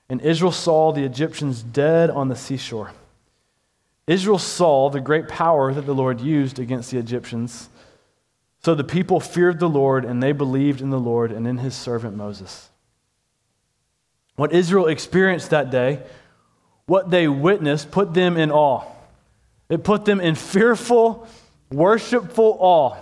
And 0.08 0.22
Israel 0.22 0.54
saw 0.54 0.94
the 0.94 1.04
Egyptians 1.04 1.62
dead 1.62 2.10
on 2.10 2.30
the 2.30 2.38
seashore. 2.38 2.94
Israel 4.08 4.38
saw 4.38 4.90
the 4.90 5.02
great 5.02 5.28
power 5.28 5.74
that 5.74 5.86
the 5.86 5.94
Lord 5.94 6.22
used 6.22 6.58
against 6.58 6.90
the 6.90 6.98
Egyptians. 6.98 7.68
So 8.64 8.74
the 8.74 8.86
people 8.86 9.20
feared 9.20 9.60
the 9.60 9.68
Lord, 9.68 10.06
and 10.06 10.24
they 10.24 10.32
believed 10.32 10.80
in 10.80 10.90
the 10.90 11.02
Lord 11.02 11.34
and 11.34 11.46
in 11.46 11.58
his 11.58 11.76
servant 11.76 12.16
Moses. 12.16 12.70
What 14.38 14.54
Israel 14.54 14.88
experienced 14.88 15.50
that 15.50 15.70
day, 15.70 16.02
what 16.86 17.10
they 17.10 17.28
witnessed, 17.28 17.92
put 17.92 18.14
them 18.14 18.38
in 18.38 18.52
awe. 18.52 18.86
It 19.68 19.84
put 19.84 20.06
them 20.06 20.22
in 20.22 20.36
fearful, 20.36 21.28
worshipful 21.72 22.58
awe 22.60 22.96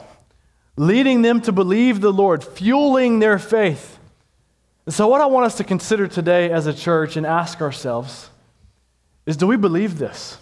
leading 0.78 1.22
them 1.22 1.42
to 1.42 1.52
believe 1.52 2.02
the 2.02 2.12
Lord, 2.12 2.44
fueling 2.44 3.20
their 3.20 3.40
faith. 3.40 3.98
And 4.86 4.94
so, 4.94 5.08
what 5.08 5.22
I 5.22 5.26
want 5.26 5.46
us 5.46 5.58
to 5.58 5.64
consider 5.64 6.08
today 6.08 6.52
as 6.52 6.68
a 6.68 6.74
church 6.74 7.18
and 7.18 7.26
ask 7.26 7.62
ourselves 7.62 8.30
is 9.26 9.38
do 9.38 9.48
we 9.48 9.58
believe 9.58 9.98
this? 9.98 10.38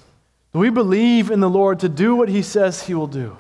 Do 0.52 0.60
we 0.60 0.70
believe 0.70 1.32
in 1.32 1.40
the 1.40 1.50
Lord 1.50 1.80
to 1.80 1.90
do 1.90 2.16
what 2.16 2.30
He 2.30 2.42
says 2.42 2.84
He 2.84 2.94
will 2.94 3.08
do? 3.08 3.38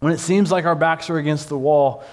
When 0.00 0.12
it 0.12 0.18
seems 0.18 0.50
like 0.50 0.64
our 0.64 0.74
backs 0.74 1.10
are 1.10 1.18
against 1.18 1.48
the 1.48 1.58
wall, 1.58 2.04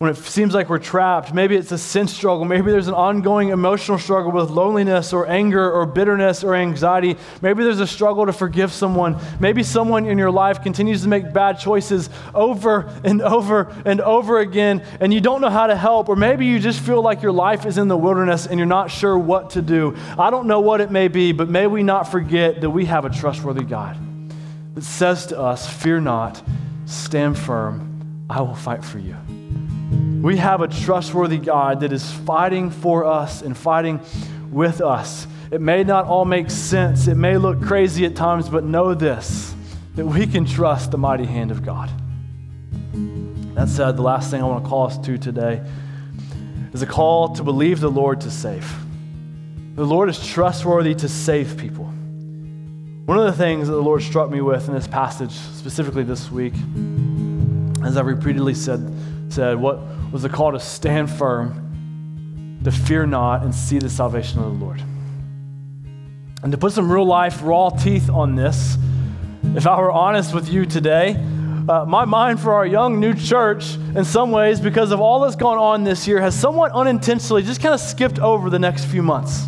when 0.00 0.10
it 0.10 0.16
seems 0.16 0.54
like 0.54 0.70
we're 0.70 0.78
trapped. 0.78 1.34
Maybe 1.34 1.56
it's 1.56 1.72
a 1.72 1.76
sin 1.76 2.08
struggle. 2.08 2.46
Maybe 2.46 2.70
there's 2.70 2.88
an 2.88 2.94
ongoing 2.94 3.50
emotional 3.50 3.98
struggle 3.98 4.32
with 4.32 4.48
loneliness 4.48 5.12
or 5.12 5.26
anger 5.26 5.70
or 5.70 5.84
bitterness 5.84 6.42
or 6.42 6.54
anxiety. 6.54 7.18
Maybe 7.42 7.64
there's 7.64 7.80
a 7.80 7.86
struggle 7.86 8.24
to 8.24 8.32
forgive 8.32 8.72
someone. 8.72 9.18
Maybe 9.40 9.62
someone 9.62 10.06
in 10.06 10.16
your 10.16 10.30
life 10.30 10.62
continues 10.62 11.02
to 11.02 11.08
make 11.08 11.34
bad 11.34 11.58
choices 11.58 12.08
over 12.34 12.90
and 13.04 13.20
over 13.20 13.70
and 13.84 14.00
over 14.00 14.40
again, 14.40 14.82
and 15.00 15.12
you 15.12 15.20
don't 15.20 15.42
know 15.42 15.50
how 15.50 15.66
to 15.66 15.76
help. 15.76 16.08
Or 16.08 16.16
maybe 16.16 16.46
you 16.46 16.58
just 16.58 16.80
feel 16.80 17.02
like 17.02 17.20
your 17.20 17.32
life 17.32 17.66
is 17.66 17.76
in 17.76 17.88
the 17.88 17.96
wilderness 17.98 18.46
and 18.46 18.58
you're 18.58 18.66
not 18.66 18.90
sure 18.90 19.18
what 19.18 19.50
to 19.50 19.60
do. 19.60 19.94
I 20.18 20.30
don't 20.30 20.46
know 20.46 20.60
what 20.60 20.80
it 20.80 20.90
may 20.90 21.08
be, 21.08 21.32
but 21.32 21.50
may 21.50 21.66
we 21.66 21.82
not 21.82 22.04
forget 22.10 22.62
that 22.62 22.70
we 22.70 22.86
have 22.86 23.04
a 23.04 23.10
trustworthy 23.10 23.64
God 23.64 23.98
that 24.76 24.84
says 24.84 25.26
to 25.26 25.38
us, 25.38 25.68
Fear 25.68 26.00
not 26.00 26.42
stand 26.86 27.36
firm. 27.36 28.24
I 28.30 28.40
will 28.40 28.54
fight 28.54 28.82
for 28.82 28.98
you. 28.98 29.14
We 30.20 30.36
have 30.36 30.60
a 30.60 30.68
trustworthy 30.68 31.38
God 31.38 31.80
that 31.80 31.92
is 31.92 32.12
fighting 32.12 32.70
for 32.70 33.06
us 33.06 33.40
and 33.40 33.56
fighting 33.56 34.00
with 34.50 34.82
us. 34.82 35.26
It 35.50 35.62
may 35.62 35.82
not 35.82 36.04
all 36.04 36.26
make 36.26 36.50
sense, 36.50 37.08
it 37.08 37.14
may 37.14 37.38
look 37.38 37.62
crazy 37.62 38.04
at 38.04 38.14
times, 38.14 38.48
but 38.48 38.62
know 38.62 38.94
this 38.94 39.54
that 39.96 40.06
we 40.06 40.26
can 40.26 40.44
trust 40.44 40.90
the 40.90 40.98
mighty 40.98 41.24
hand 41.24 41.50
of 41.50 41.64
God. 41.64 41.90
That 43.54 43.68
said, 43.68 43.96
the 43.96 44.02
last 44.02 44.30
thing 44.30 44.40
I 44.40 44.46
want 44.46 44.62
to 44.62 44.68
call 44.68 44.86
us 44.86 44.98
to 44.98 45.18
today 45.18 45.62
is 46.72 46.82
a 46.82 46.86
call 46.86 47.34
to 47.34 47.42
believe 47.42 47.80
the 47.80 47.90
Lord 47.90 48.20
to 48.20 48.30
save. 48.30 48.70
The 49.74 49.84
Lord 49.84 50.08
is 50.08 50.24
trustworthy 50.24 50.94
to 50.96 51.08
save 51.08 51.56
people. 51.56 51.86
One 53.06 53.18
of 53.18 53.24
the 53.24 53.32
things 53.32 53.68
that 53.68 53.74
the 53.74 53.82
Lord 53.82 54.02
struck 54.02 54.30
me 54.30 54.40
with 54.40 54.68
in 54.68 54.74
this 54.74 54.86
passage, 54.86 55.32
specifically 55.32 56.04
this 56.04 56.30
week, 56.30 56.54
as 57.84 57.96
I've 57.96 58.06
repeatedly 58.06 58.54
said, 58.54 58.94
said 59.30 59.58
what 59.58 59.80
was 60.12 60.24
a 60.24 60.28
call 60.28 60.52
to 60.52 60.60
stand 60.60 61.10
firm, 61.10 62.60
to 62.64 62.70
fear 62.70 63.06
not, 63.06 63.42
and 63.42 63.54
see 63.54 63.78
the 63.78 63.90
salvation 63.90 64.40
of 64.40 64.58
the 64.58 64.64
Lord. 64.64 64.82
And 66.42 66.52
to 66.52 66.58
put 66.58 66.72
some 66.72 66.90
real 66.90 67.04
life, 67.04 67.40
raw 67.42 67.70
teeth 67.70 68.08
on 68.08 68.34
this, 68.34 68.76
if 69.54 69.66
I 69.66 69.78
were 69.80 69.92
honest 69.92 70.34
with 70.34 70.48
you 70.48 70.64
today, 70.66 71.16
uh, 71.68 71.84
my 71.84 72.04
mind 72.04 72.40
for 72.40 72.54
our 72.54 72.66
young 72.66 72.98
new 72.98 73.14
church, 73.14 73.76
in 73.94 74.04
some 74.04 74.30
ways, 74.30 74.60
because 74.60 74.90
of 74.90 75.00
all 75.00 75.20
that's 75.20 75.36
gone 75.36 75.58
on 75.58 75.84
this 75.84 76.08
year, 76.08 76.20
has 76.20 76.38
somewhat 76.38 76.72
unintentionally 76.72 77.42
just 77.42 77.60
kind 77.60 77.74
of 77.74 77.80
skipped 77.80 78.18
over 78.18 78.50
the 78.50 78.58
next 78.58 78.86
few 78.86 79.02
months. 79.02 79.46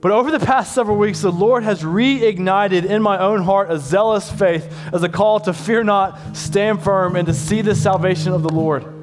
But 0.00 0.10
over 0.10 0.30
the 0.30 0.40
past 0.40 0.74
several 0.74 0.96
weeks, 0.96 1.20
the 1.20 1.30
Lord 1.30 1.64
has 1.64 1.82
reignited 1.82 2.84
in 2.84 3.02
my 3.02 3.18
own 3.18 3.42
heart 3.42 3.70
a 3.70 3.78
zealous 3.78 4.30
faith 4.30 4.74
as 4.92 5.02
a 5.02 5.08
call 5.08 5.38
to 5.40 5.52
fear 5.52 5.84
not, 5.84 6.36
stand 6.36 6.82
firm, 6.82 7.14
and 7.14 7.26
to 7.26 7.34
see 7.34 7.60
the 7.62 7.74
salvation 7.74 8.32
of 8.32 8.42
the 8.42 8.48
Lord. 8.48 9.01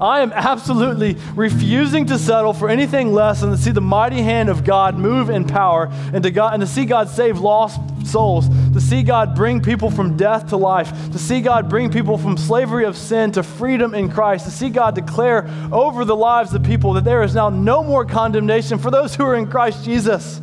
I 0.00 0.20
am 0.20 0.32
absolutely 0.32 1.16
refusing 1.34 2.06
to 2.06 2.18
settle 2.18 2.52
for 2.52 2.68
anything 2.68 3.12
less 3.12 3.40
than 3.40 3.50
to 3.50 3.56
see 3.56 3.70
the 3.70 3.80
mighty 3.80 4.22
hand 4.22 4.48
of 4.48 4.64
God 4.64 4.98
move 4.98 5.30
in 5.30 5.46
power 5.46 5.88
and 6.12 6.22
to, 6.22 6.30
God, 6.30 6.54
and 6.54 6.60
to 6.60 6.66
see 6.66 6.84
God 6.84 7.08
save 7.08 7.38
lost 7.38 7.80
souls, 8.06 8.48
to 8.72 8.80
see 8.80 9.02
God 9.02 9.34
bring 9.34 9.62
people 9.62 9.90
from 9.90 10.16
death 10.16 10.48
to 10.48 10.56
life, 10.56 10.90
to 11.12 11.18
see 11.18 11.40
God 11.40 11.68
bring 11.68 11.90
people 11.90 12.18
from 12.18 12.36
slavery 12.36 12.84
of 12.84 12.96
sin 12.96 13.32
to 13.32 13.42
freedom 13.42 13.94
in 13.94 14.10
Christ, 14.10 14.44
to 14.44 14.50
see 14.50 14.70
God 14.70 14.94
declare 14.94 15.48
over 15.72 16.04
the 16.04 16.16
lives 16.16 16.54
of 16.54 16.62
people 16.62 16.94
that 16.94 17.04
there 17.04 17.22
is 17.22 17.34
now 17.34 17.48
no 17.48 17.82
more 17.82 18.04
condemnation 18.04 18.78
for 18.78 18.90
those 18.90 19.14
who 19.14 19.24
are 19.24 19.34
in 19.34 19.50
Christ 19.50 19.84
Jesus. 19.84 20.40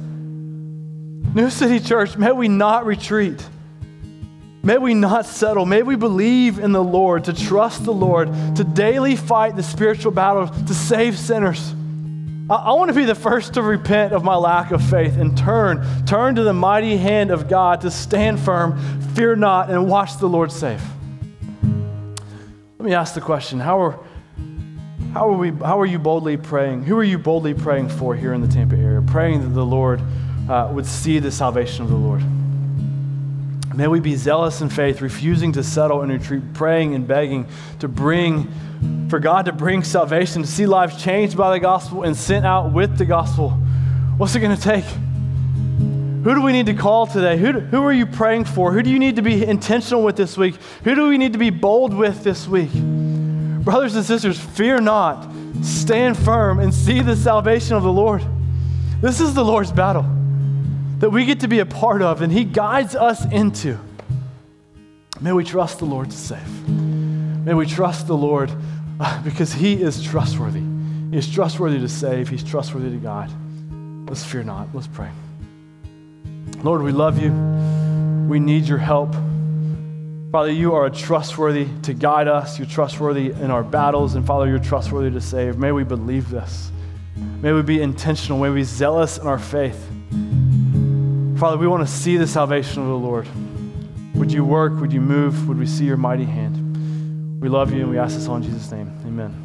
New 1.34 1.50
City 1.50 1.80
Church, 1.80 2.18
may 2.18 2.32
we 2.32 2.48
not 2.48 2.86
retreat. 2.86 3.48
May 4.64 4.78
we 4.78 4.94
not 4.94 5.26
settle. 5.26 5.66
May 5.66 5.82
we 5.82 5.96
believe 5.96 6.60
in 6.60 6.72
the 6.72 6.84
Lord, 6.84 7.24
to 7.24 7.34
trust 7.34 7.84
the 7.84 7.94
Lord, 7.94 8.28
to 8.56 8.64
daily 8.64 9.16
fight 9.16 9.56
the 9.56 9.64
spiritual 9.64 10.12
battle, 10.12 10.48
to 10.48 10.74
save 10.74 11.18
sinners. 11.18 11.74
I, 12.48 12.56
I 12.56 12.74
want 12.74 12.90
to 12.90 12.94
be 12.94 13.06
the 13.06 13.16
first 13.16 13.56
to 13.56 13.64
repent 13.64 14.14
of 14.14 14.24
my 14.24 14.36
lack 14.36 14.72
of 14.72 14.84
faith 14.88 15.18
and 15.18 15.36
turn, 15.36 15.84
turn 16.06 16.36
to 16.36 16.44
the 16.44 16.54
mighty 16.54 16.96
hand 16.96 17.32
of 17.32 17.50
God 17.50 17.82
to 17.82 17.90
stand 17.90 18.40
firm, 18.40 18.80
fear 19.16 19.36
not, 19.36 19.72
and 19.72 19.90
watch 19.90 20.18
the 20.18 20.28
Lord 20.28 20.52
save. 20.52 20.82
Let 22.78 22.86
me 22.86 22.94
ask 22.94 23.16
the 23.16 23.22
question 23.22 23.60
how 23.60 23.82
are, 23.82 24.00
how 25.14 25.30
are, 25.30 25.38
we, 25.38 25.50
how 25.52 25.80
are 25.80 25.86
you 25.88 25.98
boldly 25.98 26.38
praying? 26.38 26.84
Who 26.84 26.98
are 26.98 27.04
you 27.04 27.18
boldly 27.18 27.56
praying 27.56 27.90
for 27.90 28.16
here 28.16 28.34
in 28.34 28.42
the 28.42 28.48
Tampa 28.48 28.76
area? 28.76 29.02
Praying 29.02 29.42
that 29.42 29.50
the 29.50 29.66
Lord 29.66 30.02
uh, 30.48 30.70
would 30.72 30.86
see 30.86 31.18
the 31.18 31.32
salvation 31.32 31.84
of 31.84 31.90
the 31.90 31.96
Lord. 31.96 32.22
May 33.74 33.88
we 33.88 34.02
be 34.02 34.16
zealous 34.16 34.62
in 34.62 34.70
faith, 34.70 35.02
refusing 35.02 35.54
to 35.54 35.64
settle 35.64 36.02
and 36.02 36.12
retreat, 36.12 36.54
praying 36.54 36.94
and 36.94 37.08
begging 37.08 37.48
to 37.80 37.88
bring, 37.88 38.52
for 39.10 39.20
God 39.20 39.46
to 39.46 39.54
bring 39.54 39.84
salvation, 39.84 40.42
to 40.42 40.48
see 40.48 40.66
lives 40.66 41.02
changed 41.02 41.38
by 41.38 41.52
the 41.52 41.60
gospel 41.60 42.04
and 42.04 42.16
sent 42.16 42.46
out 42.46 42.74
with 42.74 42.98
the 42.98 43.06
gospel. 43.06 43.52
What's 44.18 44.36
it 44.36 44.42
going 44.42 44.56
to 44.56 44.62
take? 44.62 44.84
Who 44.84 46.36
do 46.36 46.42
we 46.42 46.52
need 46.52 46.66
to 46.66 46.74
call 46.74 47.08
today? 47.08 47.38
Who, 47.38 47.52
who 47.54 47.82
are 47.84 47.94
you 47.94 48.06
praying 48.06 48.46
for? 48.46 48.74
Who 48.74 48.84
do 48.84 48.90
you 48.90 49.00
need 49.00 49.16
to 49.16 49.22
be 49.22 49.44
intentional 49.44 50.04
with 50.04 50.18
this 50.18 50.38
week? 50.38 50.56
Who 50.84 50.94
do 50.94 51.08
we 51.08 51.18
need 51.18 51.34
to 51.34 51.40
be 51.40 51.50
bold 51.50 51.94
with 51.94 52.24
this 52.24 52.48
week? 52.48 52.72
Brothers 52.74 53.96
and 53.96 54.06
sisters, 54.06 54.40
fear 54.40 54.82
not, 54.82 55.32
stand 55.62 56.18
firm, 56.18 56.60
and 56.60 56.74
see 56.74 57.02
the 57.02 57.16
salvation 57.16 57.76
of 57.76 57.84
the 57.84 57.92
Lord. 57.92 58.22
This 59.02 59.22
is 59.22 59.34
the 59.34 59.46
Lord's 59.46 59.72
battle 59.72 60.21
that 61.02 61.10
we 61.10 61.26
get 61.26 61.40
to 61.40 61.48
be 61.48 61.60
a 61.60 61.66
part 61.66 62.04
of 62.04 62.22
and 62.22 62.32
He 62.32 62.46
guides 62.46 62.96
us 62.96 63.26
into. 63.26 63.78
May 65.20 65.34
we 65.34 65.44
trust 65.44 65.80
the 65.80 65.86
Lord 65.86 66.12
to 66.12 66.18
save. 66.18 66.70
May 66.70 67.56
we 67.56 67.66
trust 67.66 68.08
the 68.08 68.16
Lord 68.16 68.52
uh, 69.00 69.22
because 69.24 69.52
He 69.52 69.82
is 69.82 70.04
trustworthy. 70.04 70.62
He 71.12 71.18
is 71.18 71.30
trustworthy 71.30 71.80
to 71.80 71.90
save, 71.90 72.30
He's 72.30 72.44
trustworthy 72.44 72.92
to 72.92 72.98
guide. 72.98 73.32
Let's 74.08 74.24
fear 74.24 74.44
not. 74.44 74.68
Let's 74.74 74.88
pray. 74.88 75.10
Lord, 76.64 76.84
we 76.84 76.92
love 76.92 77.22
you. 77.22 77.32
We 78.28 78.40
need 78.40 78.66
your 78.66 78.78
help. 78.78 79.16
Father, 80.32 80.52
you 80.52 80.76
are 80.76 80.90
trustworthy 80.90 81.68
to 81.82 81.94
guide 81.94 82.28
us. 82.28 82.60
You're 82.60 82.68
trustworthy 82.68 83.32
in 83.32 83.50
our 83.50 83.64
battles. 83.64 84.14
And 84.16 84.26
Father, 84.26 84.48
you're 84.48 84.60
trustworthy 84.60 85.12
to 85.12 85.22
save. 85.22 85.58
May 85.58 85.72
we 85.72 85.84
believe 85.84 86.30
this. 86.30 86.72
May 87.42 87.54
we 87.54 87.64
be 87.64 87.82
intentional. 87.82 88.40
May 88.40 88.50
we 88.50 88.58
be 88.58 88.64
zealous 88.64 89.18
in 89.18 89.28
our 89.28 89.40
faith. 89.40 89.91
Father, 91.42 91.58
we 91.58 91.66
want 91.66 91.82
to 91.82 91.92
see 91.92 92.18
the 92.18 92.28
salvation 92.28 92.84
of 92.84 92.88
the 92.88 92.94
Lord. 92.94 93.28
Would 94.14 94.32
you 94.32 94.46
work? 94.46 94.80
Would 94.80 94.94
you 94.94 95.02
move? 95.02 95.48
Would 95.48 95.58
we 95.58 95.66
see 95.66 95.86
your 95.86 95.98
mighty 95.98 96.24
hand? 96.24 97.42
We 97.42 97.50
love 97.50 97.74
you 97.74 97.82
and 97.82 97.90
we 97.90 97.98
ask 97.98 98.14
this 98.14 98.28
all 98.28 98.36
in 98.36 98.44
Jesus' 98.44 98.72
name. 98.72 98.96
Amen. 99.08 99.36